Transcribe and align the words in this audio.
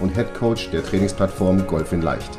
und 0.00 0.14
Head 0.14 0.34
Coach 0.34 0.70
der 0.70 0.82
Trainingsplattform 0.82 1.66
Golf 1.66 1.92
in 1.92 2.02
Leicht. 2.02 2.38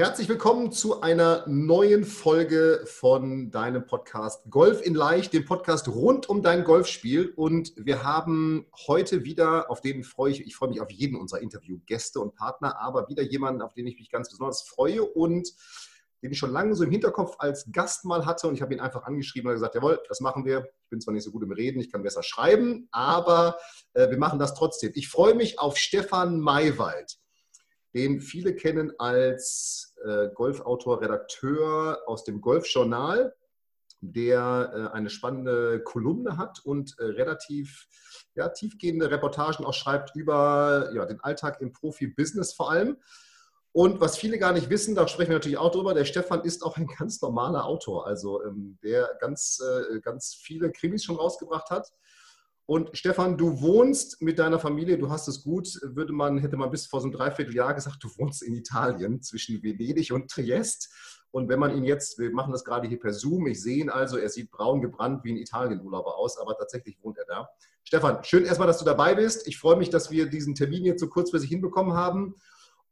Herzlich 0.00 0.28
willkommen 0.28 0.72
zu 0.72 1.02
einer 1.02 1.44
neuen 1.46 2.04
Folge 2.04 2.82
von 2.84 3.52
deinem 3.52 3.86
Podcast 3.86 4.42
Golf 4.50 4.84
in 4.84 4.94
Leicht, 4.94 5.32
dem 5.32 5.44
Podcast 5.44 5.86
rund 5.86 6.28
um 6.28 6.42
dein 6.42 6.64
Golfspiel. 6.64 7.32
Und 7.36 7.72
wir 7.76 8.02
haben 8.02 8.66
heute 8.88 9.22
wieder, 9.22 9.70
auf 9.70 9.80
den 9.80 10.02
freue 10.02 10.32
ich, 10.32 10.44
ich 10.44 10.56
freue 10.56 10.70
mich 10.70 10.80
auf 10.80 10.90
jeden 10.90 11.16
unserer 11.16 11.40
Interviewgäste 11.40 12.18
und 12.18 12.34
Partner, 12.34 12.80
aber 12.80 13.08
wieder 13.08 13.22
jemanden, 13.22 13.62
auf 13.62 13.72
den 13.72 13.86
ich 13.86 13.96
mich 13.96 14.10
ganz 14.10 14.30
besonders 14.30 14.62
freue 14.62 15.04
und 15.04 15.52
den 16.24 16.32
ich 16.32 16.38
schon 16.38 16.50
lange 16.50 16.74
so 16.74 16.82
im 16.82 16.90
Hinterkopf 16.90 17.36
als 17.38 17.70
Gast 17.70 18.04
mal 18.04 18.26
hatte. 18.26 18.48
Und 18.48 18.54
ich 18.54 18.62
habe 18.62 18.74
ihn 18.74 18.80
einfach 18.80 19.04
angeschrieben 19.04 19.48
und 19.48 19.54
gesagt, 19.54 19.76
jawohl, 19.76 20.00
das 20.08 20.20
machen 20.20 20.44
wir. 20.44 20.66
Ich 20.84 20.90
bin 20.90 21.00
zwar 21.00 21.14
nicht 21.14 21.22
so 21.22 21.30
gut 21.30 21.42
im 21.44 21.52
Reden, 21.52 21.78
ich 21.80 21.92
kann 21.92 22.02
besser 22.02 22.22
schreiben, 22.22 22.88
aber 22.90 23.58
äh, 23.92 24.10
wir 24.10 24.18
machen 24.18 24.38
das 24.38 24.54
trotzdem. 24.54 24.90
Ich 24.94 25.08
freue 25.08 25.34
mich 25.34 25.60
auf 25.60 25.76
Stefan 25.76 26.40
Maywald 26.40 27.18
den 27.94 28.20
viele 28.20 28.54
kennen 28.54 28.92
als 28.98 29.94
äh, 30.04 30.28
Golfautor, 30.34 31.00
Redakteur 31.00 32.02
aus 32.06 32.24
dem 32.24 32.40
Golfjournal, 32.40 33.34
der 34.00 34.90
äh, 34.92 34.96
eine 34.96 35.10
spannende 35.10 35.80
Kolumne 35.82 36.36
hat 36.36 36.60
und 36.64 36.98
äh, 36.98 37.04
relativ 37.04 37.86
ja, 38.34 38.48
tiefgehende 38.48 39.10
Reportagen 39.10 39.64
auch 39.64 39.74
schreibt 39.74 40.16
über 40.16 40.90
ja, 40.92 41.06
den 41.06 41.20
Alltag 41.20 41.60
im 41.60 41.72
Profi-Business 41.72 42.52
vor 42.52 42.70
allem. 42.70 42.96
Und 43.74 44.00
was 44.00 44.16
viele 44.16 44.38
gar 44.38 44.52
nicht 44.52 44.70
wissen, 44.70 44.94
da 44.94 45.08
sprechen 45.08 45.30
wir 45.30 45.36
natürlich 45.36 45.58
auch 45.58 45.72
drüber, 45.72 45.94
der 45.94 46.04
Stefan 46.04 46.42
ist 46.42 46.62
auch 46.62 46.76
ein 46.76 46.86
ganz 46.98 47.20
normaler 47.20 47.66
Autor, 47.66 48.06
also 48.06 48.42
ähm, 48.44 48.78
der 48.82 49.10
ganz, 49.20 49.60
äh, 49.60 50.00
ganz 50.00 50.34
viele 50.34 50.70
Krimis 50.70 51.04
schon 51.04 51.16
rausgebracht 51.16 51.70
hat 51.70 51.92
und 52.66 52.96
Stefan, 52.96 53.36
du 53.36 53.60
wohnst 53.60 54.22
mit 54.22 54.38
deiner 54.38 54.58
Familie, 54.58 54.96
du 54.96 55.10
hast 55.10 55.28
es 55.28 55.42
gut, 55.42 55.68
würde 55.82 56.14
man, 56.14 56.38
hätte 56.38 56.56
man 56.56 56.70
bis 56.70 56.86
vor 56.86 57.00
so 57.00 57.06
einem 57.06 57.12
Dreivierteljahr 57.12 57.74
gesagt, 57.74 58.02
du 58.02 58.08
wohnst 58.16 58.42
in 58.42 58.54
Italien 58.54 59.20
zwischen 59.20 59.62
Venedig 59.62 60.12
und 60.12 60.30
Triest. 60.30 60.90
Und 61.30 61.50
wenn 61.50 61.58
man 61.58 61.76
ihn 61.76 61.84
jetzt, 61.84 62.18
wir 62.18 62.30
machen 62.30 62.52
das 62.52 62.64
gerade 62.64 62.88
hier 62.88 62.98
per 62.98 63.12
Zoom, 63.12 63.48
ich 63.48 63.60
sehe 63.60 63.78
ihn 63.78 63.90
also, 63.90 64.16
er 64.16 64.30
sieht 64.30 64.50
braun 64.50 64.80
gebrannt 64.80 65.24
wie 65.24 65.32
ein 65.32 65.36
Italienurlauber 65.36 66.16
aus, 66.16 66.38
aber 66.38 66.56
tatsächlich 66.56 66.96
wohnt 67.02 67.18
er 67.18 67.26
da. 67.26 67.48
Stefan, 67.82 68.24
schön 68.24 68.46
erstmal, 68.46 68.68
dass 68.68 68.78
du 68.78 68.86
dabei 68.86 69.14
bist. 69.14 69.46
Ich 69.46 69.58
freue 69.58 69.76
mich, 69.76 69.90
dass 69.90 70.10
wir 70.10 70.26
diesen 70.26 70.54
Termin 70.54 70.86
jetzt 70.86 71.00
so 71.00 71.08
kurzfristig 71.08 71.50
hinbekommen 71.50 71.92
haben. 71.92 72.34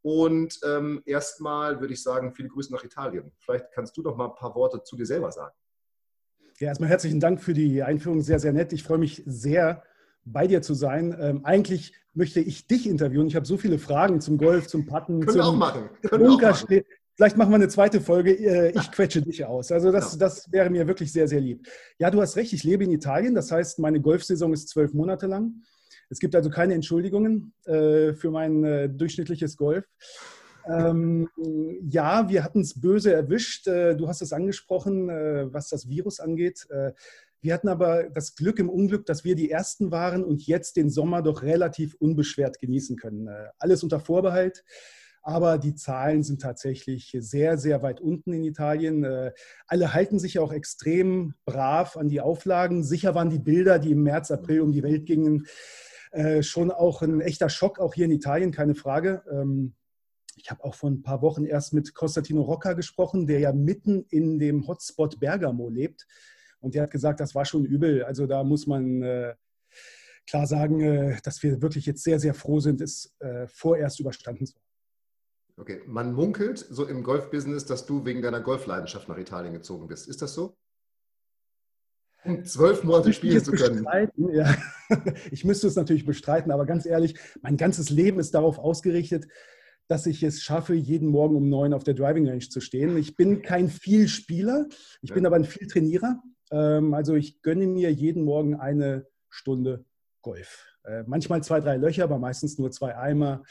Und 0.02 0.58
ähm, 0.66 1.02
erstmal 1.06 1.80
würde 1.80 1.94
ich 1.94 2.02
sagen, 2.02 2.34
viele 2.34 2.48
Grüße 2.48 2.72
nach 2.72 2.84
Italien. 2.84 3.30
Vielleicht 3.38 3.70
kannst 3.72 3.96
du 3.96 4.02
doch 4.02 4.16
mal 4.16 4.26
ein 4.26 4.34
paar 4.34 4.54
Worte 4.54 4.82
zu 4.82 4.96
dir 4.96 5.06
selber 5.06 5.30
sagen. 5.30 5.54
Ja, 6.58 6.68
erstmal 6.68 6.90
herzlichen 6.90 7.20
Dank 7.20 7.40
für 7.40 7.54
die 7.54 7.82
Einführung. 7.82 8.20
Sehr, 8.20 8.38
sehr 8.38 8.52
nett. 8.52 8.72
Ich 8.72 8.82
freue 8.82 8.98
mich 8.98 9.22
sehr, 9.26 9.82
bei 10.24 10.46
dir 10.46 10.62
zu 10.62 10.74
sein. 10.74 11.16
Ähm, 11.18 11.44
eigentlich 11.44 11.94
möchte 12.14 12.40
ich 12.40 12.66
dich 12.66 12.88
interviewen. 12.88 13.26
Ich 13.26 13.36
habe 13.36 13.46
so 13.46 13.56
viele 13.56 13.78
Fragen 13.78 14.20
zum 14.20 14.38
Golf, 14.38 14.66
zum 14.66 14.86
Patten, 14.86 15.20
Können 15.20 15.32
zum 15.32 15.40
auch 15.40 15.56
machen. 15.56 15.90
Können 16.02 16.26
Bunker. 16.26 16.50
Auch 16.50 16.62
machen. 16.62 16.82
Vielleicht 17.14 17.36
machen 17.36 17.50
wir 17.50 17.56
eine 17.56 17.68
zweite 17.68 18.00
Folge. 18.00 18.32
Äh, 18.32 18.72
ich 18.78 18.90
quetsche 18.92 19.22
dich 19.22 19.44
aus. 19.44 19.70
Also 19.72 19.92
das, 19.92 20.12
genau. 20.12 20.20
das 20.20 20.50
wäre 20.50 20.70
mir 20.70 20.86
wirklich 20.86 21.12
sehr, 21.12 21.28
sehr 21.28 21.40
lieb. 21.40 21.68
Ja, 21.98 22.10
du 22.10 22.20
hast 22.20 22.36
recht. 22.36 22.52
Ich 22.52 22.64
lebe 22.64 22.84
in 22.84 22.90
Italien. 22.90 23.34
Das 23.34 23.50
heißt, 23.50 23.78
meine 23.78 24.00
Golfsaison 24.00 24.52
ist 24.52 24.68
zwölf 24.68 24.92
Monate 24.94 25.26
lang. 25.26 25.62
Es 26.12 26.18
gibt 26.18 26.36
also 26.36 26.50
keine 26.50 26.74
Entschuldigungen 26.74 27.54
äh, 27.64 28.12
für 28.12 28.30
mein 28.30 28.62
äh, 28.64 28.88
durchschnittliches 28.90 29.56
Golf. 29.56 29.86
Ähm, 30.68 31.28
ja, 31.88 32.28
wir 32.28 32.44
hatten 32.44 32.60
es 32.60 32.80
böse 32.80 33.12
erwischt. 33.12 33.66
Äh, 33.66 33.96
du 33.96 34.08
hast 34.08 34.20
es 34.20 34.32
angesprochen, 34.32 35.08
äh, 35.08 35.52
was 35.52 35.68
das 35.68 35.88
Virus 35.88 36.20
angeht. 36.20 36.66
Äh, 36.70 36.92
wir 37.40 37.54
hatten 37.54 37.68
aber 37.68 38.10
das 38.10 38.36
Glück 38.36 38.58
im 38.58 38.70
Unglück, 38.70 39.06
dass 39.06 39.24
wir 39.24 39.34
die 39.34 39.50
Ersten 39.50 39.90
waren 39.90 40.22
und 40.22 40.46
jetzt 40.46 40.76
den 40.76 40.90
Sommer 40.90 41.22
doch 41.22 41.42
relativ 41.42 41.94
unbeschwert 41.94 42.60
genießen 42.60 42.96
können. 42.96 43.28
Alles 43.58 43.82
unter 43.82 43.98
Vorbehalt. 43.98 44.62
Aber 45.24 45.58
die 45.58 45.74
Zahlen 45.74 46.22
sind 46.22 46.40
tatsächlich 46.40 47.16
sehr, 47.18 47.58
sehr 47.58 47.82
weit 47.82 48.00
unten 48.00 48.32
in 48.32 48.44
Italien. 48.44 49.04
Alle 49.66 49.92
halten 49.92 50.20
sich 50.20 50.38
auch 50.38 50.52
extrem 50.52 51.34
brav 51.44 51.96
an 51.96 52.08
die 52.08 52.20
Auflagen. 52.20 52.84
Sicher 52.84 53.16
waren 53.16 53.30
die 53.30 53.40
Bilder, 53.40 53.80
die 53.80 53.90
im 53.90 54.04
März, 54.04 54.30
April 54.30 54.60
um 54.60 54.70
die 54.70 54.84
Welt 54.84 55.06
gingen, 55.06 55.46
schon 56.42 56.70
auch 56.70 57.02
ein 57.02 57.20
echter 57.20 57.48
Schock, 57.48 57.78
auch 57.78 57.94
hier 57.94 58.04
in 58.04 58.10
Italien, 58.10 58.50
keine 58.50 58.74
Frage. 58.74 59.22
Ähm, 59.30 59.74
ich 60.36 60.50
habe 60.50 60.64
auch 60.64 60.74
vor 60.74 60.90
ein 60.90 61.02
paar 61.02 61.22
Wochen 61.22 61.44
erst 61.44 61.72
mit 61.72 61.94
Konstantino 61.94 62.42
Rocca 62.42 62.72
gesprochen, 62.72 63.26
der 63.26 63.40
ja 63.40 63.52
mitten 63.52 64.04
in 64.08 64.38
dem 64.38 64.66
Hotspot 64.66 65.20
Bergamo 65.20 65.68
lebt. 65.68 66.06
Und 66.60 66.74
der 66.74 66.84
hat 66.84 66.90
gesagt, 66.90 67.20
das 67.20 67.34
war 67.34 67.44
schon 67.44 67.64
übel. 67.64 68.04
Also 68.04 68.26
da 68.26 68.44
muss 68.44 68.66
man 68.66 69.02
äh, 69.02 69.34
klar 70.26 70.46
sagen, 70.46 70.80
äh, 70.80 71.20
dass 71.22 71.42
wir 71.42 71.60
wirklich 71.60 71.86
jetzt 71.86 72.02
sehr, 72.02 72.18
sehr 72.18 72.34
froh 72.34 72.60
sind, 72.60 72.80
es 72.80 73.14
äh, 73.18 73.46
vorerst 73.46 74.00
überstanden 74.00 74.46
zu 74.46 74.54
haben. 74.54 74.62
Okay, 75.56 75.82
man 75.86 76.14
munkelt 76.14 76.58
so 76.58 76.86
im 76.86 77.02
Golfbusiness, 77.02 77.66
dass 77.66 77.84
du 77.84 78.04
wegen 78.04 78.22
deiner 78.22 78.40
Golfleidenschaft 78.40 79.08
nach 79.08 79.18
Italien 79.18 79.52
gezogen 79.52 79.86
bist. 79.86 80.08
Ist 80.08 80.22
das 80.22 80.34
so? 80.34 80.56
Um 82.24 82.44
zwölf 82.44 82.84
Monate 82.84 83.12
spielen 83.12 83.42
zu 83.42 83.52
können. 83.52 83.86
Ja. 84.32 84.54
Ich 85.30 85.42
müsste 85.46 85.68
es 85.68 85.76
natürlich 85.76 86.04
bestreiten, 86.04 86.52
aber 86.52 86.66
ganz 86.66 86.84
ehrlich, 86.84 87.18
mein 87.40 87.56
ganzes 87.56 87.88
Leben 87.88 88.20
ist 88.20 88.34
darauf 88.34 88.58
ausgerichtet, 88.58 89.26
dass 89.88 90.04
ich 90.04 90.22
es 90.22 90.42
schaffe, 90.42 90.74
jeden 90.74 91.08
Morgen 91.08 91.34
um 91.34 91.48
neun 91.48 91.72
auf 91.72 91.82
der 91.82 91.94
Driving 91.94 92.28
Range 92.28 92.46
zu 92.46 92.60
stehen. 92.60 92.98
Ich 92.98 93.16
bin 93.16 93.40
kein 93.40 93.70
Vielspieler, 93.70 94.66
ich 95.00 95.08
ja. 95.08 95.14
bin 95.14 95.24
aber 95.24 95.36
ein 95.36 95.46
Vieltrainierer. 95.46 96.22
Ähm, 96.50 96.92
also 96.92 97.14
ich 97.14 97.40
gönne 97.40 97.66
mir 97.66 97.90
jeden 97.90 98.22
Morgen 98.24 98.54
eine 98.54 99.06
Stunde 99.30 99.86
Golf. 100.20 100.66
Äh, 100.84 101.04
manchmal 101.06 101.42
zwei, 101.42 101.60
drei 101.60 101.76
Löcher, 101.76 102.04
aber 102.04 102.18
meistens 102.18 102.58
nur 102.58 102.70
zwei 102.70 102.96
Eimer 102.96 103.42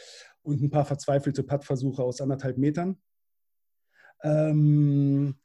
und 0.43 0.61
ein 0.61 0.69
paar 0.69 0.85
verzweifelte 0.85 1.43
Puttversuche 1.43 2.03
aus 2.03 2.21
anderthalb 2.21 2.57
Metern. 2.57 3.01
Ähm, 4.23 5.35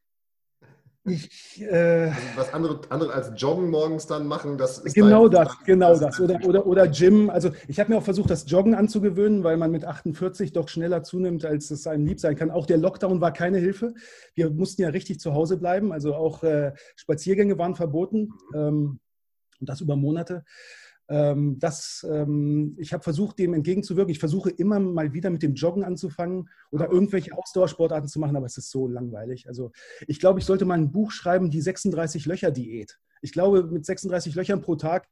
ich, 1.07 1.63
äh, 1.63 2.11
was 2.35 2.53
andere, 2.53 2.81
andere 2.91 3.13
als 3.13 3.33
Joggen 3.37 3.71
morgens 3.71 4.07
dann 4.07 4.27
machen, 4.27 4.59
das 4.59 4.79
ist 4.79 4.95
genau 4.95 5.29
das, 5.29 5.49
Plan. 5.49 5.65
genau 5.65 5.99
das. 5.99 6.21
Oder, 6.21 6.45
oder, 6.45 6.67
oder 6.67 6.89
Gym. 6.89 7.31
Also 7.31 7.51
ich 7.69 7.81
habe 7.81 7.93
mir 7.93 7.99
auch 7.99 8.03
versucht, 8.03 8.31
das 8.31 8.51
Joggen 8.51 8.75
anzugewöhnen, 8.75 9.45
weil 9.45 9.57
man 9.57 9.71
mit 9.71 9.85
48 9.85 10.53
doch 10.53 10.69
schneller 10.69 11.03
zunimmt, 11.03 11.45
als 11.45 11.71
es 11.71 11.87
einem 11.87 12.07
lieb 12.07 12.21
sein 12.21 12.37
kann. 12.37 12.51
Auch 12.51 12.67
der 12.67 12.79
Lockdown 12.79 13.21
war 13.21 13.33
keine 13.33 13.59
Hilfe. 13.59 13.95
Wir 14.35 14.51
mussten 14.51 14.83
ja 14.83 14.89
richtig 14.89 15.21
zu 15.21 15.35
Hause 15.35 15.57
bleiben. 15.57 15.93
Also 15.93 16.15
auch 16.15 16.43
äh, 16.43 16.73
Spaziergänge 16.97 17.59
waren 17.59 17.75
verboten. 17.75 18.33
Ähm, 18.55 19.01
und 19.61 19.69
das 19.69 19.81
über 19.81 19.97
Monate. 19.97 20.45
Ähm, 21.09 21.59
das, 21.59 22.05
ähm, 22.11 22.75
ich 22.79 22.93
habe 22.93 23.03
versucht, 23.03 23.39
dem 23.39 23.55
entgegenzuwirken. 23.55 24.11
Ich 24.11 24.19
versuche 24.19 24.51
immer 24.51 24.81
mal 24.81 25.13
wieder 25.13 25.31
mit 25.31 25.43
dem 25.43 25.55
Joggen 25.55 25.85
anzufangen 25.85 26.49
oder 26.71 26.91
irgendwelche 26.91 27.37
Ausdauersportarten 27.37 28.09
zu 28.09 28.19
machen, 28.19 28.37
aber 28.37 28.47
es 28.47 28.59
ist 28.59 28.71
so 28.71 28.89
langweilig. 28.89 29.49
Also 29.49 29.73
ich 30.07 30.19
glaube, 30.19 30.41
ich 30.41 30.47
sollte 30.47 30.65
mal 30.65 30.75
ein 30.75 30.91
Buch 30.91 31.13
schreiben, 31.13 31.51
die 31.51 31.63
36-Löcher-Diät. 31.63 32.99
Ich 33.23 33.33
glaube, 33.33 33.65
mit 33.65 33.87
36 33.87 34.35
Löchern 34.35 34.61
pro 34.61 34.77
Tag 34.77 35.09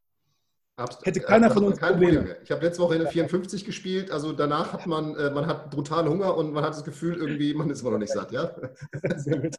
hätte 1.04 1.21
keiner 1.21 1.50
von 1.50 1.65
uns 1.65 1.78
Probleme. 1.78 2.18
Probleme. 2.18 2.36
Ich 2.42 2.51
habe 2.51 2.65
letzte 2.65 2.83
Woche 2.83 2.97
in 2.97 3.03
der 3.03 3.10
54 3.10 3.65
gespielt, 3.65 4.10
also 4.10 4.33
danach 4.33 4.72
hat 4.72 4.86
man, 4.86 5.15
äh, 5.15 5.30
man 5.30 5.47
hat 5.47 5.71
brutalen 5.71 6.09
Hunger 6.09 6.36
und 6.36 6.53
man 6.53 6.65
hat 6.65 6.72
das 6.72 6.84
Gefühl, 6.84 7.16
irgendwie, 7.16 7.54
man 7.54 7.71
ist 7.71 7.83
immer 7.83 7.92
noch 7.92 7.98
nicht 7.98 8.13
satt, 8.13 8.33
ja? 8.33 8.51
Sehr 9.16 9.39
gut. 9.39 9.57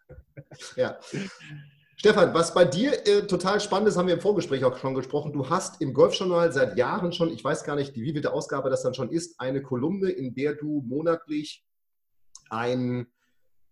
ja. 0.76 0.98
Stefan, 1.98 2.34
was 2.34 2.54
bei 2.54 2.66
dir 2.66 3.08
äh, 3.08 3.26
total 3.26 3.62
spannend 3.62 3.88
ist, 3.88 3.96
haben 3.98 4.08
wir 4.08 4.16
im 4.16 4.22
Vorgespräch 4.22 4.66
auch 4.66 4.78
schon 4.78 4.96
gesprochen. 4.96 5.32
Du 5.32 5.50
hast 5.50 5.82
im 5.82 5.94
Golfjournal 5.94 6.52
seit 6.52 6.78
Jahren 6.78 7.14
schon, 7.14 7.32
ich 7.32 7.42
weiß 7.44 7.64
gar 7.64 7.78
nicht, 7.78 7.96
wie 7.96 8.04
wievielte 8.04 8.34
Ausgabe 8.34 8.70
das 8.70 8.84
dann 8.84 8.94
schon 8.94 9.12
ist, 9.12 9.40
eine 9.40 9.62
Kolumne, 9.62 10.10
in 10.10 10.36
der 10.36 10.56
du 10.56 10.84
monatlich 10.86 11.64
ein 12.50 13.08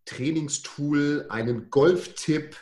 Trainingstool, 0.05 1.25
einen 1.29 1.69
Golftipp, 1.69 2.55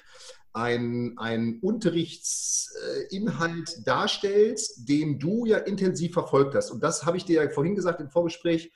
ein, 0.53 1.13
ein 1.17 1.59
Unterrichtsinhalt 1.61 3.87
darstellst, 3.87 4.89
den 4.89 5.19
du 5.19 5.45
ja 5.45 5.59
intensiv 5.59 6.13
verfolgt 6.13 6.55
hast. 6.55 6.71
Und 6.71 6.81
das 6.81 7.05
habe 7.05 7.17
ich 7.17 7.25
dir 7.25 7.43
ja 7.43 7.49
vorhin 7.49 7.75
gesagt 7.75 8.01
im 8.01 8.09
Vorgespräch. 8.09 8.71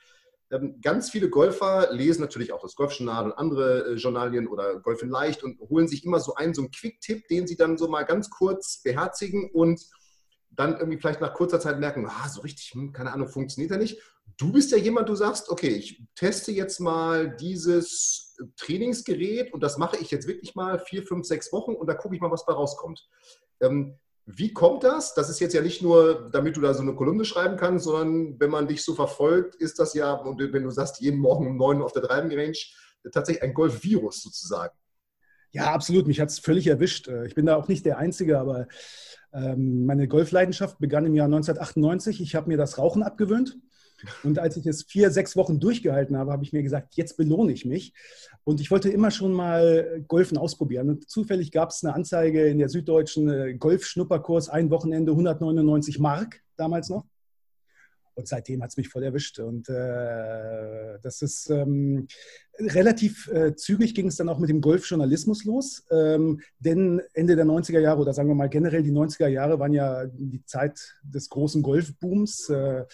Ähm, 0.50 0.80
ganz 0.80 1.10
viele 1.10 1.28
Golfer 1.28 1.92
lesen 1.92 2.20
natürlich 2.20 2.52
auch 2.52 2.62
das 2.62 2.76
Golfjournal 2.76 3.24
und 3.24 3.32
andere 3.32 3.86
äh, 3.86 3.94
Journalien 3.94 4.46
oder 4.46 4.78
Golf 4.80 5.02
in 5.02 5.10
Leicht 5.10 5.42
und 5.42 5.58
holen 5.58 5.88
sich 5.88 6.04
immer 6.04 6.20
so 6.20 6.34
einen, 6.34 6.54
so 6.54 6.62
einen 6.62 6.70
Quick-Tipp, 6.70 7.26
den 7.28 7.46
sie 7.46 7.56
dann 7.56 7.76
so 7.76 7.88
mal 7.88 8.04
ganz 8.04 8.30
kurz 8.30 8.80
beherzigen 8.82 9.50
und 9.52 9.80
dann 10.50 10.78
irgendwie 10.78 10.98
vielleicht 10.98 11.20
nach 11.20 11.34
kurzer 11.34 11.60
Zeit 11.60 11.80
merken, 11.80 12.06
ah, 12.08 12.28
so 12.28 12.40
richtig, 12.42 12.72
hm, 12.74 12.92
keine 12.92 13.12
Ahnung, 13.12 13.28
funktioniert 13.28 13.72
er 13.72 13.78
nicht. 13.78 14.00
Du 14.38 14.52
bist 14.52 14.70
ja 14.70 14.78
jemand, 14.78 15.08
du 15.08 15.14
sagst, 15.14 15.50
okay, 15.50 15.68
ich 15.68 16.02
teste 16.14 16.52
jetzt 16.52 16.80
mal 16.80 17.36
dieses 17.36 18.36
Trainingsgerät 18.56 19.52
und 19.52 19.62
das 19.62 19.78
mache 19.78 19.96
ich 19.98 20.10
jetzt 20.10 20.26
wirklich 20.26 20.54
mal 20.54 20.78
vier, 20.78 21.02
fünf, 21.02 21.26
sechs 21.26 21.52
Wochen 21.52 21.74
und 21.74 21.86
da 21.86 21.94
gucke 21.94 22.14
ich 22.14 22.20
mal, 22.20 22.30
was 22.30 22.46
bei 22.46 22.52
rauskommt. 22.52 23.08
Ähm, 23.60 23.98
wie 24.26 24.52
kommt 24.52 24.82
das? 24.82 25.14
Das 25.14 25.30
ist 25.30 25.38
jetzt 25.38 25.54
ja 25.54 25.62
nicht 25.62 25.82
nur, 25.82 26.28
damit 26.32 26.56
du 26.56 26.60
da 26.60 26.74
so 26.74 26.82
eine 26.82 26.94
Kolumne 26.94 27.24
schreiben 27.24 27.56
kannst, 27.56 27.84
sondern 27.84 28.38
wenn 28.40 28.50
man 28.50 28.66
dich 28.66 28.82
so 28.82 28.94
verfolgt, 28.94 29.54
ist 29.54 29.78
das 29.78 29.94
ja, 29.94 30.12
und 30.12 30.40
wenn 30.52 30.64
du 30.64 30.70
sagst, 30.70 31.00
jeden 31.00 31.20
Morgen 31.20 31.46
um 31.46 31.56
neun 31.56 31.80
auf 31.80 31.92
der 31.92 32.02
Driving 32.02 32.36
Range, 32.36 32.58
tatsächlich 33.12 33.44
ein 33.44 33.54
Golf-Virus 33.54 34.22
sozusagen. 34.22 34.74
Ja, 35.52 35.72
absolut. 35.72 36.08
Mich 36.08 36.20
hat 36.20 36.28
es 36.28 36.40
völlig 36.40 36.66
erwischt. 36.66 37.06
Äh, 37.06 37.26
ich 37.26 37.36
bin 37.36 37.46
da 37.46 37.56
auch 37.56 37.68
nicht 37.68 37.86
der 37.86 37.98
Einzige, 37.98 38.38
aber 38.40 38.66
ähm, 39.32 39.86
meine 39.86 40.08
Golfleidenschaft 40.08 40.78
begann 40.78 41.06
im 41.06 41.14
Jahr 41.14 41.26
1998. 41.26 42.20
Ich 42.20 42.34
habe 42.34 42.48
mir 42.48 42.56
das 42.56 42.78
Rauchen 42.78 43.04
abgewöhnt. 43.04 43.56
Und 44.22 44.38
als 44.38 44.56
ich 44.56 44.66
es 44.66 44.84
vier, 44.84 45.10
sechs 45.10 45.36
Wochen 45.36 45.60
durchgehalten 45.60 46.16
habe, 46.16 46.32
habe 46.32 46.44
ich 46.44 46.52
mir 46.52 46.62
gesagt, 46.62 46.96
jetzt 46.96 47.16
belohne 47.16 47.52
ich 47.52 47.64
mich. 47.64 47.92
Und 48.44 48.60
ich 48.60 48.70
wollte 48.70 48.90
immer 48.90 49.10
schon 49.10 49.32
mal 49.32 50.04
Golfen 50.06 50.38
ausprobieren. 50.38 50.88
Und 50.90 51.10
zufällig 51.10 51.50
gab 51.50 51.70
es 51.70 51.82
eine 51.82 51.94
Anzeige 51.94 52.46
in 52.46 52.58
der 52.58 52.68
Süddeutschen 52.68 53.28
äh, 53.28 53.54
Golf-Schnupperkurs, 53.54 54.48
ein 54.48 54.70
Wochenende 54.70 55.12
199 55.12 55.98
Mark 55.98 56.42
damals 56.56 56.88
noch. 56.88 57.04
Und 58.16 58.26
seitdem 58.26 58.62
hat 58.62 58.70
es 58.70 58.78
mich 58.78 58.88
voll 58.88 59.02
erwischt. 59.02 59.38
Und 59.40 59.68
äh, 59.68 60.98
das 61.02 61.20
ist 61.20 61.50
ähm, 61.50 62.08
relativ 62.58 63.28
äh, 63.28 63.54
zügig 63.54 63.94
ging 63.94 64.06
es 64.06 64.16
dann 64.16 64.30
auch 64.30 64.38
mit 64.38 64.48
dem 64.48 64.62
Golfjournalismus 64.62 65.44
los. 65.44 65.84
Ähm, 65.90 66.40
denn 66.58 67.02
Ende 67.12 67.36
der 67.36 67.44
90er 67.44 67.80
Jahre 67.80 68.00
oder 68.00 68.14
sagen 68.14 68.28
wir 68.28 68.34
mal 68.34 68.48
generell 68.48 68.82
die 68.82 68.90
90er 68.90 69.28
Jahre 69.28 69.58
waren 69.58 69.74
ja 69.74 70.06
die 70.06 70.42
Zeit 70.46 70.94
des 71.02 71.28
großen 71.28 71.60
Golfbooms. 71.62 72.48
Äh, 72.48 72.84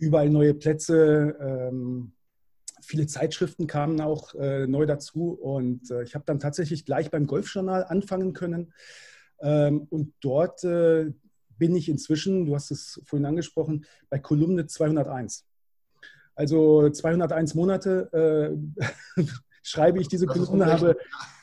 überall 0.00 0.30
neue 0.30 0.54
Plätze. 0.54 1.36
Ähm, 1.40 2.12
viele 2.82 3.06
Zeitschriften 3.06 3.66
kamen 3.66 4.00
auch 4.00 4.34
äh, 4.34 4.66
neu 4.66 4.86
dazu 4.86 5.32
und 5.32 5.90
äh, 5.90 6.02
ich 6.02 6.14
habe 6.14 6.24
dann 6.26 6.40
tatsächlich 6.40 6.84
gleich 6.84 7.10
beim 7.10 7.26
Golfjournal 7.26 7.84
anfangen 7.84 8.32
können. 8.32 8.72
Ähm, 9.40 9.86
und 9.90 10.14
dort 10.20 10.64
äh, 10.64 11.12
bin 11.58 11.76
ich 11.76 11.88
inzwischen, 11.88 12.46
du 12.46 12.54
hast 12.54 12.70
es 12.70 13.00
vorhin 13.04 13.26
angesprochen, 13.26 13.84
bei 14.08 14.18
Kolumne 14.18 14.66
201. 14.66 15.46
Also 16.34 16.88
201 16.88 17.54
Monate 17.54 18.56
äh, 19.16 19.22
schreibe 19.62 20.00
ich 20.00 20.08
diese 20.08 20.26
Kolumne, 20.26 20.66
habe 20.66 20.96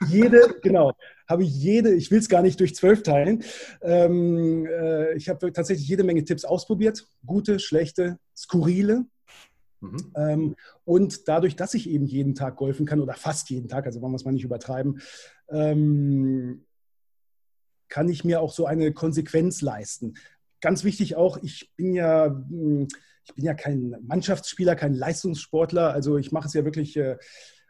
jede, 0.09 0.55
genau, 0.61 0.93
habe 1.27 1.43
jede, 1.43 1.93
ich 1.93 2.09
will 2.11 2.19
es 2.19 2.29
gar 2.29 2.41
nicht 2.41 2.59
durch 2.59 2.75
zwölf 2.75 3.03
teilen. 3.03 3.43
Ähm, 3.81 4.65
äh, 4.65 5.13
ich 5.15 5.29
habe 5.29 5.51
tatsächlich 5.51 5.87
jede 5.87 6.03
Menge 6.03 6.23
Tipps 6.23 6.45
ausprobiert, 6.45 7.07
gute, 7.25 7.59
schlechte, 7.59 8.17
skurrile. 8.35 9.05
Mhm. 9.81 10.13
Ähm, 10.15 10.55
und 10.85 11.27
dadurch, 11.27 11.55
dass 11.55 11.73
ich 11.73 11.89
eben 11.89 12.05
jeden 12.05 12.33
Tag 12.33 12.55
golfen 12.55 12.85
kann 12.85 13.01
oder 13.01 13.13
fast 13.13 13.49
jeden 13.49 13.67
Tag, 13.67 13.85
also 13.85 14.01
wollen 14.01 14.11
wir 14.11 14.17
es 14.17 14.25
mal 14.25 14.31
nicht 14.31 14.45
übertreiben, 14.45 15.01
ähm, 15.49 16.65
kann 17.89 18.09
ich 18.09 18.23
mir 18.23 18.41
auch 18.41 18.51
so 18.51 18.65
eine 18.65 18.93
Konsequenz 18.93 19.61
leisten. 19.61 20.15
Ganz 20.61 20.83
wichtig 20.83 21.15
auch, 21.15 21.37
ich 21.43 21.71
bin 21.75 21.93
ja, 21.93 22.25
hm, 22.25 22.87
ich 23.25 23.35
bin 23.35 23.45
ja 23.45 23.53
kein 23.53 23.95
Mannschaftsspieler, 24.03 24.75
kein 24.75 24.93
Leistungssportler. 24.93 25.91
Also 25.91 26.17
ich 26.17 26.31
mache 26.31 26.47
es 26.47 26.53
ja 26.53 26.63
wirklich 26.63 26.95
äh, 26.95 27.17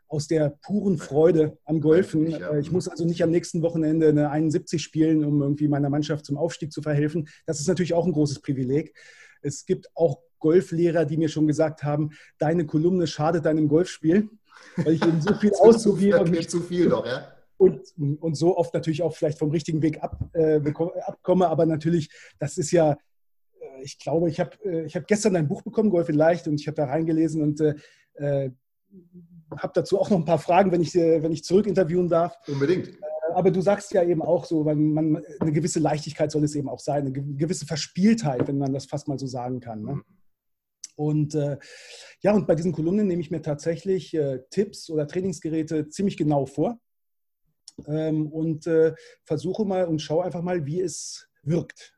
aus 0.07 0.27
der 0.27 0.57
puren 0.62 0.98
Freude 0.98 1.57
am 1.65 1.81
Golfen. 1.81 2.27
Ich 2.59 2.71
muss 2.71 2.88
also 2.88 3.06
nicht 3.06 3.24
am 3.24 3.31
nächsten 3.31 3.62
Wochenende 3.62 4.09
eine 4.09 4.30
71 4.30 4.81
spielen, 4.81 5.24
um 5.25 5.42
irgendwie 5.42 5.68
meiner 5.68 5.89
Mannschaft 5.89 6.25
zum 6.25 6.38
Aufstieg 6.38 6.71
zu 6.71 6.81
verhelfen. 6.81 7.27
Das 7.45 7.59
ist 7.59 7.68
natürlich 7.68 7.94
auch 7.94 8.06
ein 8.06 8.13
großes 8.13 8.42
Privileg. 8.42 8.95
Es 9.42 9.65
gibt 9.65 9.89
auch 9.95 10.19
Golflehrer, 10.39 11.06
die 11.06 11.18
mir 11.18 11.30
schon 11.30 11.48
gesagt 11.48 11.83
haben, 11.83 12.12
deine 12.38 12.65
Kolumne 12.65 13.07
schadet 13.07 13.45
deinem 13.45 13.68
Golfspiel, 13.68 14.30
weil 14.77 14.94
ich 14.94 15.04
eben 15.04 15.21
so 15.21 15.33
viel 15.33 15.51
ausprobiere. 15.59 16.21
und 16.21 16.50
zu 16.50 16.62
viel 16.62 16.89
doch, 16.89 17.06
ja? 17.06 17.33
Und, 17.57 17.81
und 17.98 18.36
so 18.36 18.56
oft 18.56 18.74
natürlich 18.75 19.01
auch 19.01 19.15
vielleicht 19.15 19.39
vom 19.39 19.50
richtigen 19.50 19.81
Weg 19.81 20.04
ab, 20.04 20.19
äh, 20.33 20.62
abkomme. 21.07 21.48
Aber 21.48 21.65
natürlich, 21.65 22.09
das 22.38 22.59
ist 22.59 22.69
ja, 22.69 22.92
äh, 22.92 23.81
ich 23.81 23.98
glaube, 23.98 24.30
ich 24.30 24.39
habe 24.39 24.51
äh, 24.63 24.86
ich 24.86 24.95
hab 24.95 25.07
gestern 25.07 25.36
ein 25.36 25.48
Buch 25.48 25.63
bekommen, 25.63 25.89
Golf 25.89 26.07
in 26.07 26.15
Leicht, 26.15 26.48
und 26.48 26.62
ich 26.62 26.68
habe 26.68 26.75
da 26.75 26.86
reingelesen 26.86 27.42
und 27.42 27.59
äh, 27.62 27.74
äh 28.13 28.51
habe 29.56 29.72
dazu 29.74 30.00
auch 30.00 30.10
noch 30.10 30.18
ein 30.18 30.26
paar 30.26 30.40
Fragen, 30.40 30.72
wenn 30.72 30.82
ich, 30.82 30.96
äh, 30.96 31.22
wenn 31.22 31.32
ich 31.32 31.44
zurück 31.44 31.68
interviewen 31.68 32.10
darf. 32.10 32.38
Unbedingt. 32.48 32.90
Äh, 32.90 32.94
aber 33.34 33.52
du 33.52 33.62
sagst 33.62 33.92
ja 33.94 34.04
eben 34.04 34.22
auch 34.22 34.46
so, 34.46 34.64
man, 34.64 34.94
man, 34.94 35.24
eine 35.40 35.52
gewisse 35.52 35.80
Leichtigkeit 35.80 36.32
soll 36.32 36.44
es 36.44 36.56
eben 36.56 36.70
auch 36.70 36.80
sein, 36.80 37.02
eine 37.02 37.12
gewisse 37.12 37.66
Verspieltheit, 37.66 38.48
wenn 38.48 38.58
man 38.58 38.74
das 38.74 38.86
fast 38.86 39.08
mal 39.08 39.20
so 39.20 39.28
sagen 39.28 39.60
kann. 39.60 39.84
Ne? 39.84 39.94
Mhm. 39.94 40.04
Und 40.96 41.36
äh, 41.36 41.58
ja, 42.22 42.34
und 42.34 42.48
bei 42.48 42.56
diesen 42.56 42.72
Kolumnen 42.72 43.08
nehme 43.08 43.22
ich 43.22 43.30
mir 43.30 43.42
tatsächlich 43.42 44.14
äh, 44.16 44.40
Tipps 44.50 44.90
oder 44.90 45.08
Trainingsgeräte 45.08 45.90
ziemlich 45.90 46.18
genau 46.18 46.48
vor 46.48 46.80
ähm, 47.86 48.28
und 48.32 48.66
äh, 48.66 48.96
versuche 49.24 49.66
mal 49.66 49.86
und 49.86 50.02
schaue 50.02 50.26
einfach 50.26 50.42
mal, 50.42 50.66
wie 50.66 50.82
es 50.82 51.30
wirkt 51.44 51.97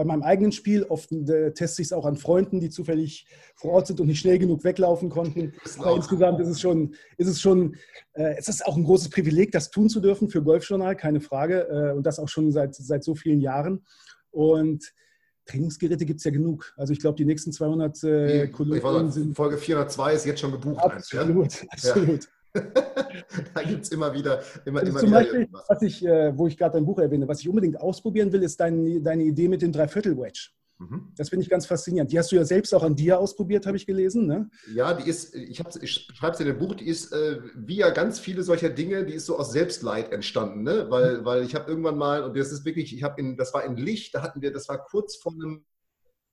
bei 0.00 0.06
meinem 0.06 0.22
eigenen 0.22 0.50
Spiel. 0.50 0.84
Oft 0.84 1.12
äh, 1.12 1.52
teste 1.52 1.82
ich 1.82 1.88
es 1.88 1.92
auch 1.92 2.06
an 2.06 2.16
Freunden, 2.16 2.58
die 2.58 2.70
zufällig 2.70 3.26
vor 3.54 3.72
Ort 3.72 3.86
sind 3.86 4.00
und 4.00 4.06
nicht 4.06 4.20
schnell 4.20 4.38
genug 4.38 4.64
weglaufen 4.64 5.10
konnten. 5.10 5.52
Aber 5.78 5.94
insgesamt 5.94 6.40
ist 6.40 6.48
es 6.48 6.58
schon, 6.58 6.94
ist 7.18 7.28
es 7.28 7.38
schon, 7.38 7.76
äh, 8.14 8.34
es 8.38 8.48
ist 8.48 8.64
auch 8.64 8.78
ein 8.78 8.84
großes 8.84 9.10
Privileg, 9.10 9.52
das 9.52 9.70
tun 9.70 9.90
zu 9.90 10.00
dürfen 10.00 10.30
für 10.30 10.42
Golfjournal, 10.42 10.96
keine 10.96 11.20
Frage. 11.20 11.68
Äh, 11.68 11.94
und 11.94 12.04
das 12.04 12.18
auch 12.18 12.28
schon 12.28 12.50
seit, 12.50 12.74
seit 12.74 13.04
so 13.04 13.14
vielen 13.14 13.42
Jahren. 13.42 13.84
Und 14.30 14.90
Trainingsgeräte 15.44 16.06
gibt 16.06 16.20
es 16.20 16.24
ja 16.24 16.30
genug. 16.30 16.72
Also 16.78 16.94
ich 16.94 17.00
glaube, 17.00 17.16
die 17.16 17.26
nächsten 17.26 17.52
200 17.52 18.02
äh, 18.04 18.48
Kolumnen 18.48 19.12
sind... 19.12 19.36
Folge 19.36 19.58
402 19.58 20.14
ist 20.14 20.24
jetzt 20.24 20.40
schon 20.40 20.52
gebucht. 20.52 20.82
Absolut, 20.82 21.52
ja? 21.52 21.68
absolut. 21.68 22.24
Ja. 22.24 22.30
da 23.54 23.62
gibt 23.62 23.84
es 23.84 23.90
immer 23.90 24.12
wieder, 24.12 24.42
immer, 24.64 24.80
also 24.80 24.90
immer 24.90 25.00
zum 25.00 25.08
wieder 25.08 25.18
Beispiel, 25.18 25.40
irgendwas. 25.40 25.64
was 25.68 25.82
ich, 25.82 26.04
äh, 26.04 26.36
wo 26.36 26.46
ich 26.46 26.56
gerade 26.56 26.74
dein 26.74 26.84
Buch 26.84 26.98
erwähne, 26.98 27.28
was 27.28 27.40
ich 27.40 27.48
unbedingt 27.48 27.80
ausprobieren 27.80 28.32
will, 28.32 28.42
ist 28.42 28.58
dein, 28.58 29.02
deine 29.02 29.24
Idee 29.24 29.48
mit 29.48 29.62
dem 29.62 29.72
Dreiviertel-Wedge. 29.72 30.50
Mhm. 30.80 31.12
Das 31.16 31.28
finde 31.28 31.44
ich 31.44 31.50
ganz 31.50 31.66
faszinierend. 31.66 32.10
Die 32.10 32.18
hast 32.18 32.32
du 32.32 32.36
ja 32.36 32.44
selbst 32.44 32.74
auch 32.74 32.82
an 32.82 32.96
dir 32.96 33.18
ausprobiert, 33.18 33.66
habe 33.66 33.76
ich 33.76 33.86
gelesen. 33.86 34.26
Ne? 34.26 34.50
Ja, 34.74 34.94
die 34.94 35.08
ist, 35.08 35.34
ich, 35.34 35.62
ich 35.82 36.08
schreibe 36.14 36.34
es 36.34 36.40
in 36.40 36.46
dem 36.46 36.58
Buch, 36.58 36.74
die 36.74 36.86
ist 36.86 37.12
äh, 37.12 37.38
wie 37.54 37.76
ja 37.76 37.90
ganz 37.90 38.18
viele 38.18 38.42
solcher 38.42 38.70
Dinge, 38.70 39.04
die 39.04 39.12
ist 39.12 39.26
so 39.26 39.38
aus 39.38 39.52
Selbstleid 39.52 40.10
entstanden. 40.10 40.62
Ne? 40.62 40.86
Weil, 40.88 41.18
mhm. 41.18 41.24
weil 41.24 41.42
ich 41.44 41.54
habe 41.54 41.70
irgendwann 41.70 41.98
mal, 41.98 42.24
und 42.24 42.36
das 42.36 42.50
ist 42.50 42.64
wirklich, 42.64 42.94
ich 42.94 43.02
habe 43.02 43.20
in, 43.20 43.36
das 43.36 43.52
war 43.52 43.64
in 43.64 43.76
Licht, 43.76 44.14
da 44.14 44.22
hatten 44.22 44.40
wir, 44.40 44.52
das 44.52 44.68
war 44.68 44.82
kurz 44.82 45.16
vor 45.16 45.32
einem 45.32 45.64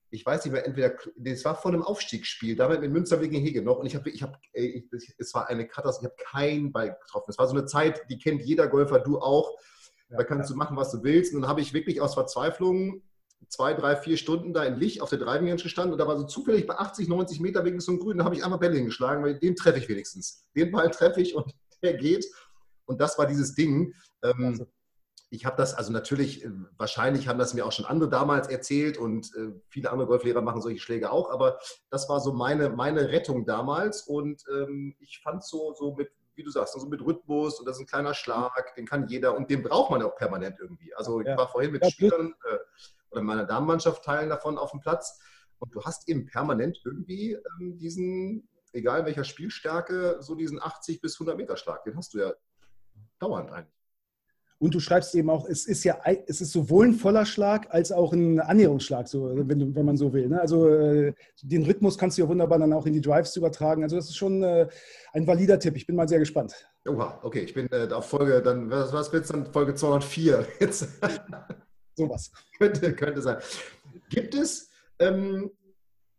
ich 0.09 0.25
weiß 0.25 0.45
nicht 0.45 0.53
mehr, 0.53 0.65
entweder, 0.65 0.93
das 1.17 1.43
war 1.45 1.55
vor 1.55 1.71
einem 1.71 1.83
Aufstiegsspiel, 1.83 2.55
damals 2.55 2.79
mit 2.79 2.91
Münster 2.91 3.17
gegen 3.17 3.35
Hege 3.35 3.61
noch. 3.61 3.79
Und 3.79 3.85
ich 3.85 3.95
habe, 3.95 4.09
ich 4.09 4.23
habe, 4.23 4.37
es 4.53 5.33
war 5.33 5.47
eine 5.49 5.67
Katastrophe, 5.67 6.07
ich 6.07 6.11
habe 6.11 6.31
keinen 6.31 6.71
Ball 6.71 6.97
getroffen. 7.01 7.31
Es 7.31 7.37
war 7.37 7.47
so 7.47 7.55
eine 7.55 7.65
Zeit, 7.65 8.01
die 8.09 8.17
kennt 8.17 8.41
jeder 8.41 8.67
Golfer, 8.67 8.99
du 8.99 9.19
auch. 9.19 9.57
Da 10.09 10.23
kannst 10.23 10.49
du 10.49 10.55
machen, 10.55 10.77
was 10.77 10.91
du 10.91 11.03
willst. 11.03 11.33
Und 11.33 11.41
dann 11.41 11.49
habe 11.49 11.59
ich 11.59 11.73
wirklich 11.73 11.99
aus 11.99 12.13
Verzweiflung 12.13 13.01
zwei, 13.49 13.73
drei, 13.73 13.95
vier 13.95 14.17
Stunden 14.17 14.53
da 14.53 14.63
in 14.63 14.75
Licht 14.75 15.01
auf 15.01 15.09
der 15.09 15.19
Driving 15.19 15.49
Range 15.49 15.61
gestanden 15.61 15.93
und 15.93 15.99
da 15.99 16.07
war 16.07 16.17
so 16.17 16.25
zufällig 16.25 16.65
bei 16.67 16.75
80, 16.75 17.07
90 17.07 17.39
Meter 17.39 17.63
wegen 17.65 17.79
so 17.79 17.91
einem 17.91 17.99
Grün, 17.99 18.17
da 18.17 18.25
habe 18.25 18.35
ich 18.35 18.43
einmal 18.43 18.59
Bälle 18.59 18.75
hingeschlagen, 18.75 19.23
weil 19.23 19.39
den 19.39 19.55
treffe 19.55 19.79
ich 19.79 19.87
wenigstens. 19.87 20.47
Den 20.55 20.71
Ball 20.71 20.89
treffe 20.89 21.21
ich 21.21 21.35
und 21.35 21.53
der 21.83 21.93
geht. 21.95 22.25
Und 22.85 23.01
das 23.01 23.17
war 23.17 23.27
dieses 23.27 23.53
Ding. 23.53 23.93
Ähm, 24.23 24.45
also 24.45 24.65
ich 25.29 25.45
habe 25.45 25.57
das, 25.57 25.73
also 25.73 25.91
natürlich, 25.91 26.45
äh, 26.45 26.51
wahrscheinlich 26.77 27.27
haben 27.27 27.39
das 27.39 27.53
mir 27.53 27.65
auch 27.65 27.71
schon 27.71 27.85
andere 27.85 28.09
damals 28.09 28.47
erzählt 28.47 28.97
und 28.97 29.33
äh, 29.35 29.51
viele 29.67 29.91
andere 29.91 30.07
Golflehrer 30.07 30.41
machen 30.41 30.61
solche 30.61 30.79
Schläge 30.79 31.11
auch, 31.11 31.29
aber 31.29 31.59
das 31.89 32.07
war 32.07 32.19
so 32.19 32.33
meine, 32.33 32.69
meine 32.69 33.09
Rettung 33.09 33.45
damals 33.45 34.01
und 34.03 34.43
ähm, 34.51 34.95
ich 34.99 35.19
fand 35.19 35.43
so, 35.43 35.73
so 35.73 35.95
mit, 35.95 36.09
wie 36.35 36.43
du 36.43 36.51
sagst, 36.51 36.79
so 36.79 36.87
mit 36.87 37.01
Rhythmus 37.01 37.59
und 37.59 37.65
das 37.65 37.75
ist 37.75 37.81
ein 37.81 37.87
kleiner 37.87 38.13
Schlag, 38.13 38.73
den 38.75 38.85
kann 38.85 39.07
jeder 39.07 39.35
und 39.35 39.49
den 39.49 39.63
braucht 39.63 39.91
man 39.91 40.01
ja 40.01 40.07
auch 40.07 40.15
permanent 40.15 40.59
irgendwie. 40.59 40.93
Also 40.95 41.19
ich 41.19 41.27
war 41.27 41.49
vorhin 41.49 41.71
mit 41.71 41.83
ja, 41.83 41.89
Spielern 41.89 42.33
äh, 42.49 42.57
oder 43.11 43.21
meiner 43.21 43.45
Damenmannschaft 43.45 44.03
Teilen 44.03 44.29
davon 44.29 44.57
auf 44.57 44.71
dem 44.71 44.79
Platz 44.79 45.19
und 45.59 45.75
du 45.75 45.83
hast 45.83 46.07
eben 46.07 46.25
permanent 46.25 46.79
irgendwie 46.85 47.33
ähm, 47.33 47.77
diesen, 47.77 48.47
egal 48.71 49.05
welcher 49.05 49.25
Spielstärke, 49.25 50.17
so 50.21 50.35
diesen 50.35 50.61
80 50.61 51.01
bis 51.01 51.15
100 51.15 51.35
Meter 51.35 51.57
Schlag, 51.57 51.83
den 51.83 51.97
hast 51.97 52.13
du 52.13 52.19
ja 52.19 52.33
dauernd 53.19 53.51
eigentlich. 53.51 53.76
Und 54.59 54.73
du 54.73 54.79
schreibst 54.79 55.13
eben 55.13 55.29
auch, 55.29 55.47
es 55.47 55.67
ist 55.67 55.83
ja, 55.83 55.99
es 56.25 56.41
ist 56.41 56.51
sowohl 56.51 56.87
ein 56.87 56.93
voller 56.93 57.25
Schlag 57.25 57.67
als 57.69 57.91
auch 57.91 58.11
ein 58.11 58.39
Annäherungsschlag, 58.39 59.07
so, 59.07 59.31
wenn, 59.35 59.75
wenn 59.75 59.85
man 59.85 59.97
so 59.97 60.11
will. 60.13 60.27
Ne? 60.29 60.41
Also 60.41 60.67
äh, 60.67 61.13
den 61.43 61.63
Rhythmus 61.63 61.97
kannst 61.97 62.17
du 62.17 62.23
ja 62.23 62.27
wunderbar 62.27 62.57
dann 62.57 62.73
auch 62.73 62.87
in 62.87 62.93
die 62.93 63.01
Drives 63.01 63.35
übertragen. 63.35 63.83
Also 63.83 63.97
das 63.97 64.05
ist 64.05 64.17
schon 64.17 64.41
äh, 64.41 64.67
ein 65.13 65.27
valider 65.27 65.59
Tipp. 65.59 65.75
Ich 65.75 65.85
bin 65.85 65.95
mal 65.95 66.09
sehr 66.09 66.17
gespannt. 66.17 66.55
Oha, 66.87 67.19
okay, 67.21 67.41
ich 67.41 67.53
bin 67.53 67.67
äh, 67.71 67.87
auf 67.91 68.09
Folge, 68.09 68.41
dann, 68.41 68.69
was, 68.71 68.91
was 68.93 69.13
willst 69.13 69.29
du 69.29 69.33
dann? 69.33 69.45
Folge 69.45 69.75
204 69.75 70.47
jetzt. 70.59 70.87
Sowas. 71.95 72.31
könnte, 72.57 72.93
könnte 72.93 73.21
sein. 73.21 73.37
Gibt 74.09 74.33
es, 74.33 74.69
ähm, 74.97 75.51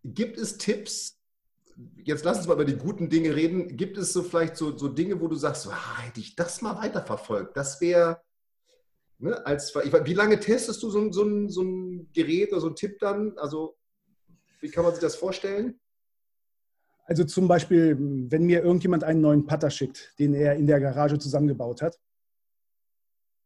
gibt 0.04 0.38
es 0.38 0.58
Tipps, 0.58 1.18
jetzt 2.04 2.24
lass 2.24 2.38
uns 2.38 2.46
mal 2.46 2.54
über 2.54 2.64
die 2.64 2.76
guten 2.76 3.08
Dinge 3.08 3.34
reden. 3.34 3.76
Gibt 3.76 3.98
es 3.98 4.12
so 4.12 4.22
vielleicht 4.22 4.56
so, 4.56 4.76
so 4.76 4.88
Dinge, 4.88 5.20
wo 5.20 5.28
du 5.28 5.36
sagst, 5.36 5.62
so, 5.62 5.70
ah, 5.70 5.98
hätte 6.00 6.20
ich 6.20 6.36
das 6.36 6.62
mal 6.62 6.76
weiterverfolgt, 6.76 7.56
das 7.56 7.80
wäre 7.80 8.20
Ne, 9.20 9.44
als, 9.44 9.74
wie 9.74 10.14
lange 10.14 10.38
testest 10.38 10.82
du 10.82 10.90
so, 10.90 11.10
so, 11.10 11.48
so 11.48 11.62
ein 11.62 12.08
Gerät 12.12 12.52
oder 12.52 12.60
so 12.60 12.68
ein 12.68 12.76
Tipp 12.76 12.98
dann? 13.00 13.36
Also, 13.36 13.76
wie 14.60 14.70
kann 14.70 14.84
man 14.84 14.92
sich 14.92 15.02
das 15.02 15.16
vorstellen? 15.16 15.80
Also 17.04 17.24
zum 17.24 17.48
Beispiel, 17.48 17.96
wenn 17.98 18.44
mir 18.44 18.62
irgendjemand 18.62 19.02
einen 19.02 19.22
neuen 19.22 19.46
Putter 19.46 19.70
schickt, 19.70 20.14
den 20.18 20.34
er 20.34 20.56
in 20.56 20.66
der 20.66 20.78
Garage 20.78 21.18
zusammengebaut 21.18 21.82
hat, 21.82 21.98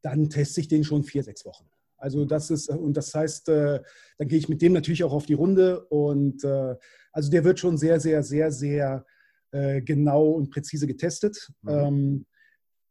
dann 0.03 0.29
teste 0.29 0.61
ich 0.61 0.69
den 0.69 0.85
schon 0.85 1.05
vier, 1.05 1.23
sechs 1.23 1.45
Wochen. 1.47 1.71
Also 1.97 2.25
das 2.25 2.51
ist, 2.51 2.69
und 2.69 2.97
das 2.97 3.15
heißt, 3.15 3.49
äh, 3.49 3.81
dann 4.19 4.29
gehe 4.29 4.39
ich 4.39 4.49
mit 4.49 4.61
dem 4.61 4.73
natürlich 4.73 5.05
auch 5.05 5.13
auf 5.13 5.27
die 5.27 5.35
Runde 5.35 5.87
und 5.87 6.43
äh, 6.43 6.75
also 7.13 7.31
der 7.31 7.45
wird 7.45 7.61
schon 7.61 7.79
sehr, 7.79 8.01
sehr, 8.01 8.25
sehr, 8.25 8.51
sehr 8.51 9.07
äh, 9.53 9.81
genau 9.81 10.31
und 10.33 10.51
präzise 10.51 10.89
getestet. 10.89 11.49
Mhm. 11.63 12.27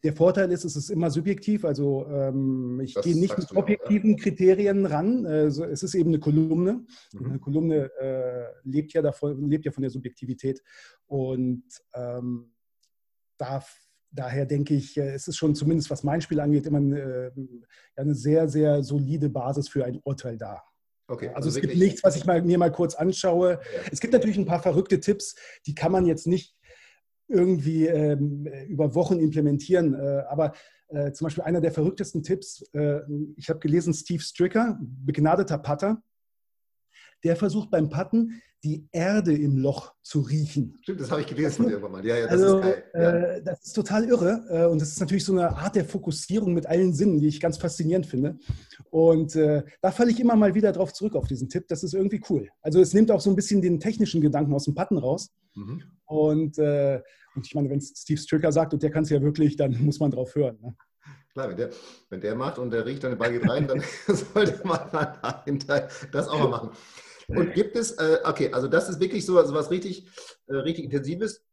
Der 0.03 0.13
Vorteil 0.13 0.51
ist, 0.51 0.63
es 0.63 0.75
ist 0.75 0.89
immer 0.89 1.11
subjektiv, 1.11 1.63
also 1.63 2.07
ähm, 2.07 2.79
ich 2.83 2.95
das 2.95 3.05
gehe 3.05 3.15
nicht 3.15 3.37
mit 3.37 3.55
objektiven 3.55 4.15
auch, 4.15 4.17
ja. 4.17 4.23
Kriterien 4.23 4.85
ran. 4.87 5.25
Also 5.27 5.63
es 5.65 5.83
ist 5.83 5.93
eben 5.93 6.09
eine 6.09 6.19
Kolumne. 6.19 6.85
Mhm. 7.13 7.25
Eine 7.25 7.39
Kolumne 7.39 7.91
äh, 7.99 8.45
lebt, 8.63 8.93
ja 8.93 9.01
davon, 9.01 9.47
lebt 9.49 9.65
ja 9.65 9.71
von 9.71 9.83
der 9.83 9.91
Subjektivität. 9.91 10.61
Und 11.05 11.63
ähm, 11.93 12.51
da, 13.37 13.63
daher 14.11 14.45
denke 14.45 14.73
ich, 14.73 14.97
äh, 14.97 15.13
es 15.13 15.27
ist 15.27 15.37
schon 15.37 15.53
zumindest, 15.53 15.91
was 15.91 16.03
mein 16.03 16.21
Spiel 16.21 16.39
angeht, 16.39 16.65
immer 16.65 16.79
eine, 16.79 16.99
äh, 16.99 17.31
eine 17.95 18.15
sehr, 18.15 18.49
sehr 18.49 18.83
solide 18.83 19.29
Basis 19.29 19.69
für 19.69 19.85
ein 19.85 19.99
Urteil 20.03 20.37
da. 20.37 20.63
Okay, 21.07 21.27
also, 21.27 21.47
also 21.47 21.49
es 21.49 21.61
gibt 21.61 21.75
nichts, 21.75 22.03
was 22.03 22.15
ich 22.15 22.25
mal, 22.25 22.41
mir 22.41 22.57
mal 22.57 22.71
kurz 22.71 22.95
anschaue. 22.95 23.59
Ja. 23.61 23.81
Es 23.91 23.99
gibt 23.99 24.13
natürlich 24.13 24.37
ein 24.37 24.45
paar 24.45 24.61
verrückte 24.61 24.99
Tipps, 24.99 25.35
die 25.67 25.75
kann 25.75 25.91
man 25.91 26.05
jetzt 26.05 26.25
nicht 26.25 26.55
irgendwie 27.31 27.87
ähm, 27.87 28.45
über 28.67 28.93
Wochen 28.93 29.19
implementieren. 29.19 29.93
Äh, 29.93 30.23
aber 30.29 30.53
äh, 30.89 31.11
zum 31.11 31.25
Beispiel 31.25 31.43
einer 31.43 31.61
der 31.61 31.71
verrücktesten 31.71 32.23
Tipps, 32.23 32.61
äh, 32.73 32.99
ich 33.37 33.49
habe 33.49 33.59
gelesen, 33.59 33.93
Steve 33.93 34.21
Stricker, 34.21 34.77
begnadeter 34.81 35.57
Putter, 35.57 36.03
der 37.23 37.35
versucht 37.35 37.71
beim 37.71 37.89
Putten 37.89 38.41
die 38.63 38.87
Erde 38.91 39.35
im 39.35 39.57
Loch 39.57 39.93
zu 40.03 40.21
riechen. 40.21 40.77
Stimmt, 40.81 41.01
das 41.01 41.11
habe 41.11 41.21
ich 41.21 41.27
gelesen 41.27 41.55
von 41.55 41.65
dir 41.65 41.71
irgendwann 41.71 41.91
mal. 41.91 42.05
Ja, 42.05 42.17
ja, 42.17 42.23
das 42.23 42.31
also, 42.41 42.57
ist 42.57 42.63
geil. 42.63 42.83
Ja. 42.93 43.11
Äh, 43.11 43.43
das 43.43 43.65
ist 43.65 43.73
total 43.73 44.05
irre 44.05 44.45
äh, 44.49 44.65
und 44.65 44.81
das 44.81 44.89
ist 44.89 44.99
natürlich 44.99 45.25
so 45.25 45.31
eine 45.31 45.55
Art 45.55 45.75
der 45.75 45.85
Fokussierung 45.85 46.53
mit 46.53 46.67
allen 46.67 46.93
Sinnen, 46.93 47.19
die 47.19 47.27
ich 47.27 47.39
ganz 47.39 47.57
faszinierend 47.57 48.05
finde. 48.05 48.37
Und 48.89 49.35
äh, 49.35 49.63
da 49.81 49.91
falle 49.91 50.11
ich 50.11 50.19
immer 50.19 50.35
mal 50.35 50.53
wieder 50.53 50.71
drauf 50.71 50.93
zurück 50.93 51.15
auf 51.15 51.27
diesen 51.27 51.49
Tipp. 51.49 51.67
Das 51.69 51.83
ist 51.83 51.93
irgendwie 51.93 52.21
cool. 52.29 52.49
Also 52.61 52.81
es 52.81 52.93
nimmt 52.93 53.09
auch 53.11 53.21
so 53.21 53.29
ein 53.29 53.35
bisschen 53.35 53.61
den 53.61 53.79
technischen 53.79 54.21
Gedanken 54.21 54.53
aus 54.53 54.65
dem 54.65 54.75
Putten 54.75 54.97
raus. 54.97 55.31
Mhm. 55.55 55.83
Und, 56.05 56.57
äh, 56.59 57.01
und 57.35 57.47
ich 57.47 57.55
meine, 57.55 57.69
wenn 57.69 57.81
Steve 57.81 58.19
Stricker 58.19 58.51
sagt 58.51 58.73
und 58.73 58.83
der 58.83 58.91
kann 58.91 59.03
es 59.03 59.09
ja 59.09 59.21
wirklich, 59.21 59.55
dann 59.55 59.83
muss 59.83 59.99
man 59.99 60.11
drauf 60.11 60.35
hören. 60.35 60.59
Ne? 60.61 60.75
Klar, 61.33 61.49
wenn 61.49 61.57
der, 61.57 61.69
wenn 62.09 62.19
der 62.19 62.35
macht 62.35 62.59
und 62.59 62.71
der 62.71 62.85
riecht 62.85 63.03
dann 63.03 63.11
den 63.11 63.17
Ball 63.17 63.31
geht 63.31 63.49
rein, 63.49 63.65
dann 63.65 63.81
sollte 64.07 64.67
man 64.67 64.91
dahinter 64.91 65.87
das 66.11 66.27
auch 66.27 66.39
mal 66.39 66.49
machen. 66.49 66.69
Und 67.27 67.53
gibt 67.53 67.75
es, 67.75 67.91
äh, 67.93 68.19
okay, 68.23 68.51
also 68.51 68.67
das 68.67 68.89
ist 68.89 68.99
wirklich 68.99 69.25
so, 69.25 69.41
so 69.43 69.53
was 69.53 69.71
richtig, 69.71 70.07
äh, 70.47 70.55
richtig 70.55 70.85
Intensives. 70.85 71.45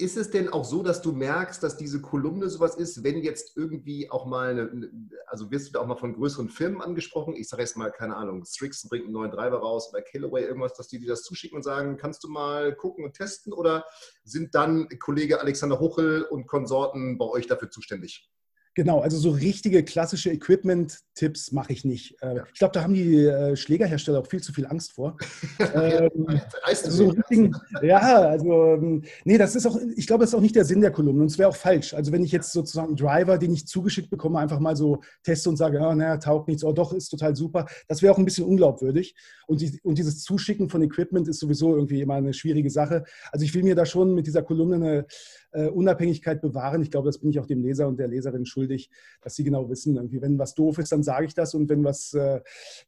Ist 0.00 0.16
es 0.16 0.30
denn 0.30 0.48
auch 0.48 0.64
so, 0.64 0.84
dass 0.84 1.02
du 1.02 1.10
merkst, 1.10 1.60
dass 1.60 1.76
diese 1.76 2.00
Kolumne 2.00 2.48
sowas 2.48 2.76
ist, 2.76 3.02
wenn 3.02 3.20
jetzt 3.24 3.56
irgendwie 3.56 4.08
auch 4.12 4.26
mal, 4.26 4.50
eine, 4.50 4.90
also 5.26 5.50
wirst 5.50 5.68
du 5.68 5.72
da 5.72 5.80
auch 5.80 5.86
mal 5.86 5.96
von 5.96 6.14
größeren 6.14 6.48
Firmen 6.48 6.80
angesprochen? 6.80 7.34
Ich 7.34 7.48
sage 7.48 7.62
jetzt 7.62 7.76
mal, 7.76 7.90
keine 7.90 8.14
Ahnung, 8.14 8.44
Strixen 8.44 8.88
bringt 8.88 9.06
einen 9.06 9.12
neuen 9.12 9.32
Driver 9.32 9.58
raus 9.58 9.90
bei 9.90 10.00
Callaway 10.00 10.44
irgendwas, 10.44 10.74
dass 10.74 10.86
die 10.86 11.00
dir 11.00 11.08
das 11.08 11.24
zuschicken 11.24 11.56
und 11.56 11.64
sagen, 11.64 11.96
kannst 11.96 12.22
du 12.22 12.28
mal 12.28 12.76
gucken 12.76 13.04
und 13.04 13.14
testen? 13.14 13.52
Oder 13.52 13.86
sind 14.22 14.54
dann 14.54 14.88
Kollege 15.00 15.40
Alexander 15.40 15.80
Huchel 15.80 16.22
und 16.22 16.46
Konsorten 16.46 17.18
bei 17.18 17.26
euch 17.26 17.48
dafür 17.48 17.68
zuständig? 17.68 18.30
Genau, 18.78 19.00
also 19.00 19.18
so 19.18 19.30
richtige 19.30 19.82
klassische 19.82 20.30
Equipment-Tipps 20.30 21.50
mache 21.50 21.72
ich 21.72 21.84
nicht. 21.84 22.14
Äh, 22.22 22.36
ja. 22.36 22.44
Ich 22.52 22.60
glaube, 22.60 22.74
da 22.74 22.84
haben 22.84 22.94
die 22.94 23.24
äh, 23.24 23.56
Schlägerhersteller 23.56 24.20
auch 24.20 24.28
viel 24.28 24.40
zu 24.40 24.52
viel 24.52 24.66
Angst 24.66 24.92
vor. 24.92 25.16
ähm, 25.74 26.40
also 26.62 26.88
so 26.88 27.08
richtigen, 27.08 27.56
ja, 27.82 27.98
also 27.98 28.74
ähm, 28.74 29.02
nee, 29.24 29.36
das 29.36 29.56
ist 29.56 29.66
auch, 29.66 29.80
ich 29.96 30.06
glaube, 30.06 30.22
das 30.22 30.30
ist 30.30 30.36
auch 30.36 30.40
nicht 30.40 30.54
der 30.54 30.64
Sinn 30.64 30.80
der 30.80 30.92
Kolumne 30.92 31.22
und 31.22 31.26
es 31.28 31.38
wäre 31.38 31.48
auch 31.48 31.56
falsch. 31.56 31.92
Also 31.92 32.12
wenn 32.12 32.22
ich 32.22 32.30
jetzt 32.30 32.52
sozusagen 32.52 32.86
einen 32.86 32.96
Driver, 32.96 33.36
den 33.36 33.52
ich 33.52 33.66
zugeschickt 33.66 34.10
bekomme, 34.10 34.38
einfach 34.38 34.60
mal 34.60 34.76
so 34.76 35.02
teste 35.24 35.48
und 35.48 35.56
sage, 35.56 35.78
ja, 35.78 35.92
naja, 35.92 36.16
taugt 36.18 36.46
nichts, 36.46 36.62
oh 36.62 36.72
doch, 36.72 36.92
ist 36.92 37.08
total 37.08 37.34
super, 37.34 37.66
das 37.88 38.00
wäre 38.00 38.14
auch 38.14 38.18
ein 38.18 38.24
bisschen 38.24 38.46
unglaubwürdig. 38.46 39.16
Und, 39.48 39.60
die, 39.60 39.80
und 39.82 39.98
dieses 39.98 40.22
Zuschicken 40.22 40.68
von 40.68 40.82
Equipment 40.82 41.26
ist 41.26 41.40
sowieso 41.40 41.74
irgendwie 41.74 42.00
immer 42.00 42.14
eine 42.14 42.32
schwierige 42.32 42.70
Sache. 42.70 43.02
Also 43.32 43.44
ich 43.44 43.52
will 43.54 43.64
mir 43.64 43.74
da 43.74 43.86
schon 43.86 44.14
mit 44.14 44.28
dieser 44.28 44.42
Kolumne 44.42 44.76
eine 44.76 45.06
äh, 45.52 45.68
Unabhängigkeit 45.68 46.40
bewahren. 46.40 46.82
Ich 46.82 46.90
glaube, 46.90 47.08
das 47.08 47.18
bin 47.18 47.30
ich 47.30 47.40
auch 47.40 47.46
dem 47.46 47.62
Leser 47.62 47.88
und 47.88 47.98
der 47.98 48.08
Leserin 48.08 48.46
schuldig, 48.46 48.90
dass 49.22 49.34
sie 49.34 49.44
genau 49.44 49.68
wissen, 49.70 49.96
irgendwie, 49.96 50.20
wenn 50.20 50.38
was 50.38 50.54
doof 50.54 50.78
ist, 50.78 50.92
dann 50.92 51.02
sage 51.02 51.26
ich 51.26 51.34
das 51.34 51.54
und 51.54 51.68
wenn 51.68 51.84
was 51.84 52.12
äh, 52.14 52.40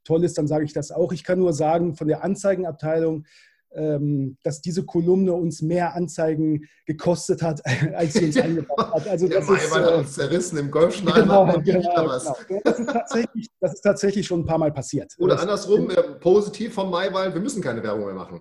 toll 0.05 0.25
ist, 0.25 0.39
dann 0.39 0.47
sage 0.47 0.65
ich 0.65 0.73
das 0.73 0.91
auch. 0.91 1.13
Ich 1.13 1.25
kann 1.25 1.39
nur 1.39 1.53
sagen, 1.53 1.95
von 1.95 2.09
der 2.09 2.25
Anzeigenabteilung, 2.25 3.25
ähm, 3.73 4.37
dass 4.43 4.61
diese 4.61 4.85
Kolumne 4.85 5.33
uns 5.33 5.63
mehr 5.63 5.95
Anzeigen 5.95 6.69
gekostet 6.87 7.43
hat, 7.43 7.65
als 7.95 8.15
sie 8.15 8.27
uns 8.27 8.37
eingebracht 8.37 8.95
hat. 8.95 9.09
Also 9.09 9.29
das 9.29 9.49
ist, 9.49 9.77
äh, 9.77 9.95
uns 9.95 10.13
zerrissen 10.15 10.59
im 10.59 10.71
Golfschneider. 10.73 11.23
Genau, 11.23 11.45
genau, 11.61 11.81
genau. 11.81 12.09
Das, 12.65 12.79
ist 12.79 12.87
tatsächlich, 12.87 13.49
das 13.61 13.75
ist 13.75 13.81
tatsächlich 13.83 14.27
schon 14.27 14.41
ein 14.41 14.47
paar 14.47 14.59
Mal 14.59 14.73
passiert. 14.73 15.15
Oder 15.19 15.35
das, 15.35 15.43
andersrum, 15.43 15.89
äh, 15.91 16.03
positiv 16.21 16.75
vom 16.75 16.91
Maiwald, 16.91 17.33
wir 17.33 17.41
müssen 17.41 17.63
keine 17.63 17.83
Werbung 17.83 18.07
mehr 18.07 18.15
machen. 18.15 18.41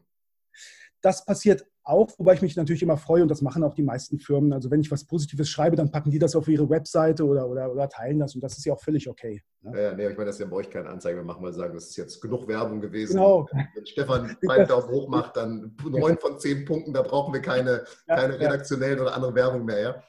Das 1.02 1.24
passiert 1.24 1.66
auch, 1.90 2.10
wobei 2.18 2.34
ich 2.34 2.42
mich 2.42 2.56
natürlich 2.56 2.84
immer 2.84 2.98
freue 2.98 3.22
und 3.22 3.30
das 3.30 3.42
machen 3.42 3.64
auch 3.64 3.74
die 3.74 3.84
meisten 3.84 4.20
Firmen. 4.20 4.54
Also 4.54 4.72
wenn 4.72 4.82
ich 4.82 4.92
was 4.92 5.06
Positives 5.06 5.50
schreibe, 5.50 5.76
dann 5.76 5.92
packen 5.92 6.12
die 6.12 6.20
das 6.20 6.36
auf 6.36 6.48
ihre 6.48 6.70
Webseite 6.70 7.26
oder, 7.26 7.50
oder, 7.50 7.72
oder 7.72 7.90
teilen 7.90 8.20
das 8.20 8.36
und 8.36 8.44
das 8.44 8.58
ist 8.58 8.66
ja 8.66 8.74
auch 8.74 8.82
völlig 8.82 9.10
okay. 9.10 9.42
Ne? 9.62 9.82
Ja, 9.82 9.94
nee, 9.94 10.08
ich 10.08 10.16
meine, 10.16 10.28
dass 10.28 10.40
wir 10.40 10.48
bei 10.48 10.58
euch 10.58 10.70
keine 10.70 10.90
Anzeige 10.90 11.18
mehr 11.18 11.26
machen, 11.26 11.44
weil 11.44 11.54
sagen, 11.54 11.74
das 11.74 11.90
ist 11.90 11.98
jetzt 11.98 12.22
genug 12.22 12.48
Werbung 12.48 12.80
gewesen. 12.80 13.14
Genau. 13.14 13.48
Wenn 13.52 13.86
Stefan 13.86 14.38
beiden 14.42 14.68
Daumen 14.68 14.88
hoch 14.90 15.10
macht, 15.10 15.36
dann 15.36 15.76
neun 15.84 16.18
von 16.18 16.40
zehn 16.40 16.66
Punkten, 16.66 16.94
da 16.94 17.02
brauchen 17.02 17.34
wir 17.34 17.42
keine, 17.42 17.84
ja, 18.08 18.16
keine 18.16 18.40
redaktionellen 18.40 18.98
ja. 18.98 19.04
oder 19.04 19.16
andere 19.16 19.36
Werbung 19.36 19.66
mehr. 19.66 19.80
Ja? 19.80 20.04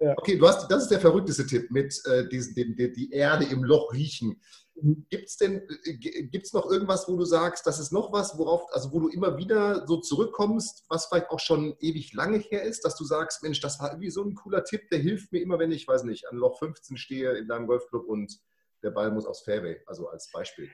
Ja, 0.00 0.14
okay, 0.16 0.36
du 0.36 0.46
hast, 0.46 0.70
das 0.70 0.84
ist 0.84 0.90
der 0.90 1.00
verrückteste 1.00 1.46
Tipp 1.46 1.70
mit 1.70 2.00
äh, 2.06 2.28
diesen, 2.28 2.54
den, 2.54 2.76
den, 2.76 2.92
die 2.92 3.10
Erde 3.10 3.44
im 3.44 3.64
Loch 3.64 3.92
riechen. 3.92 4.40
Gibt 4.76 5.28
es 5.28 5.36
denn 5.36 5.62
äh, 5.84 6.40
noch 6.52 6.70
irgendwas, 6.70 7.08
wo 7.08 7.16
du 7.16 7.24
sagst, 7.24 7.66
das 7.66 7.78
ist 7.78 7.92
noch 7.92 8.12
was, 8.12 8.36
worauf, 8.38 8.62
also 8.72 8.92
wo 8.92 9.00
du 9.00 9.08
immer 9.08 9.36
wieder 9.36 9.86
so 9.86 9.98
zurückkommst, 9.98 10.84
was 10.88 11.06
vielleicht 11.06 11.30
auch 11.30 11.38
schon 11.38 11.76
ewig 11.80 12.12
lange 12.12 12.38
her 12.38 12.62
ist, 12.62 12.84
dass 12.84 12.96
du 12.96 13.04
sagst, 13.04 13.42
Mensch, 13.42 13.60
das 13.60 13.78
war 13.78 13.90
irgendwie 13.90 14.10
so 14.10 14.24
ein 14.24 14.34
cooler 14.34 14.64
Tipp, 14.64 14.88
der 14.90 14.98
hilft 14.98 15.32
mir 15.32 15.40
immer, 15.42 15.58
wenn 15.58 15.70
ich, 15.70 15.86
weiß 15.86 16.02
nicht, 16.04 16.28
an 16.28 16.36
Loch 16.36 16.58
15 16.58 16.96
stehe 16.96 17.36
in 17.36 17.46
deinem 17.46 17.66
Golfclub 17.66 18.06
und 18.06 18.40
der 18.82 18.90
Ball 18.90 19.10
muss 19.10 19.26
aufs 19.26 19.42
Fairway, 19.42 19.80
also 19.86 20.08
als 20.08 20.30
Beispiel. 20.30 20.68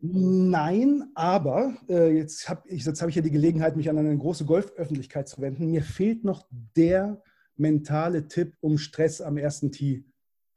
Nein, 0.00 1.10
aber 1.14 1.76
äh, 1.88 2.16
jetzt 2.16 2.48
habe 2.48 2.66
ich, 2.68 2.86
hab 2.86 3.08
ich 3.08 3.14
ja 3.14 3.22
die 3.22 3.30
Gelegenheit, 3.30 3.76
mich 3.76 3.90
an 3.90 3.98
eine 3.98 4.16
große 4.16 4.46
Golföffentlichkeit 4.46 5.28
zu 5.28 5.40
wenden. 5.40 5.70
Mir 5.70 5.82
fehlt 5.82 6.24
noch 6.24 6.46
der 6.76 7.22
mentale 7.56 8.28
Tipp, 8.28 8.54
um 8.60 8.78
Stress 8.78 9.20
am 9.20 9.36
ersten 9.36 9.70
Tee 9.70 10.04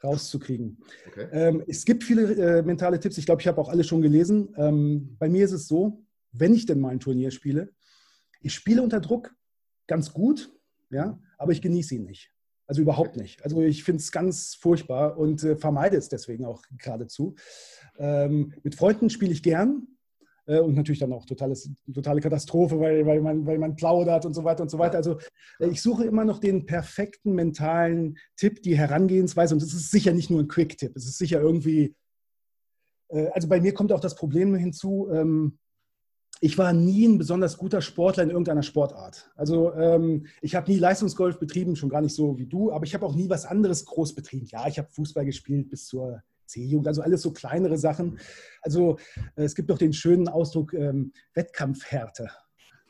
rauszukriegen. 0.05 0.77
Okay. 1.07 1.27
Ähm, 1.31 1.63
es 1.67 1.85
gibt 1.85 2.03
viele 2.03 2.33
äh, 2.33 2.61
mentale 2.61 2.99
Tipps. 2.99 3.17
Ich 3.17 3.25
glaube, 3.25 3.41
ich 3.41 3.47
habe 3.47 3.59
auch 3.59 3.69
alle 3.69 3.83
schon 3.83 4.01
gelesen. 4.01 4.53
Ähm, 4.57 5.15
bei 5.19 5.29
mir 5.29 5.45
ist 5.45 5.51
es 5.51 5.67
so, 5.67 6.03
wenn 6.31 6.53
ich 6.53 6.65
denn 6.65 6.79
mal 6.79 6.89
ein 6.89 6.99
Turnier 6.99 7.31
spiele, 7.31 7.73
ich 8.41 8.53
spiele 8.53 8.81
unter 8.81 8.99
Druck 8.99 9.33
ganz 9.87 10.13
gut, 10.13 10.51
ja, 10.89 11.19
aber 11.37 11.51
ich 11.51 11.61
genieße 11.61 11.95
ihn 11.95 12.05
nicht. 12.05 12.31
Also 12.67 12.81
überhaupt 12.81 13.15
nicht. 13.15 13.43
Also 13.43 13.61
ich 13.61 13.83
finde 13.83 14.01
es 14.01 14.11
ganz 14.11 14.55
furchtbar 14.55 15.17
und 15.17 15.43
äh, 15.43 15.55
vermeide 15.55 15.97
es 15.97 16.09
deswegen 16.09 16.45
auch 16.45 16.63
geradezu. 16.77 17.35
Ähm, 17.97 18.53
mit 18.63 18.75
Freunden 18.75 19.09
spiele 19.09 19.31
ich 19.31 19.43
gern, 19.43 19.87
und 20.45 20.75
natürlich 20.75 20.99
dann 20.99 21.13
auch 21.13 21.25
totales, 21.25 21.69
totale 21.93 22.21
Katastrophe, 22.21 22.79
weil, 22.79 23.05
weil, 23.05 23.21
man, 23.21 23.45
weil 23.45 23.57
man 23.57 23.75
plaudert 23.75 24.25
und 24.25 24.33
so 24.33 24.43
weiter 24.43 24.63
und 24.63 24.69
so 24.69 24.77
weiter. 24.77 24.97
Also 24.97 25.17
äh, 25.59 25.67
ich 25.67 25.81
suche 25.81 26.05
immer 26.05 26.25
noch 26.25 26.39
den 26.39 26.65
perfekten 26.65 27.33
mentalen 27.33 28.17
Tipp, 28.35 28.61
die 28.61 28.77
Herangehensweise 28.77 29.55
und 29.55 29.63
es 29.63 29.73
ist 29.73 29.91
sicher 29.91 30.13
nicht 30.13 30.29
nur 30.29 30.41
ein 30.41 30.47
Quick-Tipp, 30.47 30.95
es 30.95 31.05
ist 31.05 31.17
sicher 31.17 31.41
irgendwie, 31.41 31.95
äh, 33.09 33.27
also 33.29 33.47
bei 33.47 33.59
mir 33.59 33.73
kommt 33.73 33.91
auch 33.91 33.99
das 33.99 34.15
Problem 34.15 34.53
hinzu, 34.55 35.09
ähm, 35.11 35.57
ich 36.41 36.57
war 36.57 36.73
nie 36.73 37.07
ein 37.07 37.17
besonders 37.17 37.57
guter 37.57 37.81
Sportler 37.81 38.23
in 38.23 38.29
irgendeiner 38.29 38.61
Sportart. 38.61 39.31
Also 39.35 39.73
ähm, 39.73 40.27
ich 40.41 40.53
habe 40.53 40.69
nie 40.69 40.77
Leistungsgolf 40.77 41.39
betrieben, 41.39 41.77
schon 41.77 41.89
gar 41.89 42.01
nicht 42.01 42.13
so 42.13 42.37
wie 42.37 42.45
du, 42.45 42.71
aber 42.71 42.83
ich 42.83 42.93
habe 42.93 43.05
auch 43.05 43.15
nie 43.15 43.29
was 43.29 43.45
anderes 43.45 43.85
groß 43.85 44.13
betrieben. 44.15 44.45
Ja, 44.51 44.67
ich 44.67 44.77
habe 44.77 44.91
Fußball 44.91 45.25
gespielt 45.25 45.69
bis 45.69 45.87
zur 45.87 46.21
C-Jugend, 46.45 46.87
also 46.87 47.01
alles 47.01 47.21
so 47.21 47.31
kleinere 47.31 47.77
Sachen. 47.77 48.19
Also 48.61 48.97
äh, 49.35 49.43
es 49.43 49.55
gibt 49.55 49.69
doch 49.69 49.77
den 49.77 49.93
schönen 49.93 50.27
Ausdruck 50.27 50.73
ähm, 50.73 51.11
Wettkampfhärte. 51.33 52.29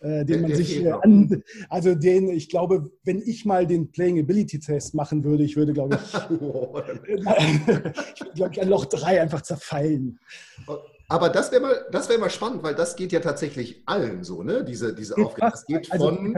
Äh, 0.01 0.25
den 0.25 0.41
man 0.41 0.53
sich 0.53 0.83
äh, 0.83 0.91
an, 0.91 1.43
also 1.69 1.95
den, 1.95 2.29
ich 2.29 2.49
glaube, 2.49 2.91
wenn 3.05 3.21
ich 3.21 3.45
mal 3.45 3.65
den 3.65 3.91
Playing 3.91 4.19
Ability 4.19 4.59
Test 4.59 4.93
machen 4.93 5.23
würde, 5.23 5.43
ich 5.43 5.55
würde, 5.55 5.73
glaube 5.73 5.95
ich, 5.95 6.13
ich 6.27 7.25
würde, 7.25 7.93
glaube 8.35 8.53
ich, 8.53 8.61
an 8.61 8.69
Loch 8.69 8.85
3 8.85 9.21
einfach 9.21 9.41
zerfallen. 9.41 10.19
Aber 11.07 11.29
das 11.29 11.51
wäre 11.51 11.61
mal, 11.61 11.85
das 11.91 12.09
mal 12.17 12.29
spannend, 12.29 12.61
weil 12.61 12.75
das 12.75 12.95
geht 12.95 13.11
ja 13.13 13.19
tatsächlich 13.19 13.83
allen 13.85 14.23
so, 14.23 14.43
ne? 14.43 14.63
Diese, 14.63 14.93
diese 14.93 15.17
Aufgabe. 15.17 15.51
Das 15.51 15.65
geht 15.65 15.91
also, 15.91 16.09
von. 16.09 16.35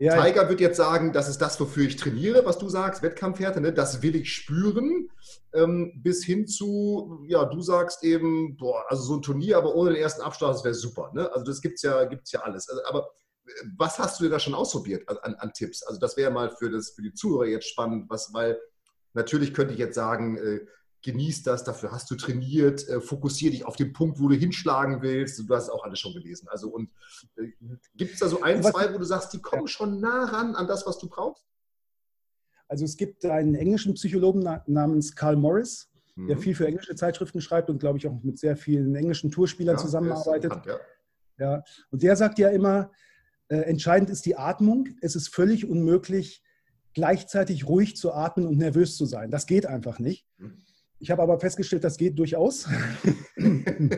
Ja, 0.00 0.22
Tiger 0.22 0.48
wird 0.48 0.60
jetzt 0.60 0.76
sagen, 0.76 1.12
das 1.12 1.28
ist 1.28 1.38
das, 1.38 1.58
wofür 1.58 1.84
ich 1.84 1.96
trainiere, 1.96 2.44
was 2.46 2.58
du 2.58 2.68
sagst, 2.68 3.02
Wettkampfhärte, 3.02 3.60
ne? 3.60 3.72
das 3.72 4.00
will 4.00 4.14
ich 4.14 4.32
spüren. 4.32 5.10
Ähm, 5.52 5.92
bis 5.96 6.24
hin 6.24 6.46
zu, 6.46 7.24
ja, 7.26 7.44
du 7.46 7.60
sagst 7.62 8.04
eben, 8.04 8.56
boah, 8.56 8.84
also 8.88 9.02
so 9.02 9.16
ein 9.16 9.22
Turnier, 9.22 9.56
aber 9.56 9.74
ohne 9.74 9.90
den 9.90 10.02
ersten 10.02 10.22
Abschlag, 10.22 10.52
das 10.52 10.62
wäre 10.62 10.74
super. 10.74 11.10
Ne? 11.14 11.28
Also 11.32 11.44
das 11.44 11.60
gibt 11.60 11.76
es 11.76 11.82
ja, 11.82 12.04
gibt's 12.04 12.30
ja 12.30 12.40
alles. 12.40 12.68
Also, 12.68 12.82
aber 12.84 13.10
äh, 13.46 13.50
was 13.76 13.98
hast 13.98 14.20
du 14.20 14.24
dir 14.24 14.30
da 14.30 14.38
schon 14.38 14.54
ausprobiert 14.54 15.08
an, 15.08 15.34
an 15.34 15.52
Tipps? 15.52 15.82
Also 15.82 15.98
das 15.98 16.16
wäre 16.16 16.30
mal 16.30 16.50
für, 16.50 16.70
das, 16.70 16.90
für 16.90 17.02
die 17.02 17.14
Zuhörer 17.14 17.46
jetzt 17.46 17.68
spannend, 17.68 18.08
was, 18.08 18.32
weil 18.32 18.60
natürlich 19.14 19.52
könnte 19.52 19.72
ich 19.72 19.80
jetzt 19.80 19.96
sagen, 19.96 20.36
äh, 20.36 20.60
genieß 21.02 21.42
das, 21.42 21.64
dafür 21.64 21.92
hast 21.92 22.10
du 22.10 22.16
trainiert, 22.16 22.86
äh, 22.88 23.00
fokussier 23.00 23.50
dich 23.50 23.64
auf 23.64 23.76
den 23.76 23.92
Punkt, 23.92 24.18
wo 24.20 24.28
du 24.28 24.34
hinschlagen 24.34 25.00
willst. 25.02 25.38
Du 25.38 25.54
hast 25.54 25.70
auch 25.70 25.84
alles 25.84 26.00
schon 26.00 26.12
gelesen. 26.12 26.48
Also 26.48 26.68
und 26.68 26.90
äh, 27.36 27.52
gibt 27.94 28.14
es 28.14 28.20
da 28.20 28.28
so 28.28 28.42
ein, 28.42 28.62
zwei, 28.62 28.92
wo 28.92 28.98
du 28.98 29.04
sagst, 29.04 29.32
die 29.32 29.40
kommen 29.40 29.68
schon 29.68 30.00
nah 30.00 30.24
ran 30.24 30.54
an 30.54 30.66
das, 30.66 30.86
was 30.86 30.98
du 30.98 31.08
brauchst? 31.08 31.44
Also 32.66 32.84
es 32.84 32.96
gibt 32.96 33.24
einen 33.24 33.54
englischen 33.54 33.94
Psychologen 33.94 34.46
namens 34.66 35.14
Carl 35.14 35.36
Morris, 35.36 35.88
mhm. 36.16 36.28
der 36.28 36.38
viel 36.38 36.54
für 36.54 36.66
englische 36.66 36.94
Zeitschriften 36.94 37.40
schreibt 37.40 37.70
und 37.70 37.78
glaube 37.78 37.98
ich 37.98 38.06
auch 38.06 38.22
mit 38.22 38.38
sehr 38.38 38.56
vielen 38.56 38.94
englischen 38.94 39.30
Tourspielern 39.30 39.76
ja, 39.76 39.82
zusammenarbeitet. 39.82 40.50
Bekannt, 40.50 40.66
ja. 41.38 41.52
ja. 41.56 41.64
Und 41.90 42.02
der 42.02 42.16
sagt 42.16 42.38
ja 42.38 42.50
immer, 42.50 42.90
äh, 43.48 43.56
entscheidend 43.60 44.10
ist 44.10 44.26
die 44.26 44.36
Atmung. 44.36 44.88
Es 45.00 45.16
ist 45.16 45.28
völlig 45.28 45.66
unmöglich, 45.66 46.42
gleichzeitig 46.92 47.66
ruhig 47.66 47.96
zu 47.96 48.12
atmen 48.12 48.46
und 48.46 48.58
nervös 48.58 48.96
zu 48.96 49.06
sein. 49.06 49.30
Das 49.30 49.46
geht 49.46 49.64
einfach 49.64 49.98
nicht. 49.98 50.26
Mhm. 50.36 50.58
Ich 51.00 51.10
habe 51.10 51.22
aber 51.22 51.38
festgestellt, 51.38 51.84
das 51.84 51.96
geht 51.96 52.18
durchaus. 52.18 52.66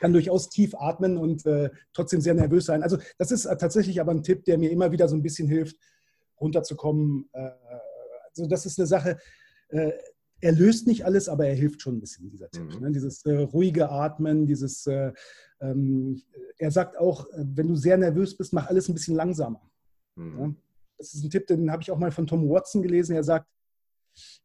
kann 0.00 0.12
durchaus 0.12 0.48
tief 0.48 0.74
atmen 0.74 1.16
und 1.16 1.44
äh, 1.46 1.70
trotzdem 1.92 2.20
sehr 2.20 2.34
nervös 2.34 2.64
sein. 2.64 2.82
Also 2.82 2.98
das 3.18 3.30
ist 3.30 3.44
tatsächlich 3.44 4.00
aber 4.00 4.12
ein 4.12 4.22
Tipp, 4.22 4.44
der 4.44 4.58
mir 4.58 4.70
immer 4.70 4.92
wieder 4.92 5.08
so 5.08 5.14
ein 5.14 5.22
bisschen 5.22 5.46
hilft, 5.46 5.76
runterzukommen. 6.40 7.28
Äh, 7.32 7.50
also 8.28 8.46
das 8.48 8.66
ist 8.66 8.78
eine 8.78 8.86
Sache, 8.86 9.18
äh, 9.68 9.92
er 10.40 10.52
löst 10.52 10.86
nicht 10.86 11.04
alles, 11.04 11.28
aber 11.28 11.46
er 11.46 11.54
hilft 11.54 11.82
schon 11.82 11.96
ein 11.96 12.00
bisschen, 12.00 12.30
dieser 12.30 12.50
Tipp. 12.50 12.74
Mhm. 12.74 12.80
Ne? 12.80 12.92
Dieses 12.92 13.24
äh, 13.26 13.36
ruhige 13.36 13.90
Atmen, 13.90 14.46
dieses, 14.46 14.86
äh, 14.86 15.12
ähm, 15.60 16.22
er 16.56 16.70
sagt 16.70 16.98
auch, 16.98 17.28
äh, 17.32 17.44
wenn 17.54 17.68
du 17.68 17.76
sehr 17.76 17.98
nervös 17.98 18.36
bist, 18.36 18.52
mach 18.52 18.68
alles 18.68 18.88
ein 18.88 18.94
bisschen 18.94 19.16
langsamer. 19.16 19.60
Mhm. 20.16 20.40
Ja? 20.40 20.54
Das 20.96 21.14
ist 21.14 21.24
ein 21.24 21.30
Tipp, 21.30 21.46
den 21.46 21.70
habe 21.70 21.82
ich 21.82 21.90
auch 21.90 21.98
mal 21.98 22.10
von 22.10 22.26
Tom 22.26 22.48
Watson 22.48 22.82
gelesen. 22.82 23.16
Er 23.16 23.24
sagt, 23.24 23.46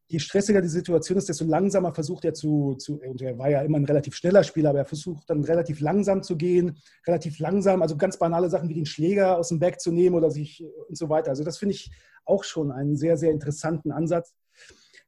je 0.08 0.20
stressiger 0.20 0.62
die 0.62 0.68
Situation 0.68 1.18
ist, 1.18 1.30
desto 1.30 1.46
langsamer 1.46 1.94
versucht 1.94 2.26
er 2.26 2.34
zu, 2.34 2.76
zu, 2.76 3.00
und 3.02 3.22
er 3.22 3.38
war 3.38 3.50
ja 3.50 3.62
immer 3.62 3.78
ein 3.78 3.86
relativ 3.86 4.16
schneller 4.16 4.44
Spieler, 4.44 4.70
aber 4.70 4.80
er 4.80 4.86
versucht 4.86 5.30
dann 5.30 5.44
relativ 5.44 5.80
langsam 5.80 6.22
zu 6.22 6.38
gehen, 6.38 6.78
relativ 7.08 7.40
langsam, 7.40 7.82
also 7.82 7.98
ganz 7.98 8.20
banale 8.20 8.50
Sachen 8.50 8.70
wie 8.70 8.76
den 8.76 8.86
Schläger 8.86 9.38
aus 9.38 9.50
dem 9.50 9.60
Bag 9.60 9.80
zu 9.80 9.92
nehmen 9.92 10.16
oder 10.16 10.30
sich 10.30 10.64
und 10.88 10.98
so 10.98 11.10
weiter. 11.10 11.30
Also 11.30 11.44
das 11.44 11.58
finde 11.58 11.76
ich 11.76 11.92
auch 12.26 12.44
schon 12.44 12.72
einen 12.72 12.96
sehr, 12.96 13.18
sehr 13.18 13.32
interessanten 13.32 13.92
Ansatz. 13.92 14.34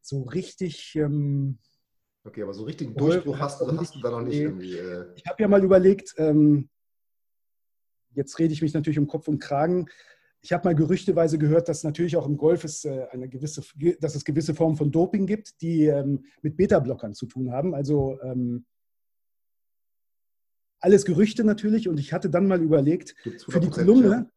So 0.02 0.24
richtig. 0.24 0.96
Ähm, 0.96 1.60
okay, 2.24 2.44
aber 2.44 2.54
so 2.54 2.64
richtig 2.64 2.96
Durchbruch 2.96 3.40
hast, 3.40 3.62
du, 3.62 3.78
hast 3.78 3.96
du 3.96 4.00
da 4.00 4.10
noch 4.10 4.22
nicht 4.22 4.40
irgendwie. 4.40 4.78
Äh 4.78 5.06
ich 5.16 5.26
habe 5.26 5.42
ja 5.42 5.48
mal 5.48 5.64
überlegt, 5.64 6.14
ähm, 6.18 6.70
jetzt 8.14 8.40
rede 8.40 8.54
ich 8.54 8.62
mich 8.62 8.74
natürlich 8.74 9.00
um 9.00 9.08
Kopf 9.08 9.28
und 9.28 9.40
Kragen. 9.40 9.88
Ich 10.42 10.54
habe 10.54 10.68
mal 10.68 10.76
gerüchteweise 10.76 11.38
gehört, 11.38 11.68
dass 11.68 11.84
natürlich 11.84 12.16
auch 12.16 12.28
im 12.28 12.38
Golf 12.38 12.64
es, 12.64 12.86
äh, 12.86 13.08
eine 13.12 13.28
gewisse, 13.28 13.62
dass 14.00 14.16
es 14.16 14.24
gewisse 14.24 14.54
Formen 14.54 14.76
von 14.76 14.92
Doping 14.92 15.26
gibt, 15.26 15.62
die 15.62 15.86
ähm, 15.86 16.26
mit 16.42 16.56
Beta-Blockern 16.58 17.14
zu 17.14 17.26
tun 17.26 17.52
haben. 17.52 17.74
Also 17.74 18.20
ähm, 18.22 18.66
alles 20.80 21.06
Gerüchte 21.06 21.44
natürlich. 21.44 21.90
Und 21.90 22.00
ich 22.00 22.14
hatte 22.14 22.30
dann 22.30 22.48
mal 22.48 22.62
überlegt, 22.62 23.16
für 23.50 23.60
die 23.60 23.70
Kolumne, 23.70 24.30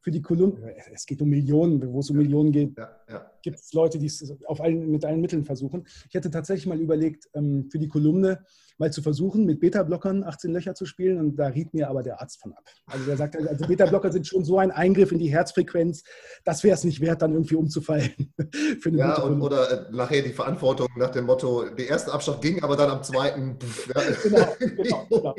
für 0.00 0.10
die 0.10 0.22
Kolumne, 0.22 0.74
es 0.92 1.06
geht 1.06 1.22
um 1.22 1.28
Millionen, 1.28 1.92
wo 1.92 2.00
es 2.00 2.10
um 2.10 2.16
Millionen 2.16 2.52
geht, 2.52 2.76
ja, 2.76 3.00
ja. 3.08 3.31
Gibt 3.42 3.58
es 3.58 3.72
Leute, 3.72 3.98
die 3.98 4.06
es 4.06 4.34
auf 4.46 4.60
allen, 4.60 4.90
mit 4.90 5.04
allen 5.04 5.20
Mitteln 5.20 5.44
versuchen. 5.44 5.86
Ich 6.08 6.14
hätte 6.14 6.30
tatsächlich 6.30 6.66
mal 6.66 6.80
überlegt, 6.80 7.28
ähm, 7.34 7.68
für 7.70 7.78
die 7.78 7.88
Kolumne 7.88 8.44
mal 8.78 8.92
zu 8.92 9.02
versuchen, 9.02 9.44
mit 9.44 9.60
Beta-Blockern 9.60 10.24
18 10.24 10.52
Löcher 10.52 10.74
zu 10.74 10.86
spielen 10.86 11.18
und 11.18 11.36
da 11.36 11.46
riet 11.46 11.72
mir 11.72 11.88
aber 11.88 12.02
der 12.02 12.20
Arzt 12.20 12.40
von 12.40 12.52
ab. 12.52 12.64
Also 12.86 13.04
der 13.04 13.16
sagt, 13.16 13.36
also 13.36 13.66
Beta-Blocker 13.66 14.10
sind 14.10 14.26
schon 14.26 14.44
so 14.44 14.58
ein 14.58 14.70
Eingriff 14.70 15.12
in 15.12 15.18
die 15.18 15.30
Herzfrequenz, 15.30 16.02
das 16.44 16.64
wäre 16.64 16.74
es 16.74 16.84
nicht 16.84 17.00
wert, 17.00 17.22
dann 17.22 17.32
irgendwie 17.32 17.54
umzufallen. 17.54 18.10
ja, 18.92 19.20
und, 19.22 19.40
oder 19.40 19.88
äh, 19.88 19.92
nachher 19.92 20.22
die 20.22 20.32
Verantwortung 20.32 20.88
nach 20.96 21.10
dem 21.10 21.26
Motto, 21.26 21.68
der 21.68 21.88
erste 21.88 22.12
Abschlag 22.12 22.40
ging, 22.40 22.62
aber 22.62 22.76
dann 22.76 22.90
am 22.90 23.02
zweiten 23.02 23.58
pff, 23.60 23.88
ja, 23.94 24.02
genau, 24.22 24.56
genau, 24.58 25.06
genau. 25.08 25.34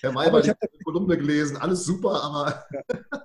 Herr 0.00 0.12
Mayer 0.12 0.32
hat 0.32 0.58
die 0.78 0.84
Kolumne 0.84 1.16
gelesen, 1.16 1.56
alles 1.56 1.84
super, 1.84 2.22
aber... 2.22 2.64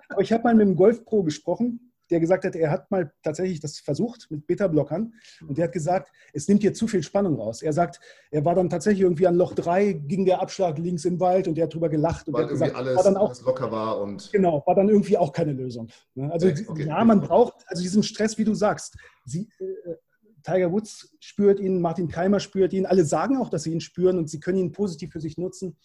Aber 0.10 0.22
ich 0.22 0.32
habe 0.32 0.44
mal 0.44 0.56
mit 0.56 0.68
dem 0.68 0.76
Golf 0.76 1.04
Pro 1.06 1.24
gesprochen, 1.24 1.89
der 2.10 2.20
gesagt 2.20 2.46
hat, 2.46 2.56
er 2.56 2.72
hat 2.72 2.90
mal 2.92 3.12
tatsächlich 3.24 3.60
das 3.60 3.80
versucht 3.80 4.28
mit 4.30 4.48
Beta-Blockern 4.48 5.14
und 5.48 5.58
der 5.58 5.66
hat 5.66 5.72
gesagt, 5.72 6.12
es 6.34 6.48
nimmt 6.48 6.62
hier 6.62 6.74
zu 6.74 6.88
viel 6.88 7.04
Spannung 7.04 7.36
raus. 7.36 7.62
Er 7.62 7.74
sagt, 7.74 8.00
er 8.32 8.44
war 8.46 8.56
dann 8.56 8.70
tatsächlich 8.70 9.02
irgendwie 9.02 9.28
an 9.28 9.36
Loch 9.36 9.54
3, 9.54 9.94
ging 9.94 10.26
der 10.26 10.42
Abschlag 10.42 10.78
links 10.78 11.06
im 11.06 11.20
Wald 11.20 11.48
und 11.48 11.58
er 11.58 11.66
hat 11.66 11.74
drüber 11.74 11.90
gelacht. 11.90 12.28
Und 12.28 12.34
Weil 12.34 12.44
irgendwie 12.44 12.60
gesagt, 12.60 12.76
alles, 12.76 12.96
war 12.96 13.04
dann 13.04 13.18
auch, 13.18 13.46
locker 13.46 13.72
war 13.72 14.02
und. 14.02 14.32
Genau, 14.32 14.64
war 14.66 14.76
dann 14.76 14.90
irgendwie 14.90 15.18
auch 15.18 15.32
keine 15.32 15.54
Lösung. 15.54 15.90
Ne? 16.16 16.32
Also 16.32 16.48
okay, 16.48 16.66
okay, 16.68 16.88
ja, 16.88 17.04
man 17.04 17.22
braucht, 17.22 17.56
also 17.68 17.82
diesen 17.82 18.04
Stress, 18.04 18.38
wie 18.38 18.46
du 18.46 18.54
sagst. 18.54 18.98
Sie, 19.26 19.50
äh, 19.60 19.96
Tiger 20.44 20.72
Woods 20.72 21.16
spürt 21.20 21.60
ihn, 21.60 21.82
Martin 21.82 22.08
Keimer 22.08 22.40
spürt 22.40 22.74
ihn, 22.74 22.86
alle 22.86 23.06
sagen 23.06 23.38
auch, 23.38 23.50
dass 23.50 23.64
sie 23.64 23.72
ihn 23.72 23.82
spüren 23.82 24.18
und 24.18 24.30
sie 24.30 24.40
können 24.40 24.58
ihn 24.58 24.72
positiv 24.72 25.12
für 25.12 25.22
sich 25.22 25.38
nutzen. 25.38 25.78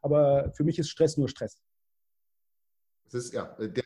Aber 0.00 0.52
für 0.54 0.64
mich 0.64 0.78
ist 0.78 0.90
Stress 0.90 1.16
nur 1.16 1.28
Stress. 1.28 1.58
Ist, 3.14 3.34
ja, 3.34 3.44
der, 3.58 3.84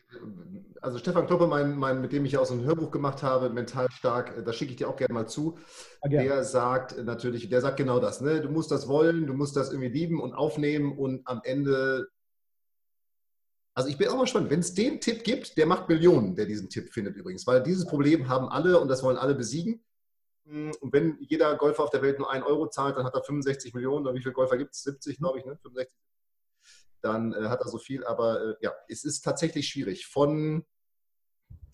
also 0.81 0.97
Stefan 0.97 1.27
Kloppe, 1.27 1.47
mein, 1.47 1.77
mein, 1.77 2.01
mit 2.01 2.13
dem 2.13 2.23
ich 2.25 2.37
auch 2.37 2.45
so 2.45 2.53
ein 2.53 2.63
Hörbuch 2.63 2.91
gemacht 2.91 3.23
habe, 3.23 3.49
mental 3.49 3.89
stark, 3.91 4.43
das 4.45 4.55
schicke 4.55 4.71
ich 4.71 4.77
dir 4.77 4.87
auch 4.87 4.95
gerne 4.95 5.13
mal 5.13 5.27
zu. 5.27 5.57
Ja, 6.03 6.09
der 6.21 6.43
sagt 6.43 7.03
natürlich, 7.03 7.49
der 7.49 7.61
sagt 7.61 7.77
genau 7.77 7.99
das, 7.99 8.21
ne? 8.21 8.41
Du 8.41 8.49
musst 8.49 8.71
das 8.71 8.87
wollen, 8.87 9.27
du 9.27 9.33
musst 9.33 9.55
das 9.55 9.71
irgendwie 9.71 9.89
lieben 9.89 10.21
und 10.21 10.33
aufnehmen 10.33 10.97
und 10.97 11.27
am 11.27 11.41
Ende. 11.43 12.07
Also 13.73 13.89
ich 13.89 13.97
bin 13.97 14.07
auch 14.07 14.15
mal 14.15 14.21
gespannt, 14.21 14.49
wenn 14.49 14.61
es 14.61 14.73
den 14.73 15.01
Tipp 15.01 15.23
gibt, 15.23 15.57
der 15.57 15.65
macht 15.65 15.89
Millionen, 15.89 16.35
der 16.35 16.45
diesen 16.45 16.69
Tipp 16.69 16.91
findet 16.91 17.15
übrigens, 17.15 17.45
weil 17.45 17.61
dieses 17.61 17.85
Problem 17.85 18.29
haben 18.29 18.47
alle 18.47 18.79
und 18.79 18.87
das 18.87 19.03
wollen 19.03 19.17
alle 19.17 19.35
besiegen. 19.35 19.83
Und 20.45 20.93
wenn 20.93 21.17
jeder 21.19 21.55
Golfer 21.57 21.83
auf 21.83 21.89
der 21.89 22.01
Welt 22.01 22.19
nur 22.19 22.31
einen 22.31 22.43
Euro 22.43 22.69
zahlt, 22.69 22.95
dann 22.95 23.05
hat 23.05 23.13
er 23.13 23.23
65 23.23 23.73
Millionen. 23.73 24.05
Oder 24.05 24.15
wie 24.15 24.21
viele 24.21 24.33
Golfer 24.33 24.57
gibt 24.57 24.73
es? 24.73 24.83
70, 24.83 25.17
glaube 25.17 25.39
ich, 25.39 25.45
ne? 25.45 25.57
65 25.61 25.93
dann 27.07 27.33
äh, 27.33 27.47
hat 27.49 27.61
er 27.61 27.69
so 27.69 27.77
viel. 27.77 28.05
Aber 28.05 28.41
äh, 28.41 28.55
ja, 28.61 28.73
es 28.87 29.03
ist 29.03 29.21
tatsächlich 29.21 29.67
schwierig. 29.67 30.07
Von, 30.07 30.65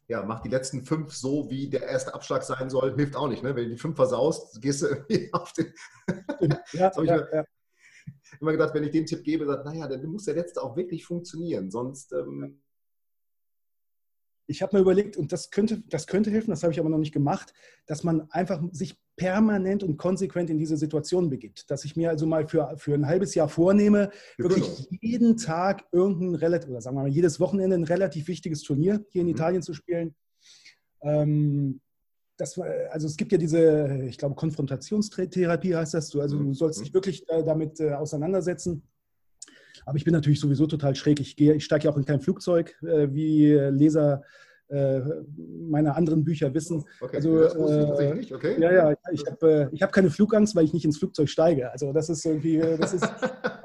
ja, 0.07 0.23
mach 0.23 0.41
die 0.41 0.49
letzten 0.49 0.85
fünf 0.85 1.13
so, 1.13 1.49
wie 1.49 1.69
der 1.69 1.83
erste 1.83 2.13
Abschlag 2.13 2.43
sein 2.43 2.69
soll, 2.69 2.95
hilft 2.95 3.15
auch 3.15 3.27
nicht. 3.27 3.43
Ne? 3.43 3.55
Wenn 3.55 3.65
du 3.65 3.71
die 3.71 3.77
fünf 3.77 3.95
versaust, 3.95 4.61
gehst 4.61 4.81
du 4.81 4.87
irgendwie 4.87 5.29
auf 5.33 5.53
den. 5.53 5.73
ja, 6.73 6.91
ja, 6.95 7.01
mir 7.01 7.29
ja. 7.33 7.45
immer 8.39 8.51
gedacht, 8.51 8.73
wenn 8.73 8.83
ich 8.83 8.91
den 8.91 9.05
Tipp 9.05 9.23
gebe, 9.23 9.45
sagt, 9.45 9.65
naja, 9.65 9.87
dann 9.87 10.05
muss 10.05 10.25
der 10.25 10.35
letzte 10.35 10.61
auch 10.61 10.75
wirklich 10.75 11.05
funktionieren. 11.05 11.71
Sonst. 11.71 12.13
Ähm, 12.13 12.62
ich 14.47 14.61
habe 14.61 14.75
mir 14.75 14.81
überlegt, 14.81 15.17
und 15.17 15.31
das 15.31 15.49
könnte, 15.51 15.81
das 15.89 16.07
könnte 16.07 16.31
helfen, 16.31 16.51
das 16.51 16.63
habe 16.63 16.73
ich 16.73 16.79
aber 16.79 16.89
noch 16.89 16.97
nicht 16.97 17.13
gemacht, 17.13 17.53
dass 17.85 18.03
man 18.03 18.29
einfach 18.31 18.61
sich 18.71 18.97
permanent 19.15 19.83
und 19.83 19.97
konsequent 19.97 20.49
in 20.49 20.57
diese 20.57 20.77
Situation 20.77 21.29
begibt. 21.29 21.69
Dass 21.69 21.85
ich 21.85 21.95
mir 21.95 22.09
also 22.09 22.25
mal 22.25 22.47
für, 22.47 22.73
für 22.77 22.93
ein 22.93 23.07
halbes 23.07 23.35
Jahr 23.35 23.47
vornehme, 23.47 24.09
wirklich 24.37 24.87
jeden 25.01 25.37
Tag 25.37 25.85
irgendein 25.91 26.35
relativ, 26.35 26.69
oder 26.69 26.81
sagen 26.81 26.97
wir 26.97 27.03
mal, 27.03 27.09
jedes 27.09 27.39
Wochenende 27.39 27.75
ein 27.75 27.83
relativ 27.83 28.27
wichtiges 28.27 28.63
Turnier 28.63 29.05
hier 29.09 29.21
in 29.21 29.27
mhm. 29.27 29.33
Italien 29.33 29.61
zu 29.61 29.73
spielen. 29.73 30.15
Ähm, 31.01 31.79
das, 32.37 32.59
also 32.89 33.07
es 33.07 33.15
gibt 33.15 33.31
ja 33.31 33.37
diese, 33.37 34.05
ich 34.07 34.17
glaube, 34.17 34.35
Konfrontationstherapie 34.35 35.75
heißt 35.75 35.93
das. 35.93 36.09
Du, 36.09 36.19
also 36.19 36.37
du 36.37 36.53
sollst 36.53 36.79
mhm. 36.79 36.83
dich 36.83 36.93
wirklich 36.93 37.29
äh, 37.29 37.43
damit 37.43 37.79
äh, 37.79 37.93
auseinandersetzen. 37.93 38.83
Aber 39.85 39.97
ich 39.97 40.03
bin 40.03 40.13
natürlich 40.13 40.39
sowieso 40.39 40.67
total 40.67 40.95
schräg. 40.95 41.19
Ich, 41.19 41.35
gehe, 41.35 41.53
ich 41.53 41.65
steige 41.65 41.85
ja 41.85 41.91
auch 41.91 41.97
in 41.97 42.05
kein 42.05 42.21
Flugzeug, 42.21 42.75
äh, 42.83 43.07
wie 43.11 43.53
Leser 43.53 44.23
äh, 44.69 45.01
meiner 45.69 45.95
anderen 45.95 46.23
Bücher 46.23 46.53
wissen. 46.53 46.83
Okay, 46.99 47.17
also, 47.17 47.39
das 47.39 47.55
wusste 47.55 47.79
ich 47.79 47.85
tatsächlich 47.85 48.15
nicht, 48.15 48.33
okay. 48.33 48.55
Ja, 48.59 48.71
ja, 48.71 48.95
ich 49.11 49.23
habe 49.25 49.69
äh, 49.71 49.77
hab 49.77 49.91
keine 49.91 50.09
Flugangst, 50.09 50.55
weil 50.55 50.65
ich 50.65 50.73
nicht 50.73 50.85
ins 50.85 50.97
Flugzeug 50.97 51.29
steige. 51.29 51.71
Also 51.71 51.93
das 51.93 52.09
ist 52.09 52.25
irgendwie, 52.25 52.57
äh, 52.57 52.77
das 52.77 52.93
ist... 52.93 53.07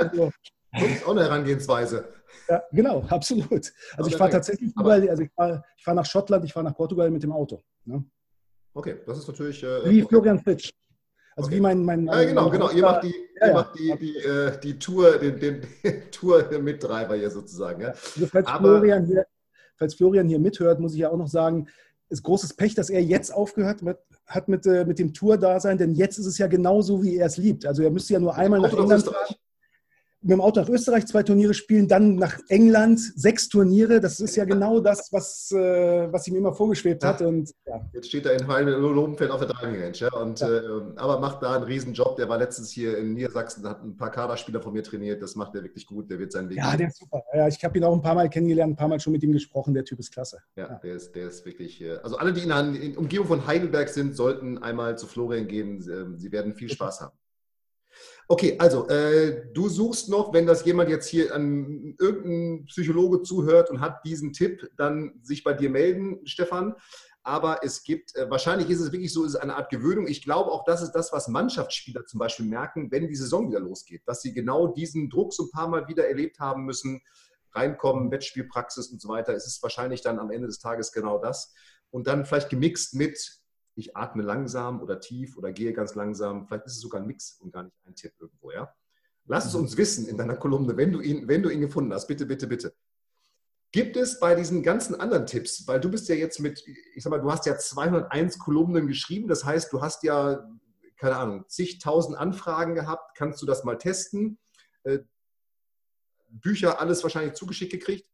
Also, 0.01 0.31
das 0.73 0.83
ist 0.83 1.07
auch 1.07 1.11
eine 1.11 1.23
Herangehensweise. 1.23 2.05
Ja, 2.49 2.63
genau, 2.71 3.01
absolut. 3.09 3.73
Also 3.97 4.11
ich 4.11 4.17
fahre 4.17 4.31
tatsächlich 4.31 4.71
überall, 4.77 5.09
also 5.09 5.25
ich 5.25 5.31
fahre 5.33 5.65
fahr 5.83 5.95
nach 5.95 6.07
Schottland, 6.07 6.45
ich 6.45 6.53
fahre 6.53 6.67
nach 6.67 6.77
Portugal 6.77 7.11
mit 7.11 7.25
dem 7.25 7.33
Auto. 7.33 7.65
Ne? 7.85 8.05
Okay, 8.75 8.99
das 9.07 9.19
ist 9.19 9.27
natürlich... 9.27 9.63
Äh, 9.65 9.91
wie 9.91 10.03
Florian 10.03 10.39
Fitsch. 10.39 10.71
Also 11.39 11.47
okay. 11.47 11.57
wie 11.57 11.61
mein, 11.61 11.85
mein, 11.85 12.07
Ja, 12.07 12.25
genau, 12.25 12.51
genau. 12.51 12.69
Ihr 12.71 12.83
macht 12.83 13.05
die, 13.05 13.15
ja, 13.41 13.47
ihr 13.47 13.53
macht 13.55 13.79
die, 13.79 13.97
die, 13.97 14.17
äh, 14.19 14.59
die 14.61 14.77
Tour, 14.77 15.19
den, 15.19 15.39
den 15.39 15.63
Tour-Mittreiber 16.11 17.15
hier 17.15 17.31
sozusagen. 17.31 17.81
Ja. 17.81 17.89
Also 17.91 18.27
falls 18.27 18.49
Aber, 18.49 18.69
Florian 18.69 19.07
hier, 19.07 19.25
falls 19.77 19.95
Florian 19.95 20.29
hier 20.29 20.41
mithört, 20.41 20.81
muss 20.81 20.95
ich 20.95 20.99
ja 20.99 21.11
auch 21.11 21.17
noch 21.17 21.29
sagen, 21.29 21.69
ist 22.09 22.25
großes 22.25 22.55
Pech, 22.55 22.75
dass 22.75 22.91
er 22.91 23.03
jetzt 23.03 23.33
aufgehört 23.33 23.83
mit, 23.83 23.99
hat 24.27 24.49
mit, 24.49 24.67
äh, 24.67 24.85
mit 24.85 24.99
dem 24.99 25.15
Tour-Dasein, 25.15 25.79
denn 25.79 25.95
jetzt 25.95 26.19
ist 26.19 26.27
es 26.27 26.39
ja 26.39 26.49
genauso, 26.49 27.05
wie 27.05 27.17
er 27.17 27.27
es 27.27 27.37
liebt. 27.37 27.67
Also 27.67 27.85
er 27.85 27.91
müsste 27.93 28.15
ja 28.15 28.19
nur 28.19 28.35
einmal 28.35 28.59
nach 28.59 28.73
England 28.73 29.05
fahren. 29.05 29.37
Mit 30.21 30.33
dem 30.33 30.41
Auto 30.41 30.61
nach 30.61 30.69
Österreich 30.69 31.07
zwei 31.07 31.23
Turniere 31.23 31.55
spielen, 31.55 31.87
dann 31.87 32.17
nach 32.17 32.39
England 32.49 32.99
sechs 32.99 33.49
Turniere. 33.49 34.01
Das 34.01 34.19
ist 34.19 34.35
ja 34.37 34.45
genau 34.45 34.81
das, 34.81 35.13
was, 35.13 35.51
äh, 35.53 36.13
was 36.13 36.27
ihm 36.27 36.37
immer 36.37 36.53
vorgeschwebt 36.53 37.03
ja. 37.03 37.11
hat. 37.11 37.23
Und, 37.23 37.53
ja. 37.67 37.81
Jetzt 37.93 38.09
steht 38.09 38.27
er 38.27 38.33
in 38.33 38.69
Lobenfeld 38.69 39.31
auf 39.31 39.41
der 39.41 39.49
Driving 39.49 39.81
Range. 39.81 39.97
Ja? 39.97 40.13
Und, 40.15 40.41
ja. 40.41 40.49
Äh, 40.49 40.83
aber 40.97 41.21
macht 41.21 41.43
da 41.43 41.55
einen 41.55 41.65
Riesenjob. 41.65 42.17
Der 42.17 42.29
war 42.29 42.39
letztens 42.39 42.71
hier 42.71 42.99
in 42.99 43.15
Niedersachsen, 43.15 43.69
hat 43.69 43.83
ein 43.85 43.97
paar 43.97 44.11
Kaderspieler 44.11 44.61
von 44.61 44.73
mir 44.73 44.83
trainiert. 44.83 45.23
Das 45.23 45.37
macht 45.37 45.55
er 45.55 45.63
wirklich 45.63 45.87
gut. 45.87 46.11
Der 46.11 46.19
wird 46.19 46.33
seinen 46.33 46.51
Weg. 46.51 46.59
Ja, 46.59 46.77
der 46.77 46.89
ist 46.89 46.99
super. 46.99 47.23
Ja, 47.33 47.47
ich 47.47 47.63
habe 47.65 47.79
ihn 47.79 47.85
auch 47.85 47.95
ein 47.95 48.03
paar 48.03 48.15
Mal 48.15 48.29
kennengelernt, 48.29 48.73
ein 48.73 48.77
paar 48.77 48.89
Mal 48.89 48.99
schon 48.99 49.13
mit 49.13 49.23
ihm 49.23 49.33
gesprochen. 49.33 49.73
Der 49.75 49.85
Typ 49.85 50.01
ist 50.01 50.13
klasse. 50.13 50.39
Ja, 50.57 50.81
Der, 50.83 50.95
ist, 50.95 51.13
der 51.15 51.29
ist 51.29 51.47
wirklich. 51.47 51.81
Äh, 51.81 51.99
also 52.03 52.17
alle, 52.17 52.33
die 52.33 52.43
in 52.43 52.49
der 52.49 52.99
Umgebung 52.99 53.29
von 53.29 53.47
Heidelberg 53.47 53.89
sind, 53.89 54.17
sollten 54.17 54.59
einmal 54.59 54.99
zu 54.99 55.07
Florian 55.07 55.47
gehen. 55.47 55.85
Ähm, 55.89 56.19
sie 56.19 56.33
werden 56.33 56.55
viel 56.55 56.69
Spaß 56.69 57.03
haben. 57.03 57.17
Okay, 58.31 58.57
also 58.59 58.87
äh, 58.89 59.47
du 59.55 59.71
suchst 59.71 60.11
noch, 60.11 60.35
wenn 60.35 60.45
das 60.45 60.63
jemand 60.67 60.91
jetzt 60.91 61.09
hier 61.09 61.35
an 61.35 61.97
irgendein 61.99 62.67
Psychologe 62.67 63.23
zuhört 63.23 63.71
und 63.71 63.81
hat 63.81 64.05
diesen 64.05 64.35
Tipp, 64.35 64.71
dann 64.77 65.19
sich 65.23 65.43
bei 65.43 65.55
dir 65.55 65.71
melden, 65.71 66.21
Stefan. 66.27 66.75
Aber 67.23 67.61
es 67.63 67.83
gibt, 67.83 68.15
äh, 68.17 68.31
wahrscheinlich 68.31 68.69
ist 68.69 68.81
es 68.81 68.93
wirklich 68.93 69.15
so, 69.15 69.25
ist 69.25 69.31
es 69.35 69.41
eine 69.41 69.57
Art 69.57 69.71
Gewöhnung. 69.71 70.07
Ich 70.07 70.23
glaube 70.23 70.53
auch, 70.53 70.65
das 70.65 70.83
ist 70.83 70.93
das, 70.93 71.11
was 71.11 71.29
Mannschaftsspieler 71.29 72.05
zum 72.05 72.19
Beispiel 72.19 72.45
merken, 72.45 72.91
wenn 72.91 73.09
die 73.09 73.17
Saison 73.17 73.49
wieder 73.49 73.61
losgeht, 73.61 74.03
dass 74.05 74.21
sie 74.21 74.35
genau 74.35 74.69
diesen 74.69 75.09
Druck 75.09 75.33
so 75.33 75.45
ein 75.45 75.51
paar 75.51 75.69
Mal 75.69 75.89
wieder 75.89 76.07
erlebt 76.07 76.39
haben 76.39 76.67
müssen, 76.67 77.01
reinkommen, 77.55 78.11
Wettspielpraxis 78.11 78.89
und 78.89 79.01
so 79.01 79.09
weiter. 79.09 79.33
Es 79.33 79.47
ist 79.47 79.63
wahrscheinlich 79.63 80.03
dann 80.03 80.19
am 80.19 80.31
Ende 80.31 80.49
des 80.49 80.59
Tages 80.59 80.93
genau 80.93 81.19
das. 81.19 81.55
Und 81.91 82.07
dann 82.07 82.27
vielleicht 82.27 82.51
gemixt 82.51 82.95
mit 82.95 83.38
ich 83.79 83.97
atme 83.97 84.25
langsam 84.25 84.81
oder 84.83 85.01
tief 85.01 85.37
oder 85.37 85.53
gehe 85.53 85.73
ganz 85.73 85.95
langsam. 85.95 86.47
Vielleicht 86.47 86.67
ist 86.67 86.75
es 86.75 86.81
sogar 86.81 87.01
ein 87.01 87.07
Mix 87.07 87.39
und 87.41 87.53
gar 87.53 87.63
nicht 87.63 87.77
ein 87.87 87.95
Tipp 87.95 88.13
irgendwo, 88.19 88.51
ja? 88.51 88.75
Lass 89.27 89.47
es 89.47 89.55
uns 89.55 89.77
wissen 89.77 90.09
in 90.09 90.17
deiner 90.17 90.37
Kolumne, 90.37 90.77
wenn 90.77 90.91
du 90.91 91.01
ihn, 91.01 91.29
wenn 91.29 91.43
du 91.43 91.51
ihn 91.51 91.61
gefunden 91.61 91.93
hast. 91.93 92.09
Bitte, 92.09 92.27
bitte, 92.27 92.47
bitte. 92.47 92.75
Gibt 93.71 93.97
es 93.97 94.19
bei 94.19 94.35
diesen 94.35 94.63
ganzen 94.63 94.99
anderen 94.99 95.27
Tipps, 95.27 95.67
weil 95.69 95.79
du 95.79 95.91
bist 95.91 96.09
ja 96.09 96.15
jetzt 96.15 96.41
mit, 96.41 96.65
ich 96.67 97.03
sag 97.03 97.11
mal, 97.11 97.21
du 97.21 97.31
hast 97.31 97.47
ja 97.47 97.57
201 97.57 98.39
Kolumnen 98.39 98.87
geschrieben, 98.87 99.29
das 99.29 99.45
heißt, 99.45 99.73
du 99.73 99.83
hast 99.83 100.03
ja, 100.03 100.49
keine 100.97 101.17
Ahnung, 101.17 101.45
zigtausend 101.49 102.17
Anfragen 102.17 102.75
gehabt, 102.75 103.17
kannst 103.17 103.43
du 103.43 103.47
das 103.47 103.65
mal 103.65 103.77
testen? 103.77 104.39
Äh, 104.85 105.01
Bücher, 106.31 106.81
alles 106.81 107.03
wahrscheinlich 107.03 107.35
zugeschickt 107.35 107.73
gekriegt? 107.73 108.09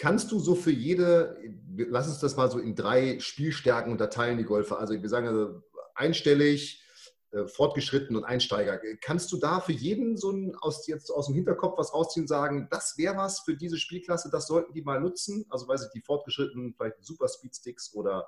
Kannst 0.00 0.32
du 0.32 0.38
so 0.38 0.54
für 0.54 0.70
jede, 0.70 1.36
lass 1.76 2.08
uns 2.08 2.20
das 2.20 2.34
mal 2.34 2.50
so 2.50 2.58
in 2.58 2.74
drei 2.74 3.20
Spielstärken 3.20 3.92
unterteilen, 3.92 4.38
die 4.38 4.44
Golfer. 4.44 4.78
Also 4.78 4.94
wir 4.94 5.08
sagen 5.10 5.28
also 5.28 5.62
einstellig, 5.94 6.82
äh, 7.32 7.46
fortgeschritten 7.46 8.16
und 8.16 8.24
Einsteiger. 8.24 8.80
Kannst 9.02 9.30
du 9.30 9.36
da 9.36 9.60
für 9.60 9.72
jeden 9.72 10.16
so 10.16 10.30
ein, 10.30 10.56
aus, 10.56 10.86
jetzt 10.86 11.10
aus 11.10 11.26
dem 11.26 11.34
Hinterkopf 11.34 11.76
was 11.76 11.92
rausziehen 11.92 12.24
und 12.24 12.28
sagen, 12.28 12.66
das 12.70 12.96
wäre 12.96 13.18
was 13.18 13.40
für 13.40 13.54
diese 13.54 13.76
Spielklasse, 13.76 14.30
das 14.32 14.46
sollten 14.46 14.72
die 14.72 14.80
mal 14.80 15.02
nutzen? 15.02 15.44
Also 15.50 15.68
weiß 15.68 15.84
ich, 15.84 15.90
die 15.90 16.00
fortgeschrittenen, 16.00 16.72
vielleicht 16.72 17.04
Super 17.04 17.28
Speedsticks 17.28 17.92
oder 17.92 18.26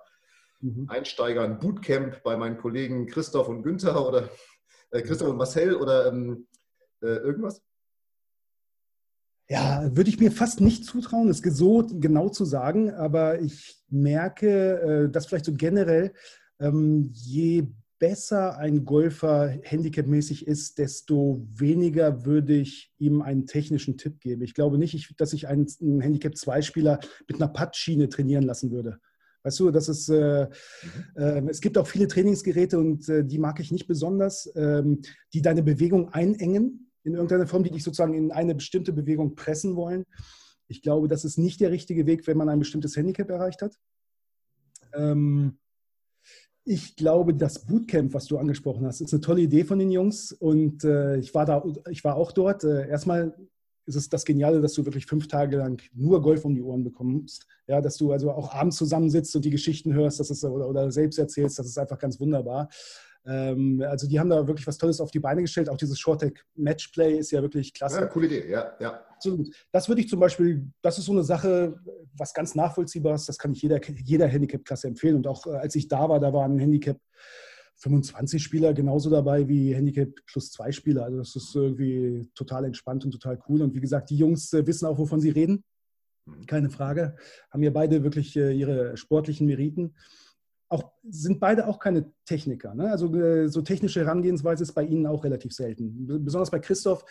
mhm. 0.60 0.90
Einsteiger, 0.90 1.42
ein 1.42 1.58
Bootcamp 1.58 2.22
bei 2.22 2.36
meinen 2.36 2.58
Kollegen 2.58 3.06
Christoph 3.06 3.48
und 3.48 3.62
Günther 3.62 4.06
oder 4.06 4.28
äh, 4.90 5.00
Christoph 5.00 5.30
und 5.30 5.38
Marcel 5.38 5.74
oder 5.74 6.08
ähm, 6.08 6.46
äh, 7.00 7.06
irgendwas? 7.06 7.62
Ja, 9.48 9.90
würde 9.94 10.08
ich 10.08 10.20
mir 10.20 10.32
fast 10.32 10.60
nicht 10.60 10.84
zutrauen, 10.84 11.28
es 11.28 11.38
so 11.38 11.86
genau 12.00 12.28
zu 12.28 12.44
sagen, 12.44 12.90
aber 12.92 13.40
ich 13.40 13.82
merke, 13.88 14.80
äh, 14.80 15.10
dass 15.10 15.26
vielleicht 15.26 15.44
so 15.44 15.52
generell, 15.52 16.12
ähm, 16.60 17.10
je 17.12 17.66
besser 18.02 18.58
ein 18.58 18.84
Golfer 18.84 19.48
handicapmäßig 19.62 20.48
ist, 20.48 20.78
desto 20.78 21.46
weniger 21.54 22.24
würde 22.24 22.54
ich 22.54 22.92
ihm 22.98 23.22
einen 23.22 23.46
technischen 23.46 23.96
Tipp 23.96 24.18
geben. 24.18 24.42
Ich 24.42 24.54
glaube 24.54 24.76
nicht, 24.76 25.14
dass 25.20 25.32
ich 25.32 25.46
einen, 25.46 25.68
Handicap-2-Spieler 25.80 26.98
mit 27.28 27.40
einer 27.40 27.46
Pattschiene 27.46 28.08
trainieren 28.08 28.42
lassen 28.42 28.72
würde. 28.72 28.98
Weißt 29.44 29.60
du, 29.60 29.70
das 29.70 29.88
ist, 29.88 30.08
äh, 30.08 30.48
äh, 31.14 31.42
es 31.48 31.60
gibt 31.60 31.78
auch 31.78 31.86
viele 31.86 32.08
Trainingsgeräte 32.08 32.76
und 32.76 33.08
äh, 33.08 33.24
die 33.24 33.38
mag 33.38 33.60
ich 33.60 33.70
nicht 33.70 33.86
besonders, 33.86 34.50
ähm, 34.56 35.02
die 35.32 35.42
deine 35.42 35.62
Bewegung 35.62 36.08
einengen 36.08 36.90
in 37.04 37.14
irgendeiner 37.14 37.46
Form, 37.46 37.64
die 37.64 37.70
dich 37.70 37.84
sozusagen 37.84 38.14
in 38.14 38.32
eine 38.32 38.54
bestimmte 38.54 38.92
Bewegung 38.92 39.34
pressen 39.34 39.76
wollen. 39.76 40.04
Ich 40.68 40.82
glaube, 40.82 41.08
das 41.08 41.24
ist 41.24 41.38
nicht 41.38 41.60
der 41.60 41.70
richtige 41.70 42.06
Weg, 42.06 42.26
wenn 42.26 42.38
man 42.38 42.48
ein 42.48 42.58
bestimmtes 42.58 42.96
Handicap 42.96 43.28
erreicht 43.30 43.62
hat. 43.62 43.76
Ähm, 44.94 45.58
ich 46.64 46.94
glaube, 46.94 47.34
das 47.34 47.66
Bootcamp, 47.66 48.14
was 48.14 48.26
du 48.26 48.38
angesprochen 48.38 48.86
hast, 48.86 49.00
ist 49.00 49.12
eine 49.12 49.20
tolle 49.20 49.42
Idee 49.42 49.64
von 49.64 49.78
den 49.78 49.90
Jungs 49.90 50.32
und 50.32 50.84
äh, 50.84 51.16
ich, 51.16 51.34
war 51.34 51.44
da, 51.44 51.64
ich 51.90 52.04
war 52.04 52.16
auch 52.16 52.30
dort. 52.30 52.62
Äh, 52.62 52.88
erstmal 52.88 53.34
ist 53.84 53.96
es 53.96 54.08
das 54.08 54.24
Geniale, 54.24 54.60
dass 54.60 54.74
du 54.74 54.84
wirklich 54.84 55.06
fünf 55.06 55.26
Tage 55.26 55.56
lang 55.56 55.82
nur 55.92 56.22
Golf 56.22 56.44
um 56.44 56.54
die 56.54 56.62
Ohren 56.62 56.84
bekommst. 56.84 57.46
Ja, 57.66 57.80
dass 57.80 57.96
du 57.96 58.12
also 58.12 58.30
auch 58.30 58.54
abends 58.54 58.76
zusammensitzt 58.76 59.34
und 59.34 59.44
die 59.44 59.50
Geschichten 59.50 59.92
hörst 59.92 60.20
das 60.20 60.30
ist, 60.30 60.44
oder, 60.44 60.68
oder 60.68 60.90
selbst 60.92 61.18
erzählst, 61.18 61.58
das 61.58 61.66
ist 61.66 61.78
einfach 61.78 61.98
ganz 61.98 62.20
wunderbar. 62.20 62.68
Ähm, 63.24 63.82
also 63.86 64.08
die 64.08 64.18
haben 64.18 64.30
da 64.30 64.46
wirklich 64.46 64.66
was 64.66 64.78
Tolles 64.78 65.00
auf 65.00 65.10
die 65.10 65.20
Beine 65.20 65.42
gestellt. 65.42 65.68
Auch 65.68 65.76
dieses 65.76 65.98
Short-Tech 65.98 66.34
Matchplay 66.56 67.18
ist 67.18 67.30
ja 67.30 67.42
wirklich 67.42 67.72
klasse. 67.72 68.00
Ja, 68.00 68.06
coole 68.06 68.26
Idee, 68.26 68.50
ja. 68.50 68.72
ja. 68.80 69.00
Absolut. 69.14 69.54
Das 69.70 69.88
würde 69.88 70.00
ich 70.00 70.08
zum 70.08 70.18
Beispiel, 70.18 70.68
das 70.82 70.98
ist 70.98 71.04
so 71.04 71.12
eine 71.12 71.22
Sache, 71.22 71.78
was 72.16 72.34
ganz 72.34 72.54
nachvollziehbar 72.54 73.14
ist, 73.14 73.28
das 73.28 73.38
kann 73.38 73.52
ich 73.52 73.62
jeder, 73.62 73.80
jeder 73.88 74.26
Handicap-Klasse 74.26 74.88
empfehlen. 74.88 75.16
Und 75.16 75.26
auch 75.26 75.46
äh, 75.46 75.50
als 75.50 75.74
ich 75.76 75.88
da 75.88 76.08
war, 76.08 76.18
da 76.18 76.32
waren 76.32 76.58
Handicap 76.58 76.98
25 77.76 78.42
Spieler 78.42 78.74
genauso 78.74 79.10
dabei 79.10 79.48
wie 79.48 79.74
Handicap 79.74 80.08
plus 80.26 80.50
zwei 80.50 80.72
Spieler. 80.72 81.04
Also 81.04 81.18
das 81.18 81.34
ist 81.36 81.54
irgendwie 81.54 82.28
total 82.34 82.64
entspannt 82.64 83.04
und 83.04 83.12
total 83.12 83.38
cool. 83.48 83.62
Und 83.62 83.74
wie 83.74 83.80
gesagt, 83.80 84.10
die 84.10 84.16
Jungs 84.16 84.52
äh, 84.52 84.66
wissen 84.66 84.86
auch, 84.86 84.98
wovon 84.98 85.20
sie 85.20 85.30
reden. 85.30 85.64
Mhm. 86.26 86.46
Keine 86.46 86.70
Frage. 86.70 87.16
Haben 87.50 87.62
ja 87.62 87.70
beide 87.70 88.02
wirklich 88.02 88.36
äh, 88.36 88.52
ihre 88.52 88.96
sportlichen 88.96 89.46
Meriten 89.46 89.94
auch, 90.72 90.92
sind 91.04 91.38
beide 91.38 91.66
auch 91.66 91.78
keine 91.78 92.10
Techniker. 92.24 92.74
Ne? 92.74 92.90
Also 92.90 93.14
äh, 93.14 93.48
so 93.48 93.62
technische 93.62 94.00
Herangehensweise 94.00 94.62
ist 94.62 94.72
bei 94.72 94.84
ihnen 94.84 95.06
auch 95.06 95.22
relativ 95.24 95.52
selten. 95.52 96.06
Besonders 96.24 96.50
bei 96.50 96.58
Christoph, 96.58 97.04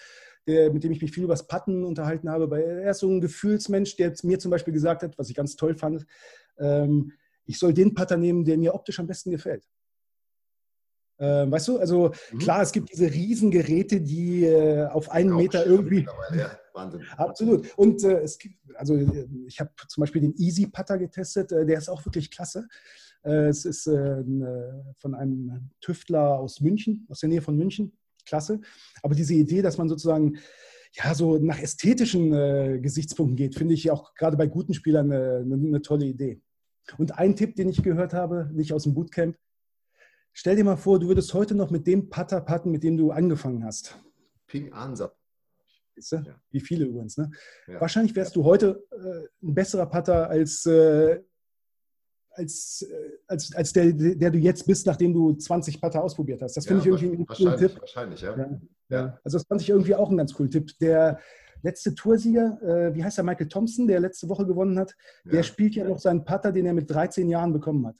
der, 0.47 0.73
mit 0.73 0.83
dem 0.83 0.91
ich 0.91 1.01
mich 1.01 1.11
viel 1.11 1.23
über 1.23 1.33
das 1.33 1.47
Patten 1.47 1.83
unterhalten 1.83 2.29
habe. 2.29 2.49
Weil 2.49 2.63
er 2.63 2.91
ist 2.91 2.99
so 2.99 3.09
ein 3.09 3.21
Gefühlsmensch, 3.21 3.95
der 3.95 4.13
mir 4.23 4.39
zum 4.39 4.51
Beispiel 4.51 4.73
gesagt 4.73 5.03
hat, 5.03 5.17
was 5.17 5.29
ich 5.29 5.35
ganz 5.35 5.55
toll 5.55 5.75
fand, 5.75 6.05
ähm, 6.57 7.13
ich 7.45 7.59
soll 7.59 7.73
den 7.73 7.93
Putter 7.93 8.17
nehmen, 8.17 8.45
der 8.45 8.57
mir 8.57 8.73
optisch 8.73 8.99
am 8.99 9.07
besten 9.07 9.31
gefällt. 9.31 9.67
Ähm, 11.19 11.51
weißt 11.51 11.67
du, 11.67 11.77
also 11.77 12.11
mhm. 12.31 12.39
klar, 12.39 12.63
es 12.63 12.71
gibt 12.71 12.91
diese 12.91 13.11
Riesengeräte, 13.11 14.01
die 14.01 14.43
äh, 14.45 14.87
auf 14.87 15.11
einen 15.11 15.35
Meter 15.35 15.65
irgendwie. 15.65 16.07
Ja, 16.35 16.57
Wahnsinn. 16.73 17.03
Absolut. 17.15 17.77
Und 17.77 18.03
äh, 18.03 18.21
es 18.21 18.39
gibt, 18.39 18.55
also 18.75 18.97
ich 19.45 19.59
habe 19.59 19.69
zum 19.87 20.01
Beispiel 20.01 20.21
den 20.21 20.33
Easy 20.37 20.65
Putter 20.65 20.97
getestet, 20.97 21.51
äh, 21.51 21.65
der 21.65 21.77
ist 21.77 21.89
auch 21.89 22.03
wirklich 22.05 22.31
klasse. 22.31 22.67
Äh, 23.23 23.47
es 23.47 23.65
ist 23.65 23.87
äh, 23.87 24.23
von 24.97 25.15
einem 25.15 25.69
Tüftler 25.79 26.39
aus 26.39 26.61
München, 26.61 27.05
aus 27.09 27.19
der 27.19 27.29
Nähe 27.29 27.41
von 27.41 27.55
München. 27.55 27.97
Klasse. 28.25 28.61
Aber 29.01 29.15
diese 29.15 29.33
Idee, 29.33 29.61
dass 29.61 29.77
man 29.77 29.89
sozusagen 29.89 30.37
ja, 30.93 31.13
so 31.15 31.37
nach 31.37 31.59
ästhetischen 31.59 32.33
äh, 32.33 32.79
Gesichtspunkten 32.81 33.35
geht, 33.35 33.55
finde 33.55 33.73
ich 33.73 33.89
auch 33.91 34.13
gerade 34.15 34.37
bei 34.37 34.47
guten 34.47 34.73
Spielern 34.73 35.11
eine, 35.11 35.43
eine, 35.43 35.81
tolle 35.81 36.05
Idee. 36.05 36.41
Und 36.97 37.17
ein 37.17 37.35
Tipp, 37.35 37.55
den 37.55 37.69
ich 37.69 37.81
gehört 37.81 38.13
habe, 38.13 38.49
nicht 38.53 38.73
aus 38.73 38.83
dem 38.83 38.93
Bootcamp, 38.93 39.37
stell 40.33 40.55
dir 40.55 40.63
mal 40.63 40.75
vor, 40.75 40.99
du 40.99 41.07
würdest 41.07 41.33
heute 41.33 41.55
noch 41.55 41.71
mit 41.71 41.87
dem 41.87 42.09
Putter 42.09 42.41
putten, 42.41 42.71
mit 42.71 42.83
dem 42.83 42.97
du 42.97 43.11
angefangen 43.11 43.63
hast. 43.63 43.97
Ping 44.47 44.73
Ansatz. 44.73 45.15
Ja. 46.09 46.23
Wie 46.49 46.59
viele 46.59 46.85
übrigens. 46.85 47.17
Ne? 47.17 47.29
Ja. 47.67 47.79
Wahrscheinlich 47.79 48.15
wärst 48.15 48.35
du 48.35 48.43
heute 48.43 48.83
äh, 48.91 49.45
ein 49.45 49.53
besserer 49.53 49.85
Putter 49.85 50.29
als 50.29 50.65
äh, 50.65 51.21
als, 52.33 52.87
äh, 52.89 53.11
als, 53.27 53.53
als 53.55 53.73
der, 53.73 53.91
der 53.91 54.31
du 54.31 54.37
jetzt 54.37 54.65
bist, 54.65 54.85
nachdem 54.85 55.13
du 55.13 55.33
20 55.33 55.81
Putter 55.81 56.03
ausprobiert 56.03 56.41
hast. 56.41 56.55
Das 56.57 56.65
finde 56.65 56.87
ja, 56.87 56.95
ich 56.95 57.01
irgendwie 57.03 57.17
einen 57.17 57.27
coolen 57.27 57.57
Tipp. 57.57 57.79
Wahrscheinlich, 57.79 58.21
ja. 58.21 58.37
ja. 58.37 58.59
ja. 58.89 59.19
Also 59.23 59.37
das 59.37 59.47
fand 59.47 59.61
ich 59.61 59.69
irgendwie 59.69 59.95
auch 59.95 60.09
einen 60.09 60.17
ganz 60.17 60.33
coolen 60.33 60.51
Tipp. 60.51 60.71
Der 60.79 61.19
letzte 61.63 61.93
Toursieger, 61.95 62.59
äh, 62.61 62.95
wie 62.95 63.03
heißt 63.03 63.17
er, 63.17 63.23
Michael 63.23 63.47
Thompson, 63.47 63.87
der 63.87 63.99
letzte 63.99 64.29
Woche 64.29 64.45
gewonnen 64.45 64.79
hat, 64.79 64.95
der 65.25 65.43
spielt 65.43 65.75
ja 65.75 65.83
noch 65.87 65.99
seinen 65.99 66.25
Putter, 66.25 66.51
den 66.51 66.65
er 66.65 66.73
mit 66.73 66.89
13 66.89 67.29
Jahren 67.29 67.53
bekommen 67.53 67.87
hat. 67.87 67.95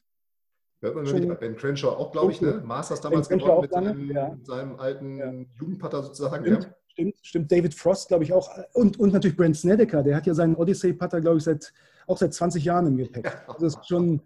Hört 0.82 0.96
man 0.96 1.06
Schon, 1.06 1.38
Ben 1.38 1.56
Crenshaw 1.56 1.90
auch, 1.90 2.12
glaube 2.12 2.32
ich, 2.32 2.42
ne? 2.42 2.60
Masters 2.66 3.02
damals 3.02 3.30
gewonnen 3.30 3.62
mit 3.62 3.72
seinem, 3.72 4.44
seinem, 4.44 4.80
alten 4.80 5.48
Jugendputter 5.54 6.02
sozusagen. 6.02 6.44
Stimmt, 6.44 6.76
stimmt, 6.88 7.16
stimmt. 7.22 7.52
David 7.52 7.76
Frost, 7.76 8.08
glaube 8.08 8.24
ich, 8.24 8.34
auch. 8.34 8.50
Und, 8.74 9.00
und 9.00 9.14
natürlich 9.14 9.38
Brent 9.38 9.56
Snedeker, 9.56 10.02
der 10.02 10.16
hat 10.16 10.26
ja 10.26 10.34
seinen 10.34 10.56
Odyssey-Putter, 10.56 11.22
glaube 11.22 11.38
ich, 11.38 11.44
seit 11.44 11.72
auch 12.12 12.18
seit 12.18 12.34
20 12.34 12.64
Jahren 12.64 12.88
im 12.88 12.98
Gepäck. 12.98 13.46
Das 13.48 13.76
ist 13.76 13.88
schon, 13.88 14.22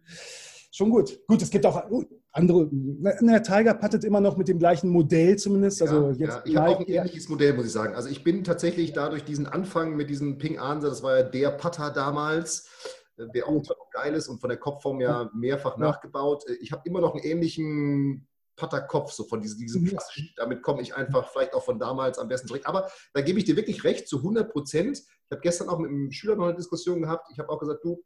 schon 0.71 0.89
gut. 0.89 1.19
Gut, 1.27 1.41
es 1.41 1.49
gibt 1.49 1.65
auch 1.65 1.83
andere. 2.31 2.69
Na, 2.71 3.39
Tiger 3.39 3.73
pattet 3.73 4.03
immer 4.03 4.19
noch 4.19 4.37
mit 4.37 4.47
dem 4.47 4.59
gleichen 4.59 4.89
Modell 4.89 5.37
zumindest. 5.37 5.81
Also 5.81 6.11
ja, 6.11 6.11
jetzt 6.11 6.19
ja. 6.19 6.41
Ich 6.45 6.55
habe 6.57 6.69
auch 6.69 6.79
ein 6.79 6.87
ähnliches 6.87 7.29
Modell, 7.29 7.53
muss 7.53 7.65
ich 7.65 7.71
sagen. 7.71 7.95
Also 7.95 8.09
ich 8.09 8.23
bin 8.23 8.43
tatsächlich 8.43 8.93
dadurch 8.93 9.23
diesen 9.23 9.47
Anfang 9.47 9.95
mit 9.95 10.09
diesem 10.09 10.37
Ping 10.37 10.59
Ansa, 10.59 10.89
das 10.89 11.01
war 11.01 11.17
ja 11.17 11.23
der 11.23 11.51
Putter 11.51 11.91
damals, 11.91 12.69
äh, 13.17 13.27
der 13.33 13.47
auch 13.47 13.63
geil 13.91 14.13
ist 14.15 14.27
und 14.27 14.39
von 14.39 14.49
der 14.49 14.59
Kopfform 14.59 14.99
ja 14.99 15.29
mehrfach 15.33 15.77
ja. 15.77 15.85
nachgebaut. 15.85 16.43
Äh, 16.47 16.55
ich 16.55 16.71
habe 16.71 16.81
immer 16.85 16.99
noch 16.99 17.13
einen 17.13 17.23
ähnlichen 17.23 18.27
Patterkopf, 18.55 19.11
so 19.11 19.25
von 19.25 19.41
diesem, 19.41 19.59
diesem 19.59 19.85
klassischen, 19.85 20.29
damit 20.35 20.61
komme 20.61 20.81
ich 20.81 20.95
einfach 20.95 21.29
vielleicht 21.31 21.53
auch 21.53 21.63
von 21.63 21.79
damals 21.79 22.17
am 22.17 22.27
besten 22.27 22.47
zurück. 22.47 22.63
Aber 22.65 22.89
da 23.13 23.21
gebe 23.21 23.39
ich 23.39 23.45
dir 23.45 23.55
wirklich 23.55 23.83
recht, 23.83 24.07
zu 24.07 24.17
100 24.17 24.51
Prozent. 24.51 24.97
Ich 24.97 25.31
habe 25.31 25.41
gestern 25.41 25.69
auch 25.69 25.79
mit 25.79 25.89
einem 25.89 26.11
Schüler 26.11 26.35
noch 26.35 26.45
eine 26.45 26.55
Diskussion 26.55 27.01
gehabt. 27.01 27.27
Ich 27.31 27.39
habe 27.39 27.49
auch 27.49 27.59
gesagt, 27.59 27.83
du, 27.83 28.03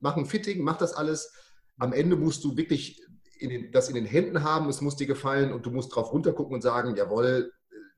mach 0.00 0.16
ein 0.16 0.26
Fitting, 0.26 0.62
mach 0.62 0.76
das 0.76 0.94
alles. 0.94 1.32
Am 1.78 1.92
Ende 1.92 2.16
musst 2.16 2.44
du 2.44 2.56
wirklich 2.56 3.02
in 3.38 3.50
den, 3.50 3.72
das 3.72 3.88
in 3.88 3.94
den 3.94 4.04
Händen 4.04 4.42
haben, 4.42 4.68
es 4.68 4.80
muss 4.80 4.96
dir 4.96 5.06
gefallen 5.06 5.52
und 5.52 5.64
du 5.64 5.70
musst 5.70 5.94
drauf 5.94 6.12
runtergucken 6.12 6.54
und 6.54 6.62
sagen, 6.62 6.96
jawohl, 6.96 7.52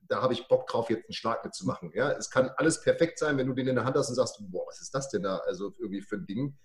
da 0.07 0.21
habe 0.21 0.33
ich 0.33 0.47
Bock 0.47 0.67
drauf, 0.67 0.89
jetzt 0.89 1.05
einen 1.05 1.13
Schlag 1.13 1.43
mitzumachen. 1.43 1.91
Ja, 1.95 2.11
es 2.11 2.29
kann 2.29 2.51
alles 2.57 2.81
perfekt 2.81 3.17
sein, 3.17 3.37
wenn 3.37 3.47
du 3.47 3.53
den 3.53 3.67
in 3.67 3.75
der 3.75 3.85
Hand 3.85 3.95
hast 3.95 4.09
und 4.09 4.15
sagst, 4.15 4.37
boah, 4.51 4.65
was 4.67 4.81
ist 4.81 4.93
das 4.93 5.09
denn 5.09 5.23
da, 5.23 5.37
also 5.37 5.73
irgendwie 5.79 6.01
für 6.01 6.17
ein 6.17 6.25
Ding, 6.25 6.57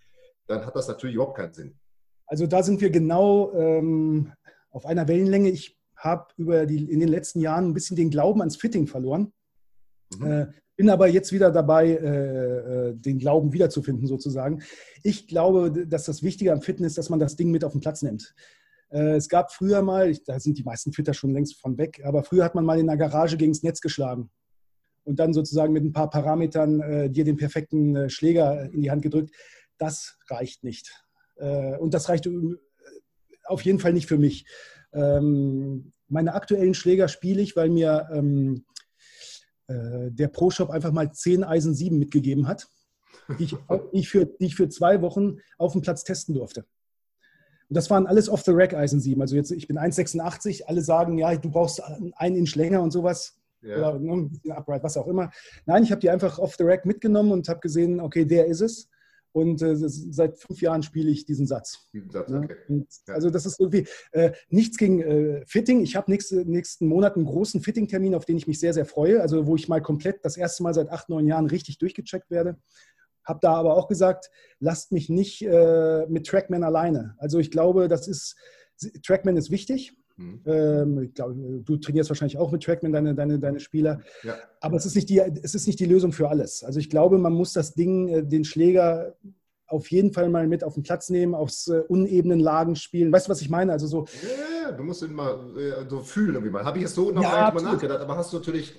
dann 0.46 0.66
hat 0.66 0.76
das 0.76 0.88
natürlich 0.88 1.14
überhaupt 1.14 1.36
keinen 1.36 1.54
Sinn. 1.54 1.78
Also 2.26 2.46
da 2.46 2.62
sind 2.62 2.80
wir 2.80 2.90
genau 2.90 3.52
ähm, 3.52 4.32
auf 4.76 4.86
einer 4.86 5.08
Wellenlänge. 5.08 5.50
Ich 5.50 5.78
habe 5.96 6.26
über 6.36 6.66
die 6.66 6.84
in 6.84 7.00
den 7.00 7.08
letzten 7.08 7.40
Jahren 7.40 7.68
ein 7.68 7.74
bisschen 7.74 7.96
den 7.96 8.10
Glauben 8.10 8.40
ans 8.40 8.56
Fitting 8.56 8.86
verloren. 8.86 9.32
Mhm. 10.16 10.26
Äh, 10.26 10.46
bin 10.76 10.90
aber 10.90 11.08
jetzt 11.08 11.32
wieder 11.32 11.50
dabei, 11.50 11.88
äh, 11.88 12.88
äh, 12.90 12.94
den 12.94 13.18
Glauben 13.18 13.54
wiederzufinden, 13.54 14.06
sozusagen. 14.06 14.62
Ich 15.02 15.26
glaube, 15.26 15.86
dass 15.86 16.04
das 16.04 16.22
Wichtige 16.22 16.52
am 16.52 16.60
Fitten 16.60 16.84
ist, 16.84 16.98
dass 16.98 17.08
man 17.08 17.18
das 17.18 17.36
Ding 17.36 17.50
mit 17.50 17.64
auf 17.64 17.72
den 17.72 17.80
Platz 17.80 18.02
nimmt. 18.02 18.34
Äh, 18.90 19.16
es 19.16 19.30
gab 19.30 19.50
früher 19.52 19.80
mal, 19.80 20.14
da 20.26 20.38
sind 20.38 20.58
die 20.58 20.64
meisten 20.64 20.92
Fitter 20.92 21.14
schon 21.14 21.32
längst 21.32 21.58
von 21.58 21.78
weg, 21.78 22.02
aber 22.04 22.22
früher 22.22 22.44
hat 22.44 22.54
man 22.54 22.66
mal 22.66 22.78
in 22.78 22.86
der 22.86 22.98
Garage 22.98 23.38
gegen 23.38 23.52
das 23.52 23.62
Netz 23.62 23.80
geschlagen 23.80 24.30
und 25.04 25.18
dann 25.18 25.32
sozusagen 25.32 25.72
mit 25.72 25.82
ein 25.82 25.94
paar 25.94 26.10
Parametern 26.10 26.80
äh, 26.82 27.10
dir 27.10 27.24
den 27.24 27.38
perfekten 27.38 27.96
äh, 27.96 28.10
Schläger 28.10 28.70
in 28.70 28.82
die 28.82 28.90
Hand 28.90 29.00
gedrückt. 29.00 29.34
Das 29.78 30.18
reicht 30.28 30.62
nicht. 30.62 30.92
Äh, 31.36 31.78
und 31.78 31.94
das 31.94 32.10
reicht 32.10 32.26
äh, 32.26 32.56
auf 33.48 33.62
jeden 33.62 33.78
Fall 33.78 33.92
nicht 33.92 34.06
für 34.06 34.18
mich. 34.18 34.46
Ähm, 34.92 35.92
meine 36.08 36.34
aktuellen 36.34 36.74
Schläger 36.74 37.08
spiele 37.08 37.42
ich, 37.42 37.56
weil 37.56 37.70
mir 37.70 38.08
ähm, 38.12 38.64
äh, 39.68 40.10
der 40.10 40.28
Pro 40.28 40.50
Shop 40.50 40.70
einfach 40.70 40.92
mal 40.92 41.12
10 41.12 41.44
Eisen 41.44 41.74
7 41.74 41.98
mitgegeben 41.98 42.46
hat, 42.46 42.68
die 43.38 43.44
ich, 43.44 43.56
ich 43.92 44.08
für, 44.08 44.26
die 44.26 44.46
ich 44.46 44.56
für 44.56 44.68
zwei 44.68 45.02
Wochen 45.02 45.38
auf 45.58 45.72
dem 45.72 45.82
Platz 45.82 46.04
testen 46.04 46.34
durfte. 46.34 46.64
Und 47.68 47.76
das 47.76 47.90
waren 47.90 48.06
alles 48.06 48.28
off-the-rack 48.28 48.74
Eisen 48.74 49.00
7. 49.00 49.20
Also 49.20 49.34
jetzt, 49.34 49.50
ich 49.50 49.66
bin 49.66 49.78
1,86, 49.78 50.64
alle 50.64 50.82
sagen, 50.82 51.18
ja, 51.18 51.34
du 51.34 51.50
brauchst 51.50 51.82
einen 51.82 52.36
Inch 52.36 52.54
länger 52.54 52.80
und 52.80 52.92
sowas. 52.92 53.36
Ja. 53.62 53.78
Oder 53.78 53.98
ne, 53.98 54.12
ein 54.12 54.30
bisschen 54.30 54.52
upright, 54.52 54.84
was 54.84 54.96
auch 54.96 55.08
immer. 55.08 55.32
Nein, 55.64 55.82
ich 55.82 55.90
habe 55.90 56.00
die 56.00 56.10
einfach 56.10 56.38
off-the-rack 56.38 56.86
mitgenommen 56.86 57.32
und 57.32 57.48
habe 57.48 57.58
gesehen, 57.58 58.00
okay, 58.00 58.24
der 58.24 58.46
ist 58.46 58.60
es. 58.60 58.88
Und 59.36 59.60
äh, 59.60 59.76
seit 59.76 60.38
fünf 60.38 60.62
Jahren 60.62 60.82
spiele 60.82 61.10
ich 61.10 61.26
diesen 61.26 61.46
Satz. 61.46 61.90
Satz 62.08 62.30
ne? 62.30 62.40
okay. 62.44 62.86
ja. 63.06 63.14
Also 63.14 63.28
das 63.28 63.44
ist 63.44 63.60
irgendwie 63.60 63.86
äh, 64.12 64.32
nichts 64.48 64.78
gegen 64.78 65.02
äh, 65.02 65.44
Fitting. 65.46 65.82
Ich 65.82 65.94
habe 65.94 66.10
nächste, 66.10 66.36
nächsten 66.46 66.86
Monat 66.86 67.16
einen 67.16 67.26
großen 67.26 67.60
Fitting-Termin, 67.60 68.14
auf 68.14 68.24
den 68.24 68.38
ich 68.38 68.46
mich 68.46 68.58
sehr, 68.58 68.72
sehr 68.72 68.86
freue. 68.86 69.20
Also 69.20 69.46
wo 69.46 69.54
ich 69.54 69.68
mal 69.68 69.82
komplett 69.82 70.24
das 70.24 70.38
erste 70.38 70.62
Mal 70.62 70.72
seit 70.72 70.88
acht, 70.88 71.10
neun 71.10 71.26
Jahren 71.26 71.44
richtig 71.44 71.76
durchgecheckt 71.76 72.30
werde. 72.30 72.56
Habe 73.24 73.40
da 73.42 73.52
aber 73.52 73.76
auch 73.76 73.88
gesagt, 73.88 74.30
lasst 74.58 74.90
mich 74.90 75.10
nicht 75.10 75.42
äh, 75.42 76.06
mit 76.08 76.26
Trackman 76.26 76.64
alleine. 76.64 77.14
Also 77.18 77.38
ich 77.38 77.50
glaube, 77.50 77.88
das 77.88 78.08
ist, 78.08 78.36
Trackman 79.04 79.36
ist 79.36 79.50
wichtig. 79.50 79.98
Mhm. 80.16 80.40
Ähm, 80.46 81.02
ich 81.02 81.14
glaube, 81.14 81.34
du 81.34 81.76
trainierst 81.76 82.10
wahrscheinlich 82.10 82.38
auch 82.38 82.50
mit 82.50 82.62
Trackman 82.62 82.92
deine, 82.92 83.14
deine, 83.14 83.38
deine 83.38 83.60
Spieler. 83.60 84.00
Ja. 84.22 84.36
Aber 84.60 84.76
es 84.76 84.86
ist, 84.86 84.94
nicht 84.94 85.08
die, 85.08 85.18
es 85.18 85.54
ist 85.54 85.66
nicht 85.66 85.78
die 85.78 85.84
Lösung 85.84 86.12
für 86.12 86.28
alles. 86.28 86.64
Also 86.64 86.78
ich 86.80 86.88
glaube, 86.88 87.18
man 87.18 87.32
muss 87.32 87.52
das 87.52 87.74
Ding, 87.74 88.08
äh, 88.08 88.22
den 88.24 88.44
Schläger 88.44 89.14
auf 89.68 89.90
jeden 89.90 90.12
Fall 90.12 90.28
mal 90.28 90.46
mit 90.46 90.62
auf 90.62 90.74
den 90.74 90.84
Platz 90.84 91.10
nehmen, 91.10 91.34
aufs 91.34 91.68
äh, 91.68 91.82
unebenen 91.88 92.40
Lagen 92.40 92.76
spielen. 92.76 93.12
Weißt 93.12 93.26
du, 93.26 93.30
was 93.30 93.40
ich 93.40 93.50
meine? 93.50 93.72
Also 93.72 93.86
so. 93.86 94.06
Ja, 94.22 94.72
du 94.72 94.84
musst 94.84 95.02
ihn 95.02 95.12
mal 95.12 95.38
äh, 95.56 95.88
so 95.88 96.00
fühlen 96.00 96.34
irgendwie 96.34 96.52
mal. 96.52 96.64
Habe 96.64 96.78
ich 96.78 96.82
jetzt 96.82 96.94
so 96.94 97.10
noch 97.10 97.22
ja, 97.22 97.50
mal 97.52 97.62
nachgedacht, 97.62 98.00
aber 98.00 98.16
hast 98.16 98.32
du 98.32 98.38
natürlich 98.38 98.74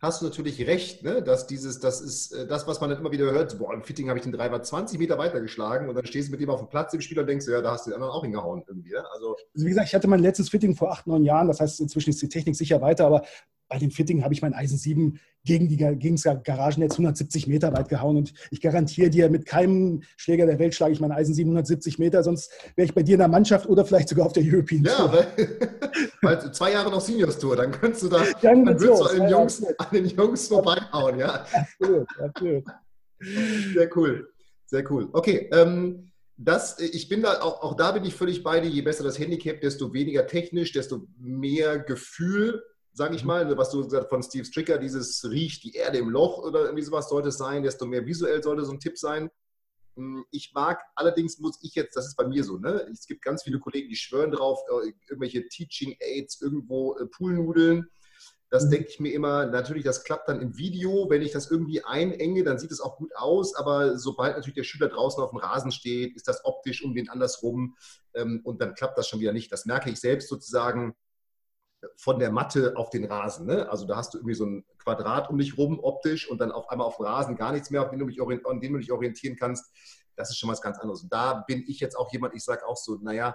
hast 0.00 0.22
du 0.22 0.26
natürlich 0.26 0.66
recht, 0.66 1.02
ne? 1.02 1.22
dass 1.22 1.46
dieses, 1.46 1.80
das 1.80 2.00
ist 2.00 2.32
äh, 2.32 2.46
das, 2.46 2.66
was 2.66 2.80
man 2.80 2.90
dann 2.90 2.98
immer 3.00 3.12
wieder 3.12 3.30
hört, 3.30 3.58
boah, 3.58 3.74
im 3.74 3.82
Fitting 3.82 4.08
habe 4.08 4.18
ich 4.18 4.24
den 4.24 4.32
Driver 4.32 4.62
20 4.62 4.98
Meter 4.98 5.18
weitergeschlagen 5.18 5.88
und 5.88 5.94
dann 5.94 6.06
stehst 6.06 6.28
du 6.28 6.32
mit 6.32 6.40
ihm 6.40 6.50
auf 6.50 6.60
dem 6.60 6.68
Platz 6.68 6.94
im 6.94 7.00
Spiel 7.00 7.18
und 7.18 7.26
denkst, 7.26 7.46
ja, 7.48 7.60
da 7.60 7.72
hast 7.72 7.86
du 7.86 7.90
den 7.90 7.94
anderen 7.94 8.12
auch 8.12 8.22
hingehauen 8.22 8.62
irgendwie. 8.66 8.92
Ne? 8.92 9.04
Also, 9.12 9.36
also, 9.54 9.66
wie 9.66 9.70
gesagt, 9.70 9.88
ich 9.88 9.94
hatte 9.94 10.08
mein 10.08 10.20
letztes 10.20 10.48
Fitting 10.48 10.74
vor 10.74 10.92
acht, 10.92 11.06
neun 11.06 11.24
Jahren, 11.24 11.48
das 11.48 11.60
heißt, 11.60 11.80
inzwischen 11.80 12.10
ist 12.10 12.22
die 12.22 12.28
Technik 12.28 12.56
sicher 12.56 12.80
weiter, 12.80 13.06
aber 13.06 13.24
bei 13.68 13.78
dem 13.78 13.90
Fitting 13.90 14.24
habe 14.24 14.34
ich 14.34 14.42
mein 14.42 14.54
Eisen 14.54 14.78
7 14.78 15.20
gegen, 15.44 15.68
die, 15.68 15.76
gegen 15.76 16.16
das 16.16 16.24
Garagennetz 16.42 16.92
170 16.92 17.46
Meter 17.46 17.72
weit 17.72 17.88
gehauen 17.88 18.16
und 18.16 18.32
ich 18.50 18.60
garantiere 18.60 19.10
dir, 19.10 19.30
mit 19.30 19.46
keinem 19.46 20.02
Schläger 20.16 20.46
der 20.46 20.58
Welt 20.58 20.74
schlage 20.74 20.92
ich 20.92 21.00
mein 21.00 21.12
Eisen 21.12 21.34
770 21.34 21.98
Meter, 21.98 22.22
sonst 22.22 22.50
wäre 22.76 22.86
ich 22.86 22.94
bei 22.94 23.02
dir 23.02 23.14
in 23.14 23.20
der 23.20 23.28
Mannschaft 23.28 23.66
oder 23.66 23.84
vielleicht 23.84 24.08
sogar 24.08 24.26
auf 24.26 24.32
der 24.32 24.42
European 24.44 24.84
ja, 24.84 24.94
Tour. 24.96 25.12
Weil, 25.12 26.08
weil 26.22 26.52
zwei 26.52 26.72
Jahre 26.72 26.90
noch 26.90 27.00
Seniors 27.00 27.38
Tour, 27.38 27.56
dann 27.56 27.70
könntest 27.70 28.02
du 28.04 28.08
da, 28.08 28.24
dann, 28.42 28.64
dann 28.64 28.80
würdest 28.80 29.00
du 29.00 29.04
an 29.04 29.16
den, 29.16 29.30
Jungs, 29.30 29.64
an 29.64 29.86
den 29.92 30.06
Jungs 30.06 30.48
vorbeihauen, 30.48 31.18
ja. 31.18 31.46
Absolut, 31.52 32.08
absolut. 32.20 32.64
Sehr 33.74 33.96
cool, 33.96 34.28
sehr 34.66 34.90
cool. 34.90 35.08
Okay, 35.12 35.48
ähm, 35.52 36.10
das, 36.36 36.78
ich 36.78 37.08
bin 37.08 37.22
da, 37.22 37.40
auch, 37.40 37.62
auch 37.62 37.74
da 37.74 37.92
bin 37.92 38.04
ich 38.04 38.14
völlig 38.14 38.44
bei 38.44 38.60
dir. 38.60 38.68
Je 38.68 38.82
besser 38.82 39.02
das 39.02 39.18
Handicap, 39.18 39.60
desto 39.60 39.92
weniger 39.92 40.26
technisch, 40.26 40.72
desto 40.72 41.08
mehr 41.18 41.80
Gefühl 41.80 42.62
sage 42.98 43.14
ich 43.14 43.22
mhm. 43.22 43.28
mal, 43.28 43.56
was 43.56 43.70
du 43.70 43.82
gesagt 43.84 44.10
von 44.10 44.22
Steve 44.22 44.44
Stricker, 44.44 44.76
dieses 44.76 45.24
riecht 45.24 45.62
die 45.62 45.74
Erde 45.74 45.98
im 45.98 46.10
Loch 46.10 46.38
oder 46.38 46.64
irgendwie 46.64 46.82
sowas 46.82 47.08
sollte 47.08 47.28
es 47.28 47.38
sein, 47.38 47.62
desto 47.62 47.86
mehr 47.86 48.04
visuell 48.04 48.42
sollte 48.42 48.64
so 48.64 48.72
ein 48.72 48.80
Tipp 48.80 48.98
sein. 48.98 49.30
Hm, 49.96 50.24
ich 50.32 50.52
mag, 50.52 50.82
allerdings 50.96 51.38
muss 51.38 51.58
ich 51.62 51.76
jetzt, 51.76 51.96
das 51.96 52.08
ist 52.08 52.16
bei 52.16 52.26
mir 52.26 52.42
so, 52.42 52.58
ne? 52.58 52.86
es 52.92 53.06
gibt 53.06 53.22
ganz 53.22 53.44
viele 53.44 53.60
Kollegen, 53.60 53.88
die 53.88 53.96
schwören 53.96 54.32
drauf, 54.32 54.60
äh, 54.68 54.92
irgendwelche 55.08 55.46
Teaching 55.46 55.96
Aids, 56.00 56.40
irgendwo 56.42 56.96
äh, 56.96 57.06
Poolnudeln. 57.06 57.88
Das 58.50 58.64
mhm. 58.64 58.70
denke 58.70 58.88
ich 58.88 58.98
mir 58.98 59.12
immer, 59.12 59.46
natürlich, 59.46 59.84
das 59.84 60.02
klappt 60.02 60.28
dann 60.28 60.40
im 60.40 60.58
Video. 60.58 61.08
Wenn 61.08 61.22
ich 61.22 61.30
das 61.30 61.52
irgendwie 61.52 61.84
einenge, 61.84 62.42
dann 62.42 62.58
sieht 62.58 62.72
es 62.72 62.80
auch 62.80 62.96
gut 62.96 63.14
aus. 63.14 63.54
Aber 63.54 63.96
sobald 63.96 64.34
natürlich 64.34 64.56
der 64.56 64.64
Schüler 64.64 64.88
draußen 64.88 65.22
auf 65.22 65.30
dem 65.30 65.38
Rasen 65.38 65.70
steht, 65.70 66.16
ist 66.16 66.26
das 66.26 66.44
optisch 66.44 66.82
um 66.82 66.94
den 66.94 67.10
andersrum 67.10 67.76
ähm, 68.14 68.40
und 68.42 68.60
dann 68.60 68.74
klappt 68.74 68.98
das 68.98 69.06
schon 69.06 69.20
wieder 69.20 69.32
nicht. 69.32 69.52
Das 69.52 69.66
merke 69.66 69.88
ich 69.88 70.00
selbst 70.00 70.28
sozusagen 70.28 70.96
von 71.96 72.18
der 72.18 72.30
Matte 72.30 72.76
auf 72.76 72.90
den 72.90 73.04
Rasen. 73.04 73.46
Ne? 73.46 73.70
Also 73.70 73.86
da 73.86 73.96
hast 73.96 74.14
du 74.14 74.18
irgendwie 74.18 74.34
so 74.34 74.46
ein 74.46 74.64
Quadrat 74.78 75.30
um 75.30 75.38
dich 75.38 75.56
rum 75.56 75.78
optisch 75.80 76.28
und 76.28 76.40
dann 76.40 76.52
auf 76.52 76.68
einmal 76.70 76.86
auf 76.86 76.96
dem 76.96 77.06
Rasen 77.06 77.36
gar 77.36 77.52
nichts 77.52 77.70
mehr, 77.70 77.82
auf 77.82 77.90
dem 77.90 77.98
du 77.98 78.06
dich, 78.06 78.20
an 78.20 78.60
dem 78.60 78.72
du 78.72 78.78
dich 78.78 78.92
orientieren 78.92 79.36
kannst. 79.36 79.72
Das 80.16 80.30
ist 80.30 80.38
schon 80.38 80.50
was 80.50 80.60
ganz 80.60 80.78
anderes. 80.78 81.02
Und 81.02 81.12
da 81.12 81.44
bin 81.46 81.64
ich 81.66 81.80
jetzt 81.80 81.96
auch 81.96 82.12
jemand, 82.12 82.34
ich 82.34 82.44
sage 82.44 82.66
auch 82.66 82.76
so, 82.76 82.96
naja, 82.96 83.34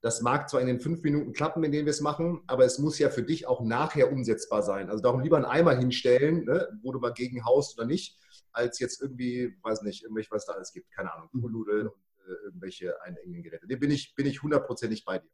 das 0.00 0.20
mag 0.20 0.48
zwar 0.48 0.60
in 0.60 0.66
den 0.66 0.80
fünf 0.80 1.02
Minuten 1.02 1.32
klappen, 1.32 1.64
in 1.64 1.72
denen 1.72 1.86
wir 1.86 1.90
es 1.90 2.00
machen, 2.00 2.42
aber 2.46 2.64
es 2.64 2.78
muss 2.78 2.98
ja 2.98 3.10
für 3.10 3.22
dich 3.22 3.46
auch 3.46 3.60
nachher 3.60 4.12
umsetzbar 4.12 4.62
sein. 4.62 4.90
Also 4.90 5.02
darum 5.02 5.20
lieber 5.20 5.36
einen 5.36 5.44
Eimer 5.44 5.74
hinstellen, 5.74 6.44
ne, 6.44 6.68
wo 6.82 6.92
du 6.92 7.00
mal 7.00 7.12
gegen 7.12 7.44
haust 7.44 7.78
oder 7.78 7.86
nicht, 7.86 8.16
als 8.52 8.78
jetzt 8.78 9.02
irgendwie, 9.02 9.56
weiß 9.62 9.82
nicht, 9.82 10.04
irgendwelche, 10.04 10.30
was 10.30 10.46
da 10.46 10.52
alles 10.52 10.72
gibt, 10.72 10.90
keine 10.92 11.12
Ahnung, 11.12 11.28
Poolnudeln 11.30 11.88
und 11.88 12.00
äh, 12.28 12.44
irgendwelche 12.44 13.00
einengenden 13.02 13.42
Geräte. 13.42 13.66
Da 13.66 13.76
bin 13.76 13.90
ich, 13.90 14.14
bin 14.14 14.26
ich 14.26 14.42
hundertprozentig 14.42 15.04
bei 15.04 15.18
dir. 15.18 15.30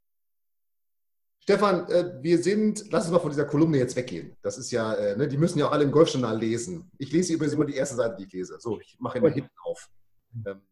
Stefan, 1.44 1.87
äh, 1.90 2.22
wir 2.22 2.42
sind, 2.42 2.90
lass 2.90 3.04
uns 3.04 3.12
mal 3.12 3.18
von 3.18 3.28
dieser 3.28 3.44
Kolumne 3.44 3.76
jetzt 3.76 3.96
weggehen. 3.96 4.35
Das 4.40 4.57
ist 4.57 4.70
ja, 4.70 4.94
äh, 4.94 5.14
ne, 5.14 5.28
die 5.28 5.37
müssen 5.37 5.59
ja 5.59 5.66
auch 5.66 5.72
alle 5.72 5.85
im 5.85 5.92
Golfjournal 5.92 6.38
lesen. 6.38 6.90
Ich 6.96 7.12
lese 7.12 7.35
übrigens 7.35 7.52
immer 7.52 7.66
die 7.66 7.76
erste 7.76 7.96
Seite, 7.96 8.16
die 8.18 8.24
ich 8.24 8.33
lese. 8.33 8.57
So, 8.59 8.80
ich 8.80 8.96
mache 8.98 9.18
immer 9.18 9.28
hinten 9.28 9.50
auf. 9.62 9.90
Ähm, 10.46 10.62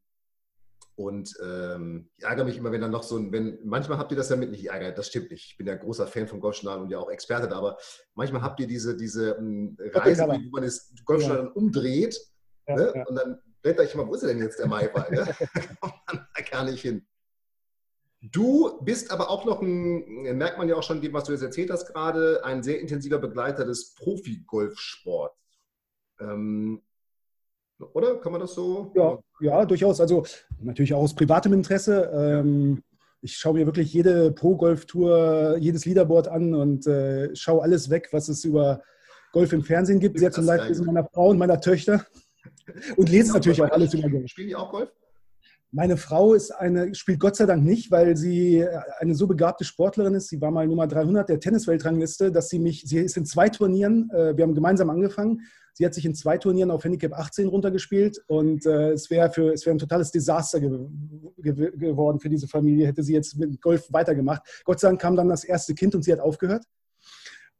und 0.94 1.34
ähm, 1.44 2.08
ich 2.16 2.24
ärgere 2.24 2.46
mich 2.46 2.56
immer, 2.56 2.72
wenn 2.72 2.80
dann 2.80 2.90
noch 2.90 3.02
so 3.02 3.18
ein, 3.18 3.30
wenn, 3.32 3.58
manchmal 3.62 3.98
habt 3.98 4.12
ihr 4.12 4.16
das 4.16 4.30
ja 4.30 4.36
mit, 4.36 4.50
nicht 4.50 4.70
ärgert, 4.70 4.96
das 4.96 5.08
stimmt 5.08 5.30
nicht. 5.30 5.44
Ich 5.44 5.56
bin 5.58 5.66
ja 5.66 5.74
großer 5.74 6.06
Fan 6.06 6.26
vom 6.26 6.40
Golfjournal 6.40 6.80
und 6.80 6.88
ja 6.88 6.98
auch 6.98 7.10
Experte 7.10 7.48
da, 7.48 7.58
aber 7.58 7.76
manchmal 8.14 8.40
habt 8.40 8.58
ihr 8.58 8.66
diese, 8.66 8.96
diese 8.96 9.34
um, 9.34 9.76
ähm, 9.78 9.90
Reise, 9.92 10.22
wo 10.22 10.50
man 10.52 10.62
das 10.62 10.90
Golfjournal 11.04 11.44
ja. 11.44 11.50
umdreht 11.50 12.18
ja, 12.66 12.76
ne? 12.76 12.92
ja. 12.94 13.04
und 13.06 13.14
dann 13.14 13.38
blätter 13.60 13.84
ich 13.84 13.92
immer, 13.92 14.08
wo 14.08 14.14
ist 14.14 14.22
denn 14.22 14.38
jetzt 14.38 14.58
der 14.58 14.68
Maiball? 14.68 15.10
ne? 15.10 15.36
da 15.54 15.60
kommt 15.80 16.00
man 16.06 16.26
da 16.34 16.42
gar 16.50 16.64
nicht 16.64 16.80
hin. 16.80 17.06
Du 18.30 18.78
bist 18.82 19.10
aber 19.10 19.30
auch 19.30 19.44
noch 19.44 19.62
ein, 19.62 20.22
merkt 20.36 20.56
man 20.56 20.68
ja 20.68 20.76
auch 20.76 20.82
schon, 20.82 21.00
dem, 21.00 21.12
was 21.12 21.24
du 21.24 21.32
jetzt 21.32 21.42
erzählt 21.42 21.70
hast 21.70 21.86
gerade, 21.86 22.44
ein 22.44 22.62
sehr 22.62 22.80
intensiver 22.80 23.18
Begleiter 23.18 23.64
des 23.64 23.94
Profi-Golfsports. 23.94 25.34
Ähm, 26.20 26.82
oder? 27.94 28.20
Kann 28.20 28.30
man 28.30 28.40
das 28.40 28.54
so? 28.54 28.92
Ja, 28.94 29.18
ja, 29.40 29.64
durchaus. 29.64 30.00
Also 30.00 30.24
natürlich 30.60 30.94
auch 30.94 31.02
aus 31.02 31.14
privatem 31.14 31.52
Interesse. 31.52 32.10
Ähm, 32.14 32.84
ich 33.22 33.36
schaue 33.36 33.54
mir 33.54 33.66
wirklich 33.66 33.92
jede 33.92 34.30
Pro-Golf-Tour, 34.30 35.56
jedes 35.58 35.84
Leaderboard 35.84 36.28
an 36.28 36.54
und 36.54 36.86
äh, 36.86 37.34
schaue 37.34 37.62
alles 37.62 37.90
weg, 37.90 38.08
was 38.12 38.28
es 38.28 38.44
über 38.44 38.82
Golf 39.32 39.52
im 39.52 39.64
Fernsehen 39.64 39.98
gibt, 39.98 40.18
sehr 40.18 40.30
zum 40.30 40.44
Leidwesen 40.44 40.86
meiner 40.86 41.08
Frau 41.12 41.28
und 41.30 41.38
meiner 41.38 41.60
Töchter. 41.60 42.06
Und 42.96 43.08
lese 43.08 43.32
natürlich 43.32 43.62
auch 43.62 43.70
alles 43.70 43.94
über 43.94 44.08
Golf. 44.08 44.28
Spielen 44.28 44.48
die 44.48 44.56
auch 44.56 44.70
Golf? 44.70 44.90
Meine 45.74 45.96
Frau 45.96 46.34
ist 46.34 46.50
eine, 46.50 46.94
spielt 46.94 47.18
Gott 47.18 47.34
sei 47.34 47.46
Dank 47.46 47.64
nicht, 47.64 47.90
weil 47.90 48.14
sie 48.14 48.64
eine 48.98 49.14
so 49.14 49.26
begabte 49.26 49.64
Sportlerin 49.64 50.14
ist. 50.14 50.28
Sie 50.28 50.40
war 50.40 50.50
mal 50.50 50.68
Nummer 50.68 50.86
300 50.86 51.28
der 51.30 51.40
Tennisweltrangliste, 51.40 52.30
dass 52.30 52.50
sie 52.50 52.58
mich, 52.58 52.84
sie 52.86 52.98
ist 52.98 53.16
in 53.16 53.24
zwei 53.24 53.48
Turnieren, 53.48 54.10
äh, 54.10 54.36
wir 54.36 54.44
haben 54.44 54.54
gemeinsam 54.54 54.90
angefangen, 54.90 55.40
Sie 55.74 55.86
hat 55.86 55.94
sich 55.94 56.04
in 56.04 56.14
zwei 56.14 56.36
Turnieren 56.36 56.70
auf 56.70 56.84
Handicap 56.84 57.14
18 57.14 57.48
runtergespielt 57.48 58.22
und 58.26 58.66
äh, 58.66 58.90
es 58.90 59.08
wäre 59.10 59.30
für 59.30 59.52
es 59.52 59.64
wäre 59.64 59.74
ein 59.74 59.78
totales 59.78 60.10
Desaster 60.10 60.60
ge 60.60 60.70
ge 61.38 61.70
geworden 61.76 62.20
für 62.20 62.28
diese 62.28 62.46
Familie, 62.46 62.86
hätte 62.86 63.02
sie 63.02 63.14
jetzt 63.14 63.38
mit 63.38 63.60
Golf 63.62 63.86
weitergemacht. 63.90 64.42
Gott 64.64 64.80
sei 64.80 64.88
Dank 64.88 65.00
kam 65.00 65.16
dann 65.16 65.28
das 65.28 65.44
erste 65.44 65.74
Kind 65.74 65.94
und 65.94 66.02
sie 66.02 66.12
hat 66.12 66.20
aufgehört. 66.20 66.64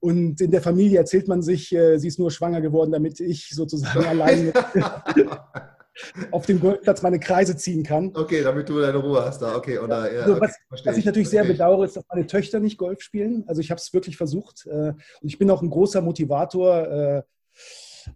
Und 0.01 0.41
in 0.41 0.51
der 0.51 0.61
Familie 0.61 0.99
erzählt 0.99 1.29
man 1.29 1.43
sich, 1.43 1.73
äh, 1.75 1.97
sie 1.97 2.09
ist 2.09 2.19
nur 2.19 2.31
schwanger 2.31 2.61
geworden, 2.61 2.91
damit 2.93 3.19
ich 3.21 3.49
sozusagen 3.51 4.05
allein 4.07 4.53
auf 6.31 6.47
dem 6.47 6.61
Golfplatz 6.61 7.03
meine 7.03 7.21
Kreise 7.21 7.57
ziehen 7.57 7.83
kann. 7.83 8.13
Okay, 8.15 8.43
damit 8.43 8.69
du 8.69 8.81
deine 8.81 8.99
Ruhe 8.99 9.25
hast 9.25 9.43
da. 9.43 9.57
Okay, 9.57 9.79
oder, 9.79 10.13
ja, 10.13 10.21
also, 10.23 10.41
was, 10.41 10.55
okay, 10.71 10.81
was, 10.85 10.97
ich 10.97 11.05
natürlich 11.05 11.29
sehr 11.29 11.45
bedauere, 11.45 11.85
ist, 11.85 11.97
dass 11.97 12.05
meine 12.09 12.27
Töchter 12.27 12.61
nicht 12.61 12.79
Golf 12.79 13.03
spielen. 13.03 13.45
Also 13.47 13.61
ich 13.61 13.71
habe 13.71 13.79
es 13.79 13.93
wirklich 13.93 14.17
versucht 14.17 14.67
äh, 14.67 14.71
und 14.71 14.99
ich 15.23 15.39
bin 15.39 15.51
auch 15.51 15.63
ein 15.63 15.71
großer 15.71 16.01
Motivator. 16.01 16.89
Äh, 16.89 17.23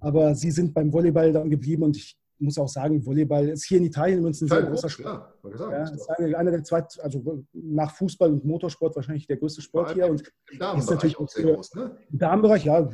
aber 0.00 0.34
sie 0.34 0.50
sind 0.50 0.74
beim 0.74 0.92
Volleyball 0.92 1.32
dann 1.32 1.50
geblieben 1.50 1.84
und 1.84 1.96
ich 1.96 2.16
muss 2.38 2.58
auch 2.58 2.68
sagen, 2.68 3.04
Volleyball 3.04 3.48
ist 3.48 3.64
hier 3.64 3.78
in 3.78 3.84
Italien 3.84 4.18
übrigens 4.18 4.40
ein 4.42 4.48
sehr 4.48 4.62
großer 4.62 4.88
Sport. 4.88 5.28
Ja, 5.42 5.50
gesagt, 5.50 5.72
ja, 5.72 5.82
ist 5.84 6.10
einer, 6.10 6.38
einer 6.38 6.50
der 6.50 6.64
zwei, 6.64 6.84
also 7.00 7.44
nach 7.52 7.94
Fußball 7.94 8.30
und 8.32 8.44
Motorsport 8.44 8.94
wahrscheinlich 8.96 9.26
der 9.26 9.36
größte 9.36 9.62
Sport 9.62 9.94
hier. 9.94 10.06
Und 10.06 10.22
Im 10.50 10.58
Damenbereich 10.58 10.90
natürlich 10.90 11.18
auch 11.18 11.28
sehr 11.28 11.44
groß, 11.44 11.74
ne? 11.74 11.96
Im 12.10 12.18
Damenbereich, 12.18 12.64
ja. 12.64 12.88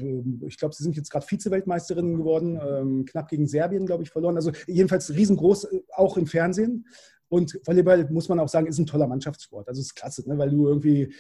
Ich 0.47 0.59
glaube, 0.59 0.75
sie 0.75 0.83
sind 0.83 0.97
jetzt 0.97 1.11
gerade 1.11 1.27
Vize-Weltmeisterinnen 1.27 2.17
geworden, 2.17 2.61
ähm, 2.63 3.05
knapp 3.05 3.29
gegen 3.29 3.47
Serbien, 3.47 3.87
glaube 3.87 4.03
ich, 4.03 4.11
verloren. 4.11 4.37
Also 4.37 4.53
jedenfalls 4.67 5.13
riesengroß, 5.13 5.65
äh, 5.65 5.83
auch 5.95 6.17
im 6.17 6.27
Fernsehen. 6.27 6.87
Und 7.29 7.59
Volleyball, 7.65 8.09
muss 8.11 8.29
man 8.29 8.39
auch 8.41 8.49
sagen, 8.49 8.67
ist 8.67 8.79
ein 8.79 8.87
toller 8.87 9.07
Mannschaftssport. 9.07 9.67
Also 9.67 9.81
es 9.81 9.87
ist 9.87 9.95
klasse, 9.95 10.29
ne? 10.29 10.37
weil 10.37 10.51
du 10.51 10.69
irgendwie 10.69 11.15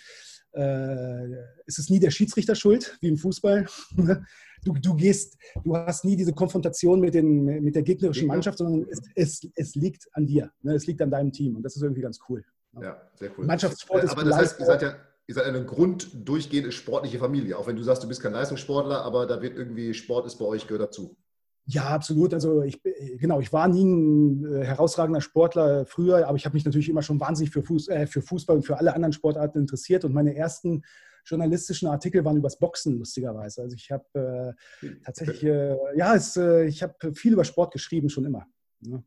es 0.52 1.78
ist 1.78 1.90
nie 1.90 2.00
der 2.00 2.10
Schiedsrichter 2.10 2.54
schuld, 2.54 2.96
wie 3.00 3.08
im 3.08 3.16
Fußball. 3.16 3.66
Du, 4.64 4.74
du 4.74 4.94
gehst, 4.94 5.36
du 5.64 5.76
hast 5.76 6.04
nie 6.04 6.14
diese 6.14 6.32
Konfrontation 6.32 7.00
mit, 7.00 7.14
den, 7.14 7.42
mit 7.42 7.74
der 7.74 7.82
gegnerischen 7.82 8.28
Mannschaft, 8.28 8.58
sondern 8.58 8.86
es, 8.88 9.00
es, 9.16 9.48
es 9.56 9.74
liegt 9.74 10.06
an 10.12 10.24
dir. 10.24 10.52
Ne? 10.62 10.74
Es 10.74 10.86
liegt 10.86 11.02
an 11.02 11.10
deinem 11.10 11.32
Team 11.32 11.56
und 11.56 11.64
das 11.64 11.74
ist 11.74 11.82
irgendwie 11.82 12.02
ganz 12.02 12.20
cool. 12.28 12.44
Ja, 12.80 13.02
sehr 13.16 13.36
cool. 13.36 13.44
Mannschaftssport 13.44 14.04
ist 14.04 14.12
Aber 14.12 14.22
das 14.22 14.36
heißt, 14.36 14.60
ihr 14.60 14.66
seid 14.66 14.82
ja 14.82 14.94
ihr 15.26 15.34
seid 15.34 15.46
eine 15.46 15.64
grunddurchgehende 15.64 16.72
sportliche 16.72 17.18
Familie. 17.18 17.56
Auch 17.56 17.66
wenn 17.66 17.76
du 17.76 17.82
sagst, 17.82 18.02
du 18.02 18.08
bist 18.08 18.22
kein 18.22 18.32
Leistungssportler, 18.32 19.02
aber 19.02 19.26
da 19.26 19.40
wird 19.40 19.56
irgendwie 19.56 19.94
Sport 19.94 20.26
ist 20.26 20.36
bei 20.36 20.44
euch 20.44 20.66
gehört 20.66 20.82
dazu. 20.82 21.16
Ja, 21.64 21.84
absolut. 21.88 22.34
Also 22.34 22.62
ich 22.62 22.82
genau, 23.18 23.40
ich 23.40 23.52
war 23.52 23.68
nie 23.68 23.84
ein 23.84 24.44
äh, 24.44 24.64
herausragender 24.64 25.20
Sportler 25.20 25.86
früher, 25.86 26.26
aber 26.26 26.36
ich 26.36 26.44
habe 26.44 26.54
mich 26.54 26.64
natürlich 26.64 26.88
immer 26.88 27.02
schon 27.02 27.20
wahnsinnig 27.20 27.52
für, 27.52 27.62
Fuß, 27.62 27.88
äh, 27.88 28.06
für 28.06 28.20
Fußball 28.20 28.56
und 28.56 28.62
für 28.62 28.78
alle 28.78 28.94
anderen 28.94 29.12
Sportarten 29.12 29.58
interessiert. 29.58 30.04
Und 30.04 30.12
meine 30.12 30.34
ersten 30.34 30.82
journalistischen 31.24 31.88
Artikel 31.88 32.24
waren 32.24 32.36
übers 32.36 32.58
Boxen, 32.58 32.98
lustigerweise. 32.98 33.62
Also 33.62 33.76
ich 33.76 33.90
habe 33.92 34.56
äh, 34.82 34.88
tatsächlich, 35.04 35.44
äh, 35.44 35.76
ja, 35.96 36.16
es, 36.16 36.36
äh, 36.36 36.64
ich 36.64 36.82
habe 36.82 37.14
viel 37.14 37.34
über 37.34 37.44
Sport 37.44 37.72
geschrieben, 37.72 38.08
schon 38.08 38.24
immer. 38.24 38.46
Ne? 38.80 39.04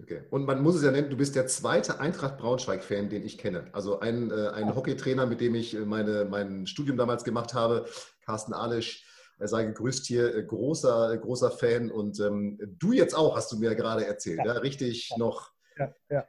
Okay. 0.00 0.22
Und 0.30 0.44
man 0.44 0.62
muss 0.62 0.74
es 0.74 0.82
ja 0.82 0.90
nennen, 0.90 1.08
du 1.08 1.16
bist 1.16 1.36
der 1.36 1.46
zweite 1.46 2.00
Eintracht 2.00 2.36
Braunschweig-Fan, 2.38 3.08
den 3.08 3.24
ich 3.24 3.38
kenne. 3.38 3.68
Also 3.72 4.00
ein, 4.00 4.30
äh, 4.30 4.48
ein 4.48 4.74
Hockeytrainer, 4.74 5.24
mit 5.24 5.40
dem 5.40 5.54
ich 5.54 5.78
meine, 5.78 6.26
mein 6.26 6.66
Studium 6.66 6.96
damals 6.96 7.24
gemacht 7.24 7.54
habe, 7.54 7.86
Carsten 8.24 8.52
Alisch, 8.52 9.06
er 9.44 9.48
sei 9.48 9.64
gegrüßt 9.64 10.06
hier, 10.06 10.34
äh, 10.34 10.42
großer, 10.42 11.12
äh, 11.12 11.18
großer 11.18 11.50
Fan. 11.50 11.90
Und 11.90 12.18
ähm, 12.18 12.58
du 12.78 12.92
jetzt 12.92 13.14
auch, 13.14 13.36
hast 13.36 13.52
du 13.52 13.58
mir 13.58 13.74
gerade 13.74 14.06
erzählt. 14.06 14.38
Ja. 14.38 14.46
ja? 14.46 14.52
Richtig 14.54 15.10
ja. 15.10 15.18
noch 15.18 15.52
ja. 15.76 15.94
Ja. 16.08 16.26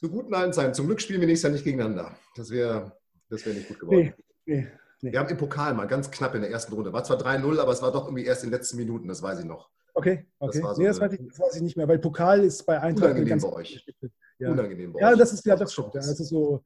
zu 0.00 0.08
guten 0.08 0.34
alten 0.34 0.54
Zeiten. 0.54 0.72
Zum 0.72 0.86
Glück 0.86 1.02
spielen 1.02 1.20
wir 1.20 1.26
nächstes 1.26 1.44
Jahr 1.44 1.52
nicht 1.52 1.64
gegeneinander. 1.64 2.16
Das 2.36 2.50
wäre 2.50 2.96
das 3.28 3.44
wär 3.44 3.52
nicht 3.52 3.68
gut 3.68 3.78
geworden. 3.80 4.14
Nee, 4.46 4.54
nee, 4.54 4.68
nee. 5.02 5.12
Wir 5.12 5.18
haben 5.18 5.28
im 5.28 5.36
Pokal 5.36 5.74
mal 5.74 5.84
ganz 5.84 6.10
knapp 6.10 6.34
in 6.34 6.40
der 6.40 6.50
ersten 6.50 6.72
Runde. 6.72 6.90
War 6.90 7.04
zwar 7.04 7.18
3-0, 7.18 7.58
aber 7.60 7.72
es 7.72 7.82
war 7.82 7.92
doch 7.92 8.06
irgendwie 8.06 8.24
erst 8.24 8.44
in 8.44 8.50
den 8.50 8.56
letzten 8.56 8.78
Minuten, 8.78 9.08
das 9.08 9.20
weiß 9.20 9.40
ich 9.40 9.44
noch. 9.44 9.68
Okay, 9.92 10.26
okay. 10.38 10.60
Das, 10.62 10.76
so 10.76 10.80
nee, 10.80 10.88
das, 10.88 11.00
weiß 11.00 11.12
ich, 11.12 11.20
das, 11.28 11.38
weiß 11.38 11.56
ich, 11.56 11.62
nicht 11.62 11.76
mehr, 11.76 11.86
weil 11.86 11.98
Pokal 11.98 12.44
ist 12.44 12.64
bei 12.64 12.80
Eintracht 12.80 13.10
unangenehm 13.10 13.40
bei 13.40 13.52
euch. 13.52 13.86
Ja. 14.38 14.52
Unangenehm 14.52 14.92
bei 14.94 15.00
ja, 15.00 15.10
euch. 15.10 15.18
Das 15.18 15.32
ist, 15.34 15.44
ja, 15.44 15.56
das 15.56 15.72
stimmt. 15.72 15.94
Das 15.94 16.06
ist 16.06 16.28
so 16.28 16.64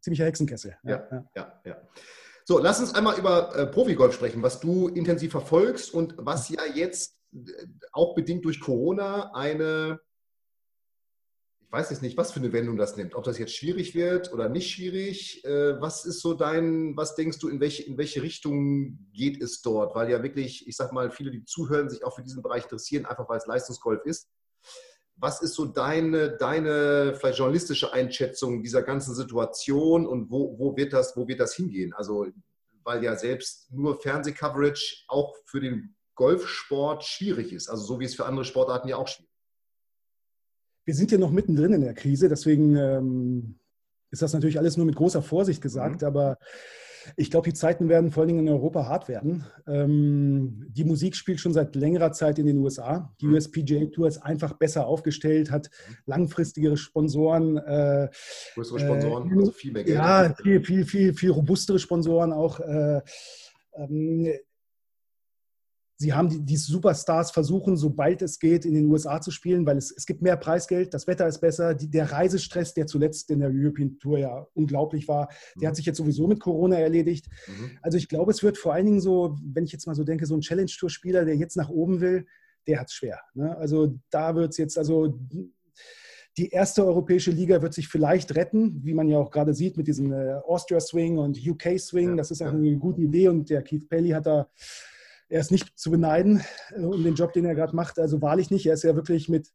ziemlicher 0.00 0.24
Hexenkessel. 0.24 0.76
Ja, 0.84 1.06
ja, 1.10 1.30
ja. 1.34 1.62
ja. 1.64 1.88
So, 2.44 2.58
lass 2.58 2.80
uns 2.80 2.94
einmal 2.94 3.18
über 3.18 3.54
äh, 3.56 3.66
Profigolf 3.66 4.14
sprechen, 4.14 4.42
was 4.42 4.58
du 4.60 4.88
intensiv 4.88 5.30
verfolgst 5.30 5.94
und 5.94 6.14
was 6.18 6.48
ja 6.48 6.62
jetzt 6.74 7.16
äh, 7.32 7.38
auch 7.92 8.14
bedingt 8.14 8.44
durch 8.44 8.60
Corona 8.60 9.32
eine, 9.32 10.00
ich 11.60 11.70
weiß 11.70 11.90
jetzt 11.90 12.02
nicht, 12.02 12.16
was 12.16 12.32
für 12.32 12.40
eine 12.40 12.52
Wendung 12.52 12.76
das 12.76 12.96
nimmt, 12.96 13.14
ob 13.14 13.22
das 13.22 13.38
jetzt 13.38 13.54
schwierig 13.54 13.94
wird 13.94 14.32
oder 14.32 14.48
nicht 14.48 14.72
schwierig. 14.72 15.44
Äh, 15.44 15.80
was 15.80 16.04
ist 16.04 16.20
so 16.20 16.34
dein, 16.34 16.96
was 16.96 17.14
denkst 17.14 17.38
du, 17.38 17.48
in 17.48 17.60
welche, 17.60 17.84
in 17.84 17.96
welche 17.96 18.22
Richtung 18.22 18.98
geht 19.12 19.40
es 19.40 19.62
dort? 19.62 19.94
Weil 19.94 20.10
ja 20.10 20.22
wirklich, 20.22 20.66
ich 20.66 20.76
sag 20.76 20.92
mal, 20.92 21.12
viele, 21.12 21.30
die 21.30 21.44
zuhören, 21.44 21.90
sich 21.90 22.04
auch 22.04 22.16
für 22.16 22.22
diesen 22.22 22.42
Bereich 22.42 22.64
interessieren, 22.64 23.06
einfach 23.06 23.28
weil 23.28 23.38
es 23.38 23.46
Leistungsgolf 23.46 24.04
ist. 24.04 24.28
Was 25.22 25.40
ist 25.40 25.54
so 25.54 25.66
deine, 25.66 26.36
deine 26.36 27.14
vielleicht 27.14 27.38
journalistische 27.38 27.92
Einschätzung 27.92 28.60
dieser 28.60 28.82
ganzen 28.82 29.14
Situation 29.14 30.04
und 30.04 30.32
wo, 30.32 30.58
wo, 30.58 30.76
wird 30.76 30.92
das, 30.92 31.16
wo 31.16 31.28
wird 31.28 31.38
das 31.38 31.54
hingehen? 31.54 31.92
Also, 31.92 32.26
weil 32.82 33.04
ja 33.04 33.14
selbst 33.14 33.72
nur 33.72 34.00
Fernsehcoverage 34.00 35.04
auch 35.06 35.32
für 35.46 35.60
den 35.60 35.94
Golfsport 36.16 37.04
schwierig 37.04 37.52
ist, 37.52 37.68
also 37.68 37.84
so 37.84 38.00
wie 38.00 38.04
es 38.04 38.16
für 38.16 38.26
andere 38.26 38.44
Sportarten 38.44 38.88
ja 38.88 38.96
auch 38.96 39.06
schwierig 39.06 39.30
ist. 39.30 40.86
Wir 40.86 40.94
sind 40.96 41.12
ja 41.12 41.18
noch 41.18 41.30
mittendrin 41.30 41.72
in 41.72 41.82
der 41.82 41.94
Krise, 41.94 42.28
deswegen 42.28 42.74
ähm, 42.74 43.60
ist 44.10 44.22
das 44.22 44.32
natürlich 44.32 44.58
alles 44.58 44.76
nur 44.76 44.86
mit 44.86 44.96
großer 44.96 45.22
Vorsicht 45.22 45.62
gesagt, 45.62 46.02
mhm. 46.02 46.08
aber 46.08 46.38
ich 47.16 47.30
glaube, 47.30 47.48
die 47.48 47.54
Zeiten 47.54 47.88
werden 47.88 48.10
vor 48.10 48.22
allen 48.22 48.28
Dingen 48.28 48.46
in 48.46 48.52
Europa 48.52 48.86
hart 48.86 49.08
werden. 49.08 49.44
Ähm, 49.66 50.66
die 50.68 50.84
Musik 50.84 51.16
spielt 51.16 51.40
schon 51.40 51.52
seit 51.52 51.74
längerer 51.74 52.12
Zeit 52.12 52.38
in 52.38 52.46
den 52.46 52.58
USA. 52.58 53.14
Die 53.20 53.26
mhm. 53.26 53.34
USPGA 53.34 53.86
Tour 53.86 54.08
ist 54.08 54.18
einfach 54.18 54.54
besser 54.54 54.86
aufgestellt, 54.86 55.50
hat 55.50 55.70
langfristigere 56.06 56.76
Sponsoren. 56.76 57.56
Äh, 57.58 58.08
Größere 58.54 58.80
Sponsoren, 58.80 59.30
äh, 59.30 59.38
also 59.38 59.52
viel 59.52 59.72
mehr 59.72 59.84
Geld. 59.84 59.96
Ja, 59.96 60.34
viel, 60.42 60.64
viel, 60.64 60.84
viel, 60.84 61.14
viel 61.14 61.30
robustere 61.30 61.78
Sponsoren 61.78 62.32
auch. 62.32 62.60
Äh, 62.60 63.00
ähm, 63.74 64.32
Sie 66.02 66.12
haben 66.12 66.28
die, 66.28 66.40
die, 66.40 66.56
Superstars 66.56 67.30
versuchen, 67.30 67.76
sobald 67.76 68.22
es 68.22 68.40
geht, 68.40 68.64
in 68.64 68.74
den 68.74 68.90
USA 68.90 69.20
zu 69.20 69.30
spielen, 69.30 69.64
weil 69.64 69.76
es, 69.76 69.94
es 69.96 70.04
gibt 70.04 70.20
mehr 70.20 70.36
Preisgeld, 70.36 70.92
das 70.92 71.06
Wetter 71.06 71.28
ist 71.28 71.38
besser. 71.38 71.74
Die, 71.74 71.88
der 71.88 72.10
Reisestress, 72.10 72.74
der 72.74 72.88
zuletzt 72.88 73.30
in 73.30 73.38
der 73.38 73.50
European 73.52 73.98
Tour 73.98 74.18
ja 74.18 74.44
unglaublich 74.54 75.06
war, 75.06 75.28
der 75.54 75.62
mhm. 75.62 75.66
hat 75.68 75.76
sich 75.76 75.86
jetzt 75.86 75.98
sowieso 75.98 76.26
mit 76.26 76.40
Corona 76.40 76.76
erledigt. 76.76 77.28
Mhm. 77.46 77.78
Also 77.82 77.98
ich 77.98 78.08
glaube, 78.08 78.32
es 78.32 78.42
wird 78.42 78.58
vor 78.58 78.74
allen 78.74 78.86
Dingen 78.86 79.00
so, 79.00 79.38
wenn 79.44 79.62
ich 79.62 79.70
jetzt 79.70 79.86
mal 79.86 79.94
so 79.94 80.02
denke, 80.02 80.26
so 80.26 80.34
ein 80.34 80.40
Challenge-Tour-Spieler, 80.40 81.24
der 81.24 81.36
jetzt 81.36 81.56
nach 81.56 81.68
oben 81.68 82.00
will, 82.00 82.26
der 82.66 82.80
hat 82.80 82.88
es 82.88 82.94
schwer. 82.94 83.20
Ne? 83.34 83.56
Also 83.56 83.96
da 84.10 84.34
wird 84.34 84.50
es 84.50 84.56
jetzt, 84.56 84.76
also 84.78 85.20
die 86.36 86.48
erste 86.48 86.84
europäische 86.84 87.30
Liga 87.30 87.62
wird 87.62 87.74
sich 87.74 87.86
vielleicht 87.86 88.34
retten, 88.34 88.80
wie 88.82 88.94
man 88.94 89.08
ja 89.08 89.18
auch 89.18 89.30
gerade 89.30 89.54
sieht 89.54 89.76
mit 89.76 89.86
diesem 89.86 90.12
äh, 90.12 90.34
Austria 90.46 90.80
Swing 90.80 91.18
und 91.18 91.38
UK 91.46 91.78
Swing. 91.78 92.10
Ja, 92.10 92.16
das 92.16 92.32
ist 92.32 92.42
auch 92.42 92.46
ja. 92.46 92.52
eine 92.52 92.76
gute 92.76 93.02
Idee 93.02 93.28
und 93.28 93.50
der 93.50 93.62
Keith 93.62 93.88
Pelly 93.88 94.10
hat 94.10 94.26
da 94.26 94.48
er 95.32 95.40
ist 95.40 95.50
nicht 95.50 95.78
zu 95.78 95.90
beneiden 95.90 96.42
äh, 96.70 96.80
um 96.80 97.02
den 97.02 97.14
Job, 97.14 97.32
den 97.32 97.46
er 97.46 97.54
gerade 97.54 97.74
macht. 97.74 97.98
Also 97.98 98.20
wahrlich 98.20 98.50
nicht. 98.50 98.66
Er 98.66 98.74
ist 98.74 98.84
ja 98.84 98.94
wirklich 98.94 99.28
mit 99.28 99.50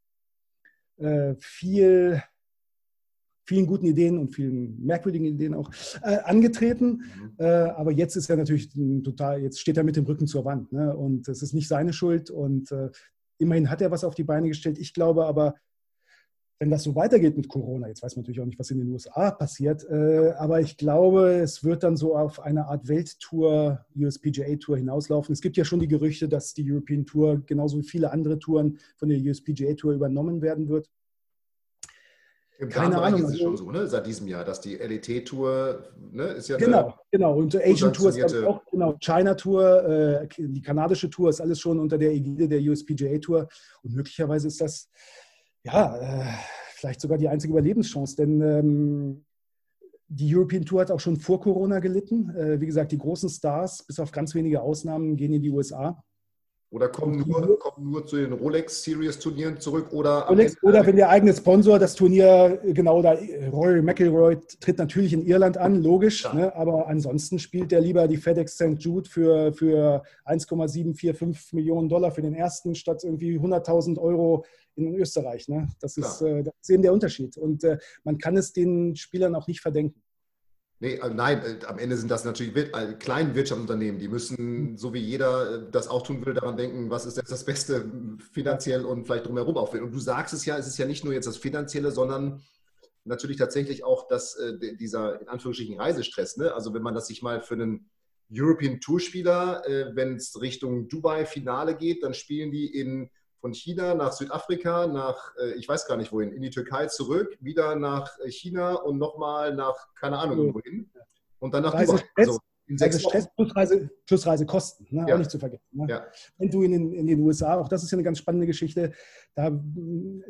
äh, 0.97 1.35
viel, 1.37 2.23
vielen 3.45 3.67
guten 3.67 3.85
Ideen 3.85 4.17
und 4.17 4.33
vielen 4.33 4.83
merkwürdigen 4.83 5.27
Ideen 5.27 5.53
auch 5.53 5.71
äh, 6.01 6.17
angetreten. 6.23 7.03
Mhm. 7.03 7.33
Äh, 7.37 7.45
aber 7.45 7.91
jetzt 7.91 8.15
ist 8.15 8.29
er 8.29 8.37
natürlich 8.37 8.71
total, 9.03 9.41
jetzt 9.41 9.59
steht 9.59 9.77
er 9.77 9.83
mit 9.83 9.95
dem 9.95 10.05
Rücken 10.05 10.25
zur 10.25 10.45
Wand. 10.45 10.73
Ne? 10.73 10.97
Und 10.97 11.27
es 11.27 11.43
ist 11.43 11.53
nicht 11.53 11.67
seine 11.67 11.93
Schuld. 11.93 12.31
Und 12.31 12.71
äh, 12.71 12.89
immerhin 13.37 13.69
hat 13.69 13.81
er 13.81 13.91
was 13.91 14.03
auf 14.03 14.15
die 14.15 14.23
Beine 14.23 14.47
gestellt. 14.47 14.79
Ich 14.79 14.95
glaube 14.95 15.27
aber, 15.27 15.55
wenn 16.59 16.71
das 16.71 16.83
so 16.83 16.95
weitergeht 16.95 17.37
mit 17.37 17.47
Corona, 17.47 17.87
jetzt 17.87 18.01
weiß 18.01 18.15
man 18.15 18.23
natürlich 18.23 18.41
auch 18.41 18.45
nicht, 18.45 18.57
was 18.57 18.71
in 18.71 18.79
den 18.79 18.91
USA 18.91 19.29
passiert, 19.31 19.83
äh, 19.89 20.31
aber 20.37 20.59
ich 20.59 20.77
glaube, 20.77 21.35
es 21.35 21.63
wird 21.63 21.83
dann 21.83 21.95
so 21.95 22.17
auf 22.17 22.39
eine 22.39 22.65
Art 22.65 22.87
Welttour, 22.87 23.85
USPGA-Tour 23.95 24.77
hinauslaufen. 24.77 25.33
Es 25.33 25.41
gibt 25.41 25.57
ja 25.57 25.65
schon 25.65 25.79
die 25.79 25.87
Gerüchte, 25.87 26.27
dass 26.27 26.53
die 26.53 26.71
European 26.71 27.05
Tour 27.05 27.43
genauso 27.45 27.77
wie 27.77 27.83
viele 27.83 28.11
andere 28.11 28.39
Touren 28.39 28.79
von 28.95 29.09
der 29.09 29.19
USPGA-Tour 29.19 29.93
übernommen 29.93 30.41
werden 30.41 30.67
wird. 30.67 30.89
Im 32.59 32.69
Keine 32.69 32.99
Ahnung. 32.99 33.21
ist 33.23 33.35
es 33.35 33.39
schon 33.39 33.55
so, 33.55 33.69
ne? 33.69 33.85
seit 33.85 34.07
diesem 34.07 34.27
Jahr, 34.27 34.43
dass 34.43 34.59
die 34.59 34.77
LET-Tour 34.77 35.83
ne, 36.11 36.23
ist 36.29 36.49
ja 36.49 36.57
Genau, 36.57 36.95
genau. 37.11 37.37
Und 37.37 37.55
Asian 37.55 37.93
Tour 37.93 38.09
ist 38.09 38.35
auch, 38.35 38.63
genau, 38.71 38.97
China 38.99 39.35
Tour, 39.35 39.83
äh, 39.83 40.27
die 40.39 40.61
kanadische 40.63 41.07
Tour 41.11 41.29
ist 41.29 41.39
alles 41.39 41.59
schon 41.59 41.79
unter 41.79 41.99
der 41.99 42.11
Ägide 42.13 42.47
der 42.47 42.59
USPGA-Tour. 42.59 43.47
Und 43.83 43.93
möglicherweise 43.93 44.47
ist 44.47 44.59
das 44.59 44.89
ja, 45.67 45.97
äh, 45.97 46.33
vielleicht 46.75 47.01
sogar 47.01 47.17
die 47.17 47.27
einzige 47.27 47.53
Überlebenschance, 47.53 48.15
denn 48.15 48.41
ähm, 48.41 49.25
die 50.07 50.33
European 50.35 50.63
Tour 50.63 50.81
hat 50.81 50.91
auch 50.91 50.99
schon 50.99 51.17
vor 51.17 51.41
Corona 51.41 51.79
gelitten. 51.79 52.29
Äh, 52.35 52.61
wie 52.61 52.65
gesagt, 52.65 52.91
die 52.91 52.97
großen 52.97 53.29
Stars, 53.29 53.83
bis 53.83 53.99
auf 53.99 54.11
ganz 54.11 54.33
wenige 54.35 54.61
Ausnahmen, 54.61 55.17
gehen 55.17 55.33
in 55.33 55.41
die 55.41 55.49
USA. 55.49 56.01
Oder 56.69 56.89
kommen 56.89 57.23
nur, 57.25 57.57
kommen 57.59 57.91
nur 57.91 58.05
zu 58.05 58.17
den 58.17 58.33
Rolex 58.33 58.83
Series 58.83 59.17
Turnieren 59.19 59.57
zurück 59.57 59.93
oder 59.93 60.27
Rolex, 60.27 60.61
oder 60.61 60.85
wenn 60.85 60.97
der 60.97 61.09
eigene 61.09 61.33
Sponsor 61.33 61.79
das 61.79 61.95
Turnier 61.95 62.59
genau 62.73 63.01
da 63.01 63.17
Rory 63.53 63.81
McIlroy 63.81 64.37
tritt 64.59 64.77
natürlich 64.77 65.13
in 65.13 65.25
Irland 65.25 65.57
an, 65.57 65.81
logisch, 65.81 66.25
ja. 66.25 66.33
ne, 66.33 66.55
aber 66.55 66.87
ansonsten 66.87 67.39
spielt 67.39 67.71
er 67.71 67.79
lieber 67.79 68.05
die 68.09 68.17
FedEx 68.17 68.55
St. 68.55 68.75
Jude 68.79 69.09
für, 69.09 69.53
für 69.53 70.03
1,745 70.25 71.53
Millionen 71.53 71.87
Dollar 71.87 72.11
für 72.11 72.21
den 72.21 72.35
ersten 72.35 72.75
statt 72.75 73.01
irgendwie 73.01 73.39
100.000 73.39 73.97
Euro 73.97 74.43
in 74.75 74.93
Österreich. 74.95 75.47
Ne? 75.47 75.69
Das, 75.79 75.95
ist, 75.95 76.21
äh, 76.21 76.43
das 76.43 76.53
ist 76.61 76.69
eben 76.69 76.83
der 76.83 76.91
Unterschied 76.91 77.37
und 77.37 77.63
äh, 77.63 77.77
man 78.03 78.17
kann 78.17 78.35
es 78.35 78.51
den 78.51 78.95
Spielern 78.97 79.35
auch 79.35 79.47
nicht 79.47 79.61
verdenken. 79.61 80.01
Nee, 80.79 80.95
äh, 80.95 81.09
nein, 81.09 81.41
äh, 81.43 81.65
am 81.65 81.79
Ende 81.79 81.97
sind 81.97 82.11
das 82.11 82.23
natürlich 82.23 82.55
äh, 82.55 82.93
kleine 82.99 83.33
Wirtschaftsunternehmen. 83.33 83.99
Die 83.99 84.07
müssen, 84.07 84.77
so 84.77 84.93
wie 84.93 84.99
jeder 84.99 85.59
das 85.59 85.87
auch 85.87 86.03
tun 86.03 86.23
will, 86.23 86.35
daran 86.35 86.55
denken, 86.55 86.91
was 86.91 87.07
ist 87.07 87.17
jetzt 87.17 87.31
das 87.31 87.45
Beste 87.45 87.91
finanziell 88.31 88.85
und 88.85 89.05
vielleicht 89.05 89.25
drumherum 89.25 89.57
aufwenden. 89.57 89.87
Und 89.87 89.95
du 89.95 89.99
sagst 89.99 90.35
es 90.35 90.45
ja, 90.45 90.57
es 90.57 90.67
ist 90.67 90.77
ja 90.77 90.85
nicht 90.85 91.03
nur 91.03 91.13
jetzt 91.13 91.27
das 91.27 91.37
Finanzielle, 91.37 91.91
sondern 91.91 92.43
natürlich 93.05 93.37
tatsächlich 93.37 93.83
auch 93.85 94.07
das, 94.07 94.37
dieser 94.79 95.21
in 95.21 95.29
Anführungsstrichen 95.29 95.79
Reisestress. 95.79 96.37
Ne? 96.37 96.53
Also 96.53 96.73
wenn 96.73 96.81
man 96.81 96.93
das 96.93 97.07
sich 97.07 97.21
mal 97.21 97.41
für 97.41 97.53
einen 97.53 97.89
European 98.29 98.81
Tour-Spieler, 98.81 99.63
wenn 99.93 100.17
es 100.17 100.39
Richtung 100.41 100.89
Dubai-Finale 100.89 101.77
geht, 101.77 102.03
dann 102.03 102.13
spielen 102.13 102.51
die 102.51 102.65
in 102.65 103.09
von 103.47 103.53
China 103.53 103.93
nach 103.93 104.11
Südafrika, 104.11 104.87
nach, 104.87 105.33
äh, 105.37 105.53
ich 105.53 105.69
weiß 105.69 105.87
gar 105.87 105.95
nicht 105.95 106.11
wohin, 106.11 106.33
in 106.33 106.41
die 106.41 106.49
Türkei 106.49 106.87
zurück, 106.87 107.37
wieder 107.39 107.77
nach 107.77 108.19
äh, 108.19 108.29
China 108.29 108.73
und 108.73 108.97
nochmal 108.97 109.55
nach, 109.55 109.93
keine 109.95 110.17
Ahnung, 110.17 110.53
wohin. 110.53 110.91
Und 111.39 111.53
dann 111.53 111.63
nach 111.63 111.71
Dubai. 111.71 112.03
Also, 112.17 112.39
in 112.69 112.77
sechs 112.77 112.97
also 112.97 113.07
Stress 113.07 113.29
plus, 113.33 113.55
Reise, 113.55 113.89
plus 114.05 114.27
Reisekosten, 114.27 114.87
ne? 114.89 115.05
ja. 115.07 115.15
auch 115.15 115.19
nicht 115.19 115.31
zu 115.31 115.39
vergessen. 115.39 115.63
Ne? 115.71 115.85
Ja. 115.87 116.05
Wenn 116.37 116.51
du 116.51 116.63
in 116.63 116.73
den, 116.73 116.93
in 116.93 117.07
den, 117.07 117.21
USA, 117.21 117.57
auch 117.57 117.69
das 117.69 117.83
ist 117.83 117.91
ja 117.91 117.95
eine 117.95 118.03
ganz 118.03 118.17
spannende 118.17 118.45
Geschichte, 118.45 118.91
da, 119.37 119.51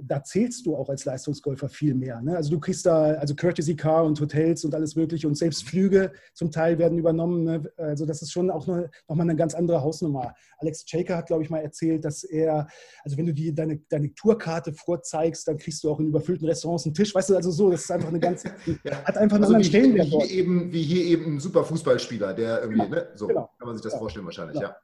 da 0.01 0.22
zählst 0.22 0.66
du 0.66 0.76
auch 0.76 0.89
als 0.89 1.05
Leistungsgolfer 1.05 1.70
viel 1.70 1.95
mehr. 1.95 2.20
Ne? 2.20 2.36
Also 2.36 2.51
du 2.51 2.60
kriegst 2.60 2.86
da 2.86 3.14
also 3.14 3.36
Courtesy 3.36 3.74
Car 3.74 4.03
und 4.03 4.20
Hotels 4.20 4.66
und 4.66 4.76
alles 4.76 4.97
Mögliche 4.97 5.30
und 5.30 5.36
selbst. 5.36 5.64
Flüge 5.64 6.12
zum 6.34 6.51
Teil 6.51 6.78
werden 6.78 6.97
übernommen. 6.97 7.45
Ne? 7.45 7.72
Also 7.78 8.05
das 8.05 8.22
ist 8.22 8.34
schon 8.34 8.51
auch 8.51 8.68
noch, 8.68 8.84
noch 9.08 9.16
mal 9.16 9.24
eine 9.24 9.38
ganz 9.38 9.55
andere 9.55 9.82
Hausnummer. 9.82 10.36
Alex 10.58 10.84
Shaker 10.86 11.16
hat, 11.16 11.28
glaube 11.28 11.41
ich, 11.41 11.49
mal 11.49 11.60
erzählt, 11.60 12.03
dass 12.03 12.26
er, 12.26 12.68
also 13.05 13.16
wenn 13.16 13.28
du 13.28 13.34
die, 13.34 13.55
deine, 13.55 13.78
deine 13.88 14.14
Tourkarte 14.14 14.74
vorzeigst, 14.74 15.47
dann 15.47 15.58
kriegst 15.58 15.86
du 15.86 15.89
auch 15.89 16.01
in 16.01 16.08
überfüllten 16.08 16.45
Restaurants 16.45 16.84
einen 16.84 16.93
Tisch. 16.93 17.16
Weißt 17.16 17.30
du, 17.30 17.38
also 17.38 17.49
so, 17.49 17.72
das 17.72 17.84
ist 17.84 17.91
einfach 17.91 18.10
eine 18.10 18.20
ganz, 18.20 18.43
ja. 18.84 19.05
hat 19.05 19.18
einfach 19.18 19.38
einen 19.38 19.45
also 19.45 19.55
anderen 19.55 19.64
Stellenwert. 19.64 20.08
Wie, 20.08 20.34
eben, 20.34 20.74
wie 20.74 20.84
hier 20.84 21.05
eben 21.05 21.36
ein 21.36 21.39
super 21.39 21.64
Fußballspieler, 21.64 22.34
der 22.34 22.60
irgendwie, 22.60 22.82
genau. 22.82 22.93
ne? 22.93 23.08
so 23.16 23.28
genau. 23.28 23.49
kann 23.58 23.68
man 23.68 23.78
sich 23.78 23.84
das 23.86 23.93
ja. 23.93 23.99
vorstellen 23.99 24.26
wahrscheinlich, 24.26 24.60
ja. 24.60 24.76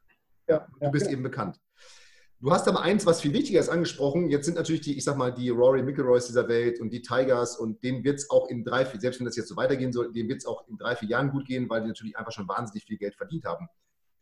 ja. 0.47 0.65
Du 0.79 0.91
bist 0.91 1.07
genau. 1.07 1.13
eben 1.13 1.23
bekannt. 1.23 1.59
Du 2.43 2.51
hast 2.51 2.67
aber 2.67 2.81
eins, 2.81 3.05
was 3.05 3.21
viel 3.21 3.31
wichtiger 3.31 3.61
ist, 3.61 3.69
angesprochen. 3.69 4.29
Jetzt 4.29 4.47
sind 4.47 4.55
natürlich 4.55 4.81
die, 4.81 4.97
ich 4.97 5.05
sag 5.05 5.15
mal, 5.15 5.31
die 5.31 5.49
Rory 5.49 5.81
McIlroys 5.81 6.27
dieser 6.27 6.49
Welt 6.49 6.81
und 6.81 6.91
die 6.91 7.01
Tigers 7.01 7.55
und 7.57 7.81
denen 7.85 8.03
wird 8.03 8.19
es 8.19 8.29
auch 8.29 8.49
in 8.49 8.65
drei, 8.65 8.85
vier, 8.85 8.99
selbst 8.99 9.21
wenn 9.21 9.25
das 9.25 9.37
jetzt 9.37 9.47
so 9.47 9.55
weitergehen 9.55 9.93
soll, 9.93 10.11
denen 10.11 10.27
wird 10.27 10.39
es 10.39 10.45
auch 10.45 10.67
in 10.67 10.77
drei, 10.77 10.97
vier 10.97 11.07
Jahren 11.07 11.31
gut 11.31 11.45
gehen, 11.45 11.69
weil 11.69 11.83
die 11.83 11.87
natürlich 11.87 12.17
einfach 12.17 12.33
schon 12.33 12.49
wahnsinnig 12.49 12.83
viel 12.83 12.97
Geld 12.97 13.15
verdient 13.15 13.45
haben. 13.45 13.69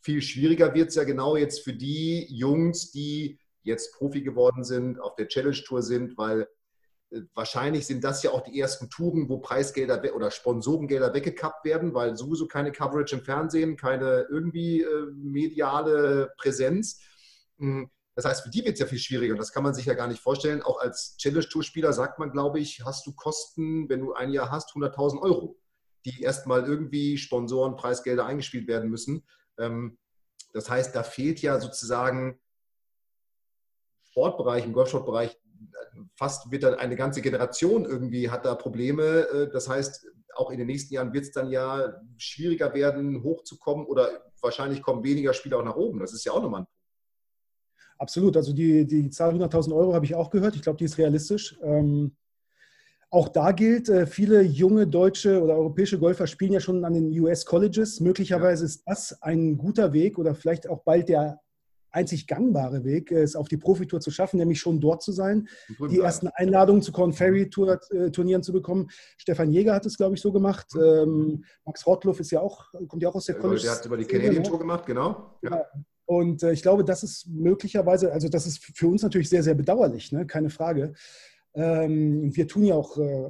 Viel 0.02 0.22
schwieriger 0.22 0.76
wird 0.76 0.90
es 0.90 0.96
ja 0.96 1.04
genau 1.04 1.36
jetzt 1.36 1.64
für 1.64 1.74
die 1.74 2.28
Jungs, 2.30 2.92
die 2.92 3.40
jetzt 3.64 3.96
Profi 3.96 4.22
geworden 4.22 4.64
sind, 4.64 5.00
auf 5.00 5.16
der 5.16 5.28
Challenge 5.28 5.58
Tour 5.66 5.82
sind, 5.82 6.16
weil 6.16 6.48
äh, 7.10 7.22
wahrscheinlich 7.34 7.88
sind 7.88 8.04
das 8.04 8.22
ja 8.22 8.30
auch 8.34 8.42
die 8.42 8.60
ersten 8.60 8.88
Touren, 8.92 9.30
wo 9.30 9.40
Preisgelder 9.40 10.00
oder 10.16 10.30
Sponsorengelder 10.30 11.16
weggekappt 11.16 11.66
werden, 11.66 11.96
weil 11.96 12.16
sowieso 12.16 12.46
keine 12.46 12.72
Coverage 12.72 13.16
im 13.16 13.24
Fernsehen, 13.24 13.78
keine 13.78 14.28
irgendwie 14.30 14.82
äh, 14.82 15.08
mediale 15.12 16.32
Präsenz. 16.38 17.02
Hm 17.58 17.90
das 18.16 18.26
heißt, 18.26 18.44
für 18.44 18.50
die 18.50 18.64
wird 18.66 18.74
es 18.74 18.80
ja 18.80 18.86
viel 18.86 19.00
schwieriger 19.00 19.34
und 19.34 19.40
das 19.40 19.54
kann 19.54 19.64
man 19.64 19.74
sich 19.74 19.86
ja 19.86 19.94
gar 19.94 20.08
nicht 20.08 20.22
vorstellen. 20.22 20.62
Auch 20.62 20.80
als 20.80 21.16
Challenge-Tour-Spieler 21.18 21.94
sagt 21.94 22.20
man, 22.20 22.32
glaube 22.32 22.60
ich, 22.60 22.84
hast 22.84 23.06
du 23.08 23.14
Kosten, 23.14 23.90
wenn 23.90 24.02
du 24.02 24.14
ein 24.14 24.32
Jahr 24.32 24.52
hast, 24.52 24.72
100.000 24.72 25.22
Euro, 25.22 25.58
die 26.06 26.22
erstmal 26.22 26.66
irgendwie 26.66 27.18
Sponsoren, 27.18 27.76
Preisgelder 27.76 28.26
eingespielt 28.26 28.68
werden 28.68 28.90
müssen. 28.90 29.26
Ähm, 29.58 29.98
das 30.54 30.70
heißt, 30.70 30.96
da 30.96 31.04
fehlt 31.04 31.42
ja 31.42 31.60
sozusagen 31.60 32.40
Sportbereich, 34.04 34.66
im 34.66 34.74
Golfsportbereich, 34.74 35.40
fast 36.16 36.52
wird 36.52 36.64
dann 36.64 36.76
eine 36.76 36.96
ganze 36.96 37.22
Generation 37.22 37.86
irgendwie 37.86 38.30
hat 38.30 38.46
da 38.46 38.56
Probleme. 38.56 39.28
Äh, 39.30 39.50
das 39.52 39.70
heißt, 39.70 40.08
auch 40.36 40.52
in 40.52 40.58
den 40.58 40.68
nächsten 40.68 40.94
Jahren 40.94 41.14
wird 41.14 41.26
es 41.26 41.32
dann 41.32 41.50
ja 41.50 41.94
schwieriger 42.18 42.74
werden, 42.74 43.24
hochzukommen 43.24 43.86
oder 43.86 44.32
wahrscheinlich 44.42 44.82
kommen 44.82 45.04
weniger 45.04 45.34
Spieler 45.34 45.60
auch 45.60 45.64
nach 45.64 45.76
oben. 45.76 46.00
Das 46.00 46.14
ist 46.14 46.26
ja 46.26 46.32
auch 46.32 46.42
nochmal 46.42 46.62
ein 46.62 46.68
Absolut. 48.02 48.36
Also 48.36 48.52
die, 48.52 48.88
die 48.88 49.12
Zahl 49.12 49.32
100.000 49.36 49.76
Euro 49.76 49.94
habe 49.94 50.06
ich 50.06 50.16
auch 50.16 50.32
gehört. 50.32 50.56
Ich 50.56 50.64
glaube, 50.64 50.78
die 50.78 50.86
ist 50.86 50.98
realistisch. 50.98 51.56
Ähm, 51.62 52.16
auch 53.12 53.28
da 53.28 53.52
gilt, 53.52 53.90
äh, 53.90 54.08
viele 54.08 54.42
junge 54.42 54.88
deutsche 54.88 55.40
oder 55.40 55.56
europäische 55.56 56.00
Golfer 56.00 56.26
spielen 56.26 56.54
ja 56.54 56.60
schon 56.60 56.84
an 56.84 56.96
den 56.96 57.12
US-Colleges. 57.20 58.00
Möglicherweise 58.00 58.64
ja. 58.64 58.66
ist 58.66 58.84
das 58.88 59.22
ein 59.22 59.56
guter 59.56 59.94
Weg 59.94 60.18
oder 60.18 60.34
vielleicht 60.34 60.68
auch 60.68 60.82
bald 60.84 61.10
der 61.10 61.42
einzig 61.92 62.26
gangbare 62.26 62.84
Weg, 62.84 63.12
es 63.12 63.36
auf 63.36 63.50
die 63.50 63.58
Profitour 63.58 64.00
zu 64.00 64.10
schaffen, 64.10 64.38
nämlich 64.38 64.60
schon 64.60 64.80
dort 64.80 65.04
zu 65.04 65.12
sein, 65.12 65.48
die 65.92 66.00
ersten 66.00 66.30
Einladungen 66.30 66.82
zu 66.82 66.92
Corn 66.92 67.14
Ferry 67.14 67.50
Tour, 67.50 67.80
äh, 67.92 68.10
Turnieren 68.10 68.42
zu 68.42 68.52
bekommen. 68.52 68.90
Stefan 69.18 69.52
Jäger 69.52 69.76
hat 69.76 69.86
es, 69.86 69.98
glaube 69.98 70.16
ich, 70.16 70.22
so 70.22 70.32
gemacht. 70.32 70.68
Mhm. 70.74 70.82
Ähm, 70.82 71.46
Max 71.66 71.86
Rottluff 71.86 72.20
ist 72.20 72.32
ja 72.32 72.40
auch, 72.40 72.66
kommt 72.88 73.04
ja 73.04 73.10
auch 73.10 73.16
aus 73.16 73.26
der 73.26 73.36
College. 73.36 73.62
Der 73.62 73.74
hat 73.74 73.86
über 73.86 73.98
die 73.98 74.06
Canadian 74.06 74.44
Tour 74.44 74.58
gemacht, 74.58 74.88
genau. 74.88 75.38
Ja. 75.44 75.66
Und 76.12 76.44
äh, 76.44 76.52
ich 76.52 76.62
glaube, 76.62 76.84
das 76.84 77.04
ist 77.04 77.26
möglicherweise, 77.30 78.12
also 78.12 78.28
das 78.28 78.46
ist 78.46 78.62
für 78.76 78.90
uns 78.90 79.02
natürlich 79.02 79.30
sehr, 79.30 79.44
sehr 79.44 79.56
bedauerlich, 79.56 80.12
ne? 80.12 80.28
keine 80.28 80.50
Frage. 80.50 80.92
Ähm, 81.54 82.36
wir 82.36 82.50
tun 82.50 82.66
ja 82.66 82.76
auch 82.76 82.98
äh, 82.98 83.30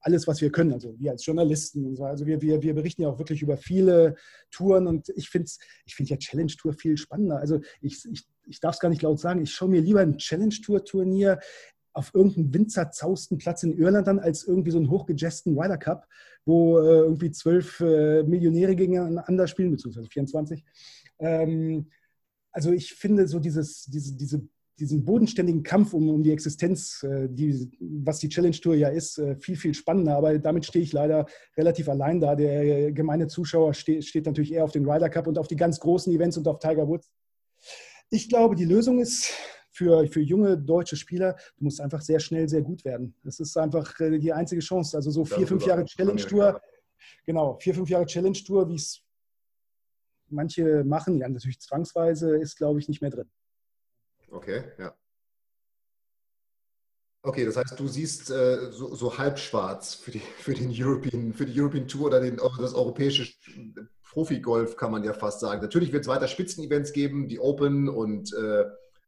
alles, 0.00 0.26
was 0.26 0.40
wir 0.40 0.50
können, 0.50 0.72
also 0.72 0.98
wir 0.98 1.10
als 1.10 1.26
Journalisten. 1.26 2.00
Also 2.00 2.24
wir, 2.24 2.40
wir, 2.40 2.62
wir 2.62 2.74
berichten 2.74 3.02
ja 3.02 3.10
auch 3.10 3.18
wirklich 3.18 3.42
über 3.42 3.58
viele 3.58 4.16
Touren 4.50 4.86
und 4.86 5.10
ich 5.16 5.28
finde 5.28 5.50
ich 5.84 5.94
find 5.94 6.08
ja 6.08 6.16
Challenge 6.16 6.52
Tour 6.56 6.72
viel 6.72 6.96
spannender. 6.96 7.36
Also 7.40 7.60
ich, 7.82 8.02
ich, 8.10 8.26
ich 8.46 8.58
darf 8.58 8.76
es 8.76 8.80
gar 8.80 8.88
nicht 8.88 9.02
laut 9.02 9.20
sagen, 9.20 9.42
ich 9.42 9.52
schaue 9.52 9.68
mir 9.68 9.82
lieber 9.82 10.00
ein 10.00 10.16
Challenge 10.16 10.54
Tour 10.64 10.82
Turnier 10.82 11.40
auf 11.92 12.14
irgendeinem 12.14 12.54
winzerzausten 12.54 13.36
Platz 13.36 13.64
in 13.64 13.76
Irland 13.76 14.08
an, 14.08 14.18
als 14.18 14.44
irgendwie 14.44 14.70
so 14.70 14.78
einen 14.78 14.88
hochgejesten 14.88 15.58
Ryder 15.58 15.76
Cup, 15.76 16.08
wo 16.46 16.78
äh, 16.78 17.00
irgendwie 17.00 17.32
zwölf 17.32 17.80
äh, 17.80 18.22
Millionäre 18.22 18.74
gegeneinander 18.74 19.46
spielen, 19.46 19.72
beziehungsweise 19.72 20.08
24. 20.08 20.64
Ähm, 21.18 21.90
also 22.54 22.72
ich 22.72 22.94
finde 22.94 23.26
so 23.28 23.40
dieses, 23.40 23.84
diese, 23.86 24.14
diese, 24.14 24.48
diesen 24.78 25.04
bodenständigen 25.04 25.62
Kampf 25.64 25.92
um, 25.92 26.08
um 26.08 26.22
die 26.22 26.30
Existenz, 26.30 27.02
äh, 27.02 27.28
die, 27.28 27.70
was 27.80 28.20
die 28.20 28.28
Challenge 28.28 28.56
Tour 28.56 28.76
ja 28.76 28.88
ist, 28.88 29.18
äh, 29.18 29.36
viel, 29.36 29.56
viel 29.56 29.74
spannender. 29.74 30.16
Aber 30.16 30.38
damit 30.38 30.64
stehe 30.64 30.84
ich 30.84 30.92
leider 30.92 31.26
relativ 31.56 31.88
allein 31.88 32.20
da. 32.20 32.36
Der 32.36 32.92
gemeine 32.92 33.26
Zuschauer 33.26 33.74
steht, 33.74 34.04
steht 34.04 34.26
natürlich 34.26 34.52
eher 34.52 34.64
auf 34.64 34.72
den 34.72 34.88
Ryder 34.88 35.10
Cup 35.10 35.26
und 35.26 35.36
auf 35.36 35.48
die 35.48 35.56
ganz 35.56 35.80
großen 35.80 36.12
Events 36.12 36.36
und 36.36 36.46
auf 36.46 36.60
Tiger 36.60 36.86
Woods. 36.86 37.10
Ich 38.10 38.28
glaube, 38.28 38.54
die 38.54 38.64
Lösung 38.64 39.00
ist 39.00 39.32
für, 39.72 40.06
für 40.06 40.20
junge 40.20 40.56
deutsche 40.56 40.96
Spieler, 40.96 41.36
du 41.58 41.64
musst 41.64 41.80
einfach 41.80 42.00
sehr 42.00 42.20
schnell 42.20 42.48
sehr 42.48 42.62
gut 42.62 42.84
werden. 42.84 43.16
Das 43.24 43.40
ist 43.40 43.56
einfach 43.56 43.98
äh, 43.98 44.18
die 44.18 44.32
einzige 44.32 44.60
Chance. 44.60 44.96
Also 44.96 45.10
so 45.10 45.24
vier, 45.24 45.46
fünf 45.46 45.66
Jahre 45.66 45.84
Challenge 45.84 46.22
Tour, 46.22 46.60
genau, 47.26 47.58
vier, 47.60 47.74
fünf 47.74 47.90
Jahre 47.90 48.06
Challenge 48.06 48.38
Tour, 48.46 48.68
wie 48.68 48.76
es 48.76 49.03
manche 50.34 50.84
machen, 50.84 51.18
ja 51.18 51.28
natürlich 51.28 51.60
zwangsweise, 51.60 52.36
ist, 52.36 52.56
glaube 52.56 52.80
ich, 52.80 52.88
nicht 52.88 53.00
mehr 53.00 53.10
drin. 53.10 53.30
Okay, 54.30 54.64
ja. 54.78 54.94
Okay, 57.22 57.46
das 57.46 57.56
heißt, 57.56 57.80
du 57.80 57.88
siehst 57.88 58.30
äh, 58.30 58.70
so, 58.70 58.94
so 58.94 59.16
halbschwarz 59.16 59.94
für, 59.94 60.10
die, 60.10 60.18
für, 60.18 60.52
den 60.52 60.70
European, 60.70 61.32
für 61.32 61.46
die 61.46 61.58
European 61.58 61.88
Tour 61.88 62.08
oder 62.08 62.20
den, 62.20 62.36
das 62.36 62.74
europäische 62.74 63.32
Profi-Golf, 64.10 64.76
kann 64.76 64.90
man 64.90 65.04
ja 65.04 65.14
fast 65.14 65.40
sagen. 65.40 65.62
Natürlich 65.62 65.90
wird 65.90 66.02
es 66.02 66.08
weiter 66.08 66.28
Spitzenevents 66.28 66.92
geben, 66.92 67.26
die 67.28 67.40
Open 67.40 67.88
und 67.88 68.34
äh, 68.34 68.64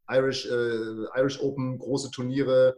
Irish, 0.08 0.46
äh, 0.46 1.20
Irish 1.20 1.40
Open, 1.42 1.78
große 1.78 2.10
Turniere, 2.10 2.74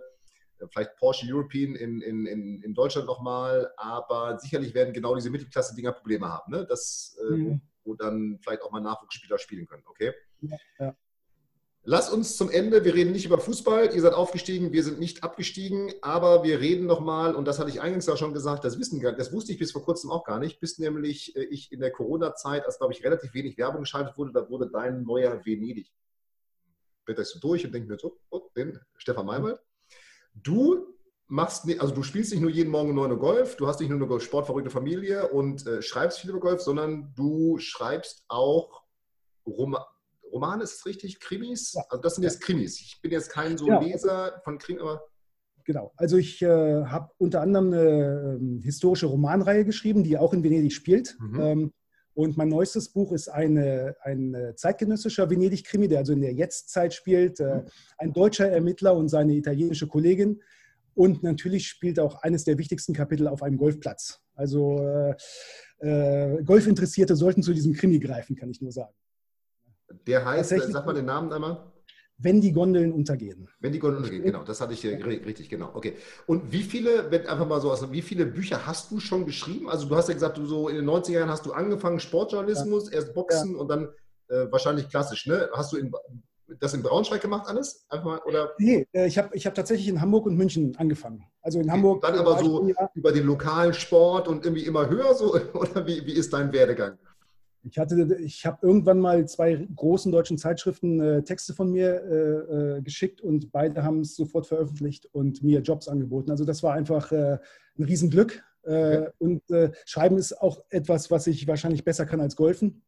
vielleicht 0.72 0.96
Porsche 0.96 1.26
European 1.32 1.76
in, 1.76 2.00
in, 2.00 2.26
in, 2.26 2.62
in 2.62 2.74
Deutschland 2.74 3.06
nochmal, 3.06 3.70
aber 3.76 4.40
sicherlich 4.40 4.74
werden 4.74 4.92
genau 4.92 5.14
diese 5.14 5.30
Mittelklasse-Dinger 5.30 5.92
Probleme 5.92 6.28
haben. 6.28 6.50
Ne? 6.50 6.66
Das, 6.68 7.16
äh, 7.30 7.34
mhm 7.34 7.60
wo 7.88 7.94
dann 7.94 8.38
vielleicht 8.42 8.62
auch 8.62 8.70
mal 8.70 8.80
Nachwuchsspieler 8.80 9.38
spielen 9.38 9.66
können. 9.66 9.82
Okay? 9.86 10.12
Ja. 10.78 10.94
Lass 11.90 12.10
uns 12.10 12.36
zum 12.36 12.50
Ende, 12.50 12.84
wir 12.84 12.92
reden 12.92 13.12
nicht 13.12 13.24
über 13.24 13.38
Fußball, 13.38 13.94
ihr 13.94 14.02
seid 14.02 14.12
aufgestiegen, 14.12 14.72
wir 14.72 14.84
sind 14.84 14.98
nicht 14.98 15.24
abgestiegen, 15.24 15.90
aber 16.02 16.44
wir 16.44 16.60
reden 16.60 16.84
nochmal, 16.84 17.34
und 17.34 17.46
das 17.46 17.58
hatte 17.58 17.70
ich 17.70 17.80
eingangs 17.80 18.08
auch 18.10 18.18
schon 18.18 18.34
gesagt, 18.34 18.64
das, 18.64 18.78
wissen, 18.78 19.00
das 19.00 19.32
wusste 19.32 19.52
ich 19.52 19.58
bis 19.58 19.72
vor 19.72 19.82
kurzem 19.82 20.10
auch 20.10 20.24
gar 20.24 20.38
nicht, 20.38 20.60
bis 20.60 20.78
nämlich 20.78 21.34
äh, 21.34 21.44
ich 21.44 21.72
in 21.72 21.80
der 21.80 21.90
Corona-Zeit, 21.90 22.66
als 22.66 22.76
glaube 22.76 22.92
ich 22.92 23.02
relativ 23.02 23.32
wenig 23.32 23.56
Werbung 23.56 23.82
geschaltet 23.82 24.18
wurde, 24.18 24.32
da 24.32 24.50
wurde 24.50 24.68
dein 24.68 25.02
neuer 25.02 25.42
Venedig. 25.46 25.90
Blätterst 27.06 27.36
du 27.36 27.38
durch 27.38 27.64
und 27.64 27.72
denkst 27.72 27.88
mir 27.88 27.98
so, 27.98 28.20
oh, 28.28 28.50
den 28.54 28.78
Stefan 28.98 29.24
Maywald. 29.24 29.58
Du 30.34 30.97
machst, 31.28 31.68
also 31.78 31.94
du 31.94 32.02
spielst 32.02 32.32
nicht 32.32 32.40
nur 32.40 32.50
jeden 32.50 32.70
Morgen 32.70 32.94
9 32.94 33.12
Uhr 33.12 33.18
Golf, 33.18 33.56
du 33.56 33.68
hast 33.68 33.80
nicht 33.80 33.90
nur 33.90 34.10
eine 34.10 34.20
sportverrückte 34.20 34.70
Familie 34.70 35.28
und 35.28 35.66
äh, 35.66 35.82
schreibst 35.82 36.20
viel 36.20 36.30
über 36.30 36.40
Golf, 36.40 36.60
sondern 36.60 37.12
du 37.14 37.58
schreibst 37.58 38.24
auch 38.28 38.82
Rom 39.46 39.76
Romane, 40.30 40.62
ist 40.62 40.74
es 40.74 40.86
richtig? 40.86 41.20
Krimis? 41.20 41.72
Ja. 41.72 41.82
Also 41.88 42.02
das 42.02 42.16
sind 42.16 42.24
jetzt 42.24 42.42
Krimis. 42.42 42.80
Ich 42.80 43.00
bin 43.00 43.10
jetzt 43.10 43.30
kein 43.30 43.56
so 43.56 43.66
ja. 43.66 43.80
Leser 43.80 44.42
von 44.44 44.58
Krimis, 44.58 44.82
aber 44.82 45.02
Genau, 45.64 45.92
also 45.96 46.16
ich 46.16 46.40
äh, 46.40 46.46
habe 46.86 47.10
unter 47.18 47.42
anderem 47.42 47.74
eine 47.74 48.38
ähm, 48.40 48.62
historische 48.62 49.04
Romanreihe 49.04 49.66
geschrieben, 49.66 50.02
die 50.02 50.16
auch 50.16 50.32
in 50.32 50.42
Venedig 50.42 50.72
spielt. 50.72 51.14
Mhm. 51.20 51.40
Ähm, 51.40 51.72
und 52.14 52.38
mein 52.38 52.48
neuestes 52.48 52.88
Buch 52.88 53.12
ist 53.12 53.28
eine, 53.28 53.94
ein 54.02 54.34
äh, 54.34 54.54
zeitgenössischer 54.54 55.28
Venedig-Krimi, 55.28 55.86
der 55.86 55.98
also 55.98 56.14
in 56.14 56.22
der 56.22 56.32
Jetztzeit 56.32 56.94
spielt. 56.94 57.38
Äh, 57.40 57.56
mhm. 57.56 57.62
ein 57.98 58.12
deutscher 58.14 58.48
Ermittler 58.48 58.96
und 58.96 59.08
seine 59.08 59.34
italienische 59.34 59.86
Kollegin. 59.88 60.40
Und 60.98 61.22
natürlich 61.22 61.68
spielt 61.68 62.00
auch 62.00 62.22
eines 62.22 62.42
der 62.42 62.58
wichtigsten 62.58 62.92
Kapitel 62.92 63.28
auf 63.28 63.40
einem 63.44 63.56
Golfplatz. 63.56 64.18
Also 64.34 64.80
äh, 64.80 65.14
äh, 65.78 66.42
Golfinteressierte 66.42 67.14
sollten 67.14 67.44
zu 67.44 67.54
diesem 67.54 67.72
Krimi 67.72 68.00
greifen, 68.00 68.34
kann 68.34 68.50
ich 68.50 68.60
nur 68.60 68.72
sagen. 68.72 68.92
Der 70.08 70.24
heißt, 70.24 70.50
sag 70.50 70.86
mal 70.86 70.94
den 70.94 71.04
Namen 71.04 71.32
einmal. 71.32 71.72
Wenn 72.16 72.40
die 72.40 72.50
Gondeln 72.50 72.92
untergehen. 72.92 73.48
Wenn 73.60 73.70
die 73.70 73.78
Gondeln 73.78 74.02
untergehen, 74.02 74.24
genau. 74.24 74.42
Das 74.42 74.60
hatte 74.60 74.72
ich 74.72 74.80
hier 74.80 75.06
richtig, 75.06 75.48
genau. 75.48 75.70
Okay. 75.72 75.94
Und 76.26 76.50
wie 76.50 76.64
viele, 76.64 77.08
wenn 77.12 77.28
einfach 77.28 77.46
mal 77.46 77.60
so 77.60 77.70
aus, 77.70 77.92
wie 77.92 78.02
viele 78.02 78.26
Bücher 78.26 78.66
hast 78.66 78.90
du 78.90 78.98
schon 78.98 79.24
geschrieben? 79.24 79.70
Also 79.70 79.88
du 79.88 79.94
hast 79.94 80.08
ja 80.08 80.14
gesagt, 80.14 80.36
du 80.36 80.46
so 80.46 80.68
in 80.68 80.74
den 80.74 80.84
90er 80.84 81.12
Jahren 81.12 81.30
hast 81.30 81.46
du 81.46 81.52
angefangen, 81.52 82.00
Sportjournalismus, 82.00 82.90
ja. 82.90 82.96
erst 82.96 83.14
Boxen 83.14 83.52
ja. 83.52 83.58
und 83.58 83.68
dann 83.68 83.84
äh, 84.30 84.50
wahrscheinlich 84.50 84.88
klassisch, 84.88 85.26
ne? 85.26 85.48
Hast 85.52 85.72
du 85.72 85.76
in, 85.76 85.92
das 86.60 86.74
in 86.74 86.82
Braunschweig 86.82 87.20
gemacht 87.20 87.46
alles? 87.46 87.84
Einfach 87.88 88.04
mal, 88.04 88.18
oder? 88.24 88.52
Nee, 88.58 88.86
äh, 88.92 89.06
ich 89.06 89.18
habe 89.18 89.30
ich 89.34 89.46
hab 89.46 89.54
tatsächlich 89.54 89.88
in 89.88 90.00
Hamburg 90.00 90.26
und 90.26 90.36
München 90.36 90.74
angefangen. 90.76 91.24
Also 91.42 91.60
in 91.60 91.70
Hamburg. 91.70 92.02
Dann 92.02 92.16
aber 92.16 92.38
so 92.38 92.68
über 92.94 93.12
den 93.12 93.26
lokalen 93.26 93.74
Sport 93.74 94.28
und 94.28 94.44
irgendwie 94.44 94.64
immer 94.64 94.88
höher 94.88 95.14
so, 95.14 95.34
oder 95.54 95.86
wie, 95.86 96.04
wie 96.06 96.12
ist 96.12 96.32
dein 96.32 96.52
Werdegang? 96.52 96.98
Ich, 97.64 97.76
hatte, 97.76 98.16
ich 98.20 98.46
habe 98.46 98.58
irgendwann 98.62 99.00
mal 99.00 99.26
zwei 99.28 99.66
großen 99.74 100.10
deutschen 100.10 100.38
Zeitschriften 100.38 101.00
äh, 101.00 101.22
Texte 101.22 101.54
von 101.54 101.70
mir 101.70 102.02
äh, 102.02 102.78
äh 102.78 102.82
geschickt 102.82 103.20
und 103.20 103.52
beide 103.52 103.82
haben 103.82 104.00
es 104.00 104.16
sofort 104.16 104.46
veröffentlicht 104.46 105.06
und 105.12 105.42
mir 105.42 105.60
Jobs 105.60 105.88
angeboten. 105.88 106.30
Also 106.30 106.44
das 106.44 106.62
war 106.62 106.74
einfach 106.74 107.12
äh, 107.12 107.38
ein 107.78 107.84
Riesenglück. 107.84 108.42
Äh, 108.62 108.98
okay. 108.98 109.10
Und 109.18 109.42
Schreiben 109.86 110.18
ist 110.18 110.40
auch 110.40 110.62
etwas, 110.70 111.10
was 111.10 111.26
ich 111.26 111.46
wahrscheinlich 111.46 111.84
besser 111.84 112.06
kann 112.06 112.20
als 112.20 112.36
Golfen. 112.36 112.82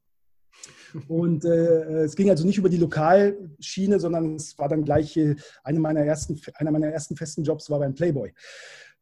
Und 1.07 1.44
es 1.44 2.16
ging 2.16 2.30
also 2.30 2.44
nicht 2.44 2.59
über 2.59 2.68
die 2.68 2.76
Lokalschiene, 2.76 4.01
sondern 4.01 4.34
es 4.34 4.59
war 4.59 4.68
dann 4.68 4.84
gleich 4.84 5.18
eine 5.62 5.78
meiner 5.78 6.01
ersten, 6.01 6.40
einer 6.55 6.72
meiner 6.72 6.88
ersten 6.88 7.16
festen 7.16 7.44
Jobs 7.44 7.70
war 7.70 7.78
beim 7.78 7.94
Playboy, 7.94 8.32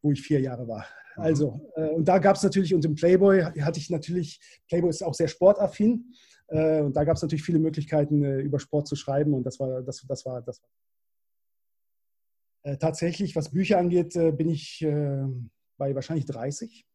wo 0.01 0.11
ich 0.11 0.21
vier 0.21 0.39
Jahre 0.39 0.67
war. 0.67 0.85
Mhm. 1.19 1.23
Also, 1.23 1.71
äh, 1.75 1.89
und 1.89 2.07
da 2.07 2.17
gab 2.19 2.35
es 2.35 2.43
natürlich, 2.43 2.73
und 2.73 2.85
im 2.85 2.95
Playboy 2.95 3.41
hatte 3.41 3.79
ich 3.79 3.89
natürlich, 3.89 4.39
Playboy 4.67 4.89
ist 4.89 5.03
auch 5.03 5.13
sehr 5.13 5.27
sportaffin. 5.27 6.13
Äh, 6.47 6.81
und 6.81 6.95
da 6.95 7.03
gab 7.03 7.17
es 7.17 7.21
natürlich 7.21 7.43
viele 7.43 7.59
Möglichkeiten, 7.59 8.23
äh, 8.23 8.39
über 8.39 8.59
Sport 8.59 8.87
zu 8.87 8.95
schreiben. 8.95 9.33
Und 9.33 9.43
das 9.43 9.59
war, 9.59 9.81
das, 9.81 10.05
das 10.07 10.25
war, 10.25 10.41
das 10.41 10.61
war. 10.61 10.69
Äh, 12.63 12.77
tatsächlich, 12.77 13.35
was 13.35 13.51
Bücher 13.51 13.77
angeht, 13.77 14.15
äh, 14.15 14.31
bin 14.31 14.49
ich 14.49 14.81
äh, 14.81 15.25
bei 15.77 15.95
wahrscheinlich 15.95 16.25
30. 16.25 16.85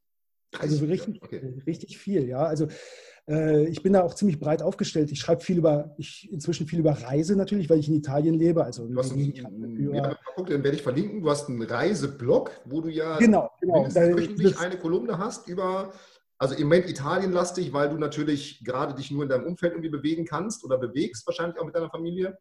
Also 0.59 0.77
so 0.77 0.85
richtig, 0.87 1.21
okay. 1.23 1.55
richtig 1.67 1.99
viel, 1.99 2.29
ja. 2.29 2.45
Also 2.45 2.67
äh, 2.67 2.69
ich 3.27 3.83
bin 3.83 3.95
da 3.95 4.03
auch 4.03 4.15
ziemlich 4.15 4.39
breit 4.39 4.61
aufgestellt. 4.61 5.11
Ich 5.11 5.19
schreibe 5.19 5.41
viel 5.41 5.57
über, 5.57 5.95
ich 5.97 6.31
inzwischen 6.31 6.67
viel 6.67 6.81
über 6.81 6.93
Reise 6.93 7.37
natürlich, 7.37 7.71
weil 7.71 7.79
ich 7.79 7.89
in 7.89 7.95
Italien 7.95 8.35
lebe. 8.35 8.63
Also 8.63 8.87
du 8.87 8.99
hast 8.99 9.13
einen, 9.13 9.33
ja, 9.95 10.19
guck, 10.35 10.49
den 10.49 10.63
werde 10.63 10.77
ich 10.77 10.83
verlinken. 10.83 11.23
Du 11.23 11.31
hast 11.31 11.49
einen 11.49 11.63
Reiseblog, 11.63 12.51
wo 12.67 12.83
du 12.83 12.91
ja 12.91 13.17
genau, 13.17 13.51
genau. 13.61 13.87
wöchentlich 13.87 14.59
eine 14.59 14.77
Kolumne 14.77 15.17
hast 15.17 15.49
über, 15.49 15.95
also 16.37 16.55
im 16.55 16.65
Moment 16.65 16.91
Italienlastig, 16.91 17.73
weil 17.73 17.89
du 17.89 17.97
natürlich 17.97 18.63
gerade 18.63 18.95
dich 18.95 19.11
nur 19.11 19.23
in 19.23 19.31
deinem 19.31 19.47
Umfeld 19.47 19.73
irgendwie 19.73 19.89
bewegen 19.89 20.27
kannst 20.27 20.63
oder 20.63 20.77
bewegst, 20.77 21.27
wahrscheinlich 21.27 21.59
auch 21.59 21.65
mit 21.65 21.75
deiner 21.75 21.89
Familie. 21.89 22.37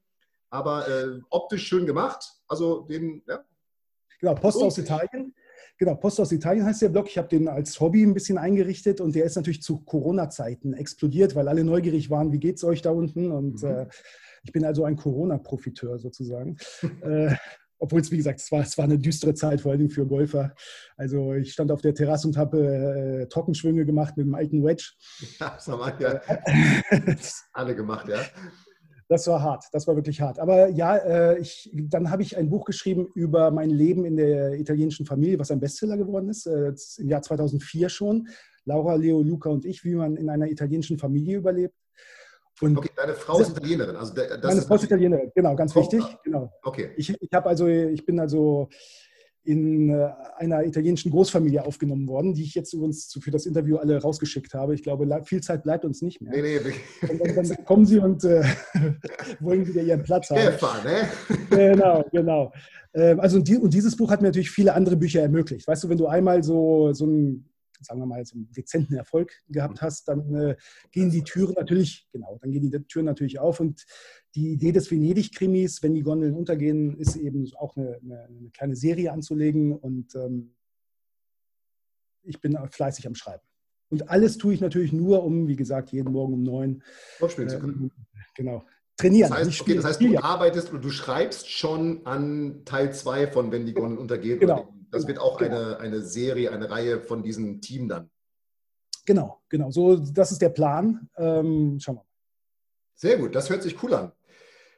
Aber 0.50 0.86
äh, 0.88 1.20
optisch 1.30 1.66
schön 1.66 1.86
gemacht. 1.86 2.26
Also 2.50 2.82
den, 2.82 3.24
ja. 3.26 3.40
Genau, 4.20 4.36
Post 4.36 4.62
aus 4.62 4.78
Italien. 4.78 5.34
Genau, 5.78 5.96
Post 5.96 6.20
aus 6.20 6.32
Italien 6.32 6.66
heißt 6.66 6.82
der 6.82 6.90
Blog. 6.90 7.08
Ich 7.08 7.18
habe 7.18 7.28
den 7.28 7.48
als 7.48 7.80
Hobby 7.80 8.04
ein 8.04 8.14
bisschen 8.14 8.38
eingerichtet 8.38 9.02
und 9.02 9.16
der 9.16 9.26
ist 9.26 9.36
natürlich 9.36 9.62
zu 9.62 9.80
Corona-Zeiten 9.80 10.74
explodiert, 10.74 11.36
weil 11.36 11.48
alle 11.48 11.64
neugierig 11.64 12.10
waren, 12.10 12.32
wie 12.32 12.40
geht 12.40 12.58
es 12.58 12.64
euch 12.64 12.82
da 12.82 12.92
unten? 12.92 13.32
Und 13.32 13.64
mhm. 13.64 13.70
äh, 13.70 13.88
ich 14.44 14.52
bin 14.52 14.66
also 14.66 14.84
ein 14.84 14.96
Corona-Profiteur 14.96 16.00
sozusagen. 16.00 16.58
äh, 17.02 17.36
obwohl 17.84 18.00
es, 18.00 18.12
wie 18.12 18.18
gesagt, 18.18 18.40
es 18.40 18.50
war, 18.50 18.62
es 18.62 18.78
war 18.78 18.86
eine 18.86 18.98
düstere 18.98 19.34
Zeit, 19.34 19.60
vor 19.60 19.74
allem 19.74 19.90
für 19.90 20.08
Golfer. 20.08 20.56
Also 20.96 21.34
ich 21.34 21.52
stand 21.52 21.70
auf 21.70 21.82
der 21.82 21.94
Terrasse 21.94 22.28
und 22.28 22.38
habe 22.38 23.24
äh, 23.24 23.28
Trockenschwünge 23.28 23.86
gemacht 23.86 24.16
mit 24.16 24.26
dem 24.26 24.36
alten 24.36 24.64
Wedge. 24.64 24.94
Ja, 25.38 25.50
das 25.56 25.68
haben 25.68 25.94
ja. 26.00 26.22
alle 27.54 27.76
gemacht, 27.76 28.08
ja. 28.08 28.22
Das 29.08 29.28
war 29.28 29.42
hart, 29.42 29.66
das 29.72 29.88
war 29.88 29.96
wirklich 29.96 30.22
hart. 30.22 30.40
Aber 30.40 30.70
ja, 30.70 30.98
äh, 30.98 31.40
ich, 31.40 31.70
dann 31.74 32.10
habe 32.10 32.22
ich 32.22 32.38
ein 32.38 32.50
Buch 32.50 32.66
geschrieben 32.66 33.08
über 33.16 33.52
mein 33.52 33.70
Leben 33.70 34.06
in 34.06 34.16
der 34.16 34.54
italienischen 34.60 35.06
Familie, 35.06 35.40
was 35.40 35.52
ein 35.52 35.60
Bestseller 35.60 35.98
geworden 35.98 36.30
ist, 36.30 36.46
äh, 36.46 36.74
im 36.98 37.10
Jahr 37.10 37.22
2004 37.22 37.90
schon. 37.90 38.28
Laura, 38.66 38.96
Leo, 38.96 39.22
Luca 39.22 39.50
und 39.50 39.66
ich, 39.66 39.84
wie 39.84 39.96
man 39.96 40.16
in 40.16 40.30
einer 40.30 40.48
italienischen 40.48 40.98
Familie 40.98 41.38
überlebt. 41.38 41.76
Und 42.62 42.78
okay, 42.78 42.90
deine 42.96 43.14
Frau 43.14 43.40
ist 43.40 43.50
Italienerin. 43.50 43.96
Also 43.96 44.14
das 44.14 44.42
meine 44.42 44.62
Frau 44.62 44.76
ist 44.76 44.84
Italienerin, 44.84 45.32
genau, 45.36 45.56
ganz 45.56 45.76
wichtig. 45.76 46.04
Genau. 46.24 46.52
Okay. 46.62 46.92
Ich, 46.96 47.10
ich 47.20 47.34
habe 47.34 47.50
also, 47.50 47.68
ich 47.68 48.06
bin 48.06 48.20
also 48.20 48.70
in 49.46 49.90
äh, 49.90 50.10
einer 50.38 50.64
italienischen 50.64 51.12
Großfamilie 51.12 51.66
aufgenommen 51.66 52.08
worden, 52.08 52.34
die 52.34 52.44
ich 52.44 52.56
jetzt 52.56 52.74
übrigens 52.74 53.18
für 53.22 53.32
das 53.32 53.46
Interview 53.46 53.78
alle 53.78 54.02
rausgeschickt 54.02 54.54
habe. 54.54 54.74
Ich 54.74 54.84
glaube, 54.84 55.08
viel 55.26 55.42
Zeit 55.42 55.64
bleibt 55.64 55.84
uns 55.84 56.02
nicht 56.02 56.22
mehr. 56.22 56.32
Nee, 56.32 56.42
nee. 56.42 57.10
Und 57.10 57.20
dann, 57.20 57.36
dann 57.36 57.66
kommen 57.66 57.86
sie 57.86 58.00
und 58.00 58.24
äh, 58.24 58.44
wollen 59.40 59.68
wieder 59.68 59.82
ihren 59.82 60.04
Platz 60.04 60.30
haben. 60.30 60.40
Stefan, 60.40 60.84
ne? 60.84 61.10
Genau, 61.50 62.06
genau. 62.12 62.54
Ähm, 62.94 63.20
also 63.20 63.38
und, 63.38 63.48
die, 63.48 63.58
und 63.58 63.74
dieses 63.74 63.96
Buch 63.96 64.12
hat 64.12 64.22
mir 64.22 64.28
natürlich 64.30 64.52
viele 64.52 64.74
andere 64.74 64.96
Bücher 64.96 65.22
ermöglicht. 65.22 65.68
Weißt 65.68 65.84
du, 65.84 65.90
wenn 65.90 65.98
du 65.98 66.08
einmal 66.08 66.44
so, 66.44 66.94
so 66.94 67.06
ein 67.06 67.46
sagen 67.84 68.00
wir 68.00 68.06
mal, 68.06 68.26
so 68.26 68.36
einen 68.36 68.52
dezenten 68.52 68.96
Erfolg 68.96 69.32
gehabt 69.50 69.82
hast, 69.82 70.08
dann 70.08 70.34
äh, 70.34 70.56
gehen 70.92 71.10
die 71.10 71.24
Türen 71.24 71.54
natürlich, 71.54 72.08
genau, 72.12 72.38
dann 72.42 72.52
gehen 72.52 72.70
die 72.70 72.84
Türen 72.88 73.06
natürlich 73.06 73.40
auf. 73.40 73.60
Und 73.60 73.86
die 74.36 74.54
Idee 74.54 74.72
des 74.72 74.90
Venedig-Krimis, 74.90 75.84
wenn 75.84 75.94
die 75.94 76.02
Gondeln 76.02 76.34
untergehen, 76.34 76.98
ist 76.98 77.16
eben 77.16 77.52
auch 77.56 77.76
eine, 77.78 78.00
eine, 78.04 78.26
eine 78.26 78.50
kleine 78.52 78.76
Serie 78.76 79.12
anzulegen. 79.12 79.74
Und 79.74 80.16
ähm, 80.16 80.56
ich 82.24 82.40
bin 82.42 82.58
fleißig 82.72 83.06
am 83.08 83.16
Schreiben. 83.16 83.44
Und 83.90 84.10
alles 84.10 84.38
tue 84.40 84.56
ich 84.56 84.62
natürlich 84.62 84.92
nur, 84.92 85.24
um, 85.24 85.48
wie 85.48 85.56
gesagt, 85.56 85.92
jeden 85.92 86.12
Morgen 86.12 86.34
um 86.34 86.44
neun. 86.44 86.84
Spielen 87.28 87.50
zu 87.50 87.60
können. 87.60 87.92
Genau. 88.36 88.66
Trainieren. 88.98 89.30
Das 89.30 89.40
heißt, 89.40 89.62
okay, 89.62 89.76
das 89.76 89.86
heißt 89.86 90.02
du 90.02 90.18
arbeitest 90.18 90.72
und 90.72 90.84
du 90.84 90.90
schreibst 90.90 91.50
schon 91.50 92.06
an 92.06 92.64
Teil 92.66 92.94
2 92.94 93.28
von 93.28 93.52
Wenn 93.52 93.66
die 93.66 93.74
Gondeln 93.74 94.00
untergehen. 94.00 94.40
Genau. 94.40 94.74
Das 94.94 95.08
wird 95.08 95.18
auch 95.18 95.40
genau. 95.40 95.56
eine, 95.56 95.80
eine 95.80 96.02
Serie, 96.02 96.52
eine 96.52 96.70
Reihe 96.70 97.02
von 97.02 97.24
diesem 97.24 97.62
Team 97.62 97.90
dann. 97.90 98.12
Genau, 99.06 99.42
genau. 99.50 99.72
So, 99.72 99.98
das 99.98 100.32
ist 100.32 100.42
der 100.42 100.50
Plan. 100.50 101.10
Ähm, 101.18 101.80
schauen 101.80 101.96
wir 101.96 102.02
mal. 102.02 102.08
Sehr 102.96 103.18
gut, 103.18 103.34
das 103.34 103.50
hört 103.50 103.64
sich 103.64 103.82
cool 103.82 103.94
an. 103.96 104.12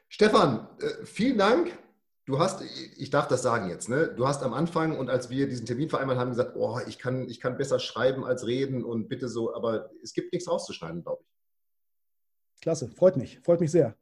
Stefan, 0.08 0.68
äh, 0.80 1.04
vielen 1.04 1.36
Dank. 1.36 1.78
Du 2.24 2.38
hast, 2.40 2.62
ich 2.96 3.10
darf 3.10 3.28
das 3.28 3.42
sagen 3.42 3.68
jetzt, 3.68 3.88
ne? 3.88 4.08
Du 4.08 4.26
hast 4.26 4.42
am 4.42 4.52
Anfang 4.52 4.98
und 4.98 5.10
als 5.10 5.30
wir 5.30 5.48
diesen 5.48 5.66
Termin 5.66 5.90
vereinbart 5.90 6.18
haben, 6.18 6.30
gesagt, 6.30 6.56
oh, 6.56 6.80
ich 6.88 6.98
kann, 6.98 7.28
ich 7.28 7.38
kann 7.38 7.56
besser 7.56 7.78
schreiben 7.78 8.24
als 8.24 8.46
reden 8.46 8.84
und 8.84 9.08
bitte 9.08 9.28
so, 9.28 9.54
aber 9.54 9.90
es 10.02 10.12
gibt 10.12 10.32
nichts 10.32 10.50
rauszuschneiden, 10.50 11.02
glaube 11.02 11.22
ich. 11.22 12.62
Klasse, 12.62 12.88
freut 12.88 13.16
mich, 13.16 13.38
freut 13.40 13.60
mich 13.60 13.70
sehr. 13.70 13.94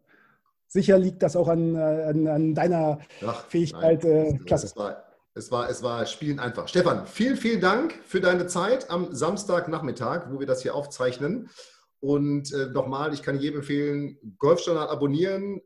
Sicher 0.68 0.96
liegt 0.96 1.22
das 1.22 1.36
auch 1.36 1.48
an, 1.48 1.74
äh, 1.74 1.78
an, 1.78 2.26
an 2.28 2.54
deiner 2.54 3.00
Ach, 3.26 3.44
Fähigkeit. 3.46 4.04
Nein, 4.04 4.36
äh, 4.36 4.38
klasse. 4.38 4.68
Das 4.68 4.76
war, 4.76 5.13
es 5.34 5.50
war, 5.50 5.68
es 5.68 5.82
war 5.82 6.06
Spielen 6.06 6.38
einfach. 6.38 6.68
Stefan, 6.68 7.06
vielen, 7.06 7.36
vielen 7.36 7.60
Dank 7.60 8.00
für 8.04 8.20
deine 8.20 8.46
Zeit 8.46 8.88
am 8.88 9.12
Samstagnachmittag, 9.12 10.30
wo 10.30 10.38
wir 10.38 10.46
das 10.46 10.62
hier 10.62 10.74
aufzeichnen. 10.74 11.50
Und 11.98 12.52
äh, 12.52 12.66
nochmal, 12.66 13.12
ich 13.12 13.22
kann 13.22 13.40
jedem 13.40 13.60
empfehlen, 13.60 14.18
Golfjournal 14.38 14.88
abonnieren. 14.88 15.60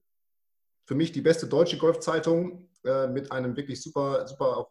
Für 0.86 0.94
mich 0.94 1.12
die 1.12 1.20
beste 1.20 1.46
deutsche 1.46 1.76
Golfzeitung 1.76 2.70
äh, 2.84 3.08
mit 3.08 3.30
einem 3.30 3.56
wirklich 3.56 3.82
super, 3.82 4.26
super, 4.26 4.70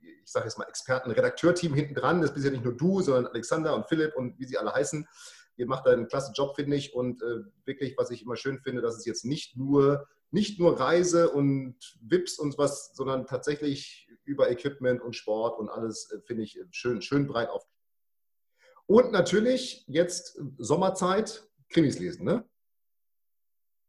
ich 0.00 0.30
sage 0.30 0.46
jetzt 0.46 0.58
mal 0.58 0.64
Experten-Redakteurteam 0.64 1.74
hinten 1.74 1.94
dran. 1.94 2.22
Das 2.22 2.32
bist 2.32 2.46
ja 2.46 2.52
nicht 2.52 2.64
nur 2.64 2.76
du, 2.76 3.02
sondern 3.02 3.26
Alexander 3.26 3.74
und 3.74 3.86
Philipp 3.86 4.14
und 4.16 4.38
wie 4.38 4.46
sie 4.46 4.56
alle 4.56 4.72
heißen. 4.72 5.06
Ihr 5.56 5.66
macht 5.66 5.86
einen 5.86 6.08
klasse 6.08 6.32
Job, 6.34 6.56
finde 6.56 6.76
ich. 6.76 6.94
Und 6.94 7.20
äh, 7.22 7.40
wirklich, 7.66 7.98
was 7.98 8.10
ich 8.10 8.22
immer 8.22 8.36
schön 8.36 8.60
finde, 8.60 8.80
dass 8.80 8.96
es 8.96 9.04
jetzt 9.04 9.26
nicht 9.26 9.58
nur, 9.58 10.08
nicht 10.30 10.58
nur 10.58 10.80
Reise 10.80 11.28
und 11.30 11.76
Wips 12.00 12.38
und 12.38 12.56
was, 12.56 12.94
sondern 12.94 13.26
tatsächlich 13.26 14.08
über 14.24 14.50
Equipment 14.50 15.02
und 15.02 15.16
Sport 15.16 15.58
und 15.58 15.68
alles, 15.68 16.10
äh, 16.12 16.20
finde 16.20 16.42
ich, 16.44 16.58
äh, 16.58 16.64
schön, 16.70 17.02
schön 17.02 17.26
breit 17.26 17.50
auf. 17.50 17.66
Und 18.86 19.12
natürlich 19.12 19.84
jetzt 19.88 20.38
äh, 20.38 20.42
Sommerzeit, 20.58 21.48
Krimis 21.68 21.98
lesen, 21.98 22.24
ne? 22.24 22.44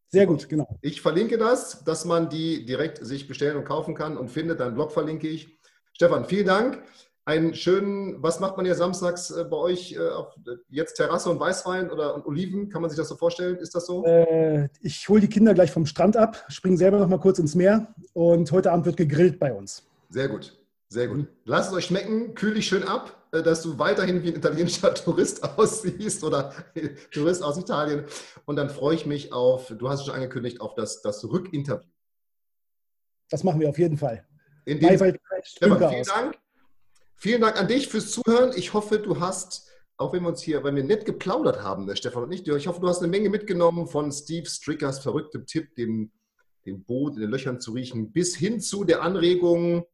Sehr 0.07 0.27
gut, 0.27 0.47
genau. 0.47 0.77
Ich 0.81 1.01
verlinke 1.01 1.39
das, 1.39 1.83
dass 1.83 2.05
man 2.05 2.29
die 2.29 2.65
direkt 2.65 3.03
sich 3.03 3.27
bestellen 3.27 3.57
und 3.57 3.65
kaufen 3.65 3.95
kann 3.95 4.15
und 4.15 4.29
findet. 4.29 4.59
Deinen 4.59 4.75
Blog 4.75 4.91
verlinke 4.91 5.27
ich. 5.27 5.57
Stefan, 5.93 6.25
vielen 6.25 6.45
Dank. 6.45 6.83
einen 7.25 7.55
schönen, 7.55 8.21
was 8.21 8.39
macht 8.39 8.57
man 8.57 8.65
hier 8.65 8.75
samstags 8.75 9.33
bei 9.49 9.55
euch? 9.57 9.97
Auf, 9.99 10.35
jetzt 10.69 10.95
Terrasse 10.95 11.29
und 11.29 11.39
Weißwein 11.39 11.89
oder 11.89 12.15
und 12.15 12.25
Oliven, 12.25 12.69
kann 12.69 12.81
man 12.81 12.89
sich 12.91 12.97
das 12.97 13.07
so 13.07 13.15
vorstellen? 13.15 13.57
Ist 13.57 13.73
das 13.75 13.85
so? 13.85 14.05
Äh, 14.05 14.69
ich 14.81 15.07
hole 15.09 15.21
die 15.21 15.29
Kinder 15.29 15.53
gleich 15.53 15.71
vom 15.71 15.85
Strand 15.85 16.17
ab, 16.17 16.45
springe 16.49 16.77
selber 16.77 16.99
noch 16.99 17.07
mal 17.07 17.19
kurz 17.19 17.39
ins 17.39 17.55
Meer 17.55 17.93
und 18.13 18.51
heute 18.51 18.71
Abend 18.71 18.85
wird 18.85 18.97
gegrillt 18.97 19.39
bei 19.39 19.53
uns. 19.53 19.83
Sehr 20.13 20.29
gut, 20.29 20.55
sehr 20.89 21.07
gut. 21.07 21.27
Lasst 21.43 21.71
es 21.71 21.75
euch 21.75 21.85
schmecken, 21.85 22.35
kühl 22.35 22.53
dich 22.53 22.67
schön 22.67 22.83
ab, 22.83 23.27
äh, 23.31 23.41
dass 23.41 23.63
du 23.63 23.79
weiterhin 23.79 24.21
wie 24.21 24.27
ein 24.27 24.35
italienischer 24.35 24.93
Tourist 24.93 25.43
aussiehst 25.43 26.23
oder 26.23 26.53
Tourist 27.11 27.41
aus 27.41 27.57
Italien. 27.57 28.05
Und 28.45 28.57
dann 28.57 28.69
freue 28.69 28.93
ich 28.93 29.07
mich 29.07 29.33
auf, 29.33 29.73
du 29.75 29.89
hast 29.89 30.01
es 30.01 30.05
schon 30.05 30.13
angekündigt, 30.13 30.61
auf 30.61 30.75
das, 30.75 31.01
das 31.01 31.23
Rückinterview. 31.23 31.89
Das 33.31 33.43
machen 33.43 33.59
wir 33.59 33.69
auf 33.69 33.79
jeden 33.79 33.97
Fall. 33.97 34.23
In 34.65 34.79
dem 34.79 34.89
Stefan, 35.43 35.89
vielen 35.89 36.03
Dank. 36.03 36.37
Vielen 37.15 37.41
Dank 37.41 37.59
an 37.59 37.67
dich 37.67 37.87
fürs 37.87 38.11
Zuhören. 38.11 38.51
Ich 38.55 38.75
hoffe, 38.75 38.99
du 38.99 39.19
hast, 39.19 39.67
auch 39.97 40.13
wenn 40.13 40.21
wir 40.21 40.29
uns 40.29 40.43
hier, 40.43 40.63
weil 40.63 40.75
wir 40.75 40.83
nett 40.83 41.05
geplaudert 41.05 41.63
haben, 41.63 41.87
der 41.87 41.95
Stefan 41.95 42.25
und 42.25 42.31
ich, 42.31 42.47
ich 42.47 42.67
hoffe, 42.67 42.81
du 42.81 42.87
hast 42.87 42.99
eine 42.99 43.07
Menge 43.07 43.29
mitgenommen 43.29 43.87
von 43.87 44.11
Steve 44.11 44.47
Strickers 44.47 44.99
verrücktem 44.99 45.47
Tipp, 45.47 45.73
den, 45.73 46.11
den 46.67 46.83
Boot 46.83 47.15
in 47.15 47.21
den 47.21 47.31
Löchern 47.31 47.59
zu 47.59 47.71
riechen, 47.71 48.11
bis 48.11 48.35
hin 48.35 48.59
zu 48.59 48.83
der 48.83 49.01
Anregung, 49.01 49.87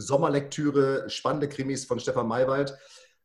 Sommerlektüre, 0.00 1.08
spannende 1.08 1.48
Krimis 1.48 1.84
von 1.84 2.00
Stefan 2.00 2.28
Maywald. 2.28 2.76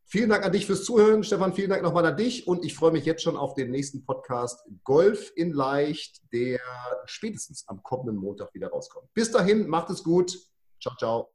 Vielen 0.08 0.30
Dank 0.30 0.46
an 0.46 0.52
dich 0.52 0.68
fürs 0.68 0.84
Zuhören. 0.84 1.24
Stefan, 1.24 1.54
vielen 1.54 1.72
Dank 1.72 1.82
nochmal 1.82 2.06
an 2.06 2.16
dich 2.16 2.48
und 2.48 2.64
ich 2.64 2.76
freue 2.76 2.92
mich 2.92 3.06
jetzt 3.06 3.24
schon 3.24 3.36
auf 3.36 3.56
den 3.56 3.72
nächsten 3.72 4.06
Podcast 4.06 4.60
Golf 4.84 5.32
in 5.36 5.52
Leicht, 5.52 6.22
der 6.32 6.60
spätestens 7.06 7.68
am 7.68 7.82
kommenden 7.82 8.18
Montag 8.18 8.54
wieder 8.54 8.70
rauskommt. 8.70 9.12
Bis 9.14 9.32
dahin, 9.32 9.68
macht 9.68 9.90
es 9.90 10.04
gut. 10.04 10.38
Ciao, 10.80 10.96
ciao. 10.98 11.34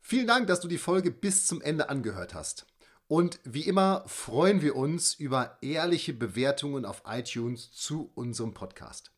Vielen 0.00 0.26
Dank, 0.26 0.46
dass 0.46 0.60
du 0.60 0.68
die 0.68 0.78
Folge 0.78 1.10
bis 1.10 1.46
zum 1.46 1.60
Ende 1.60 1.90
angehört 1.90 2.32
hast. 2.32 2.66
Und 3.06 3.40
wie 3.44 3.66
immer 3.66 4.04
freuen 4.06 4.62
wir 4.62 4.76
uns 4.76 5.14
über 5.14 5.58
ehrliche 5.60 6.14
Bewertungen 6.14 6.84
auf 6.84 7.02
iTunes 7.06 7.72
zu 7.72 8.10
unserem 8.14 8.54
Podcast. 8.54 9.12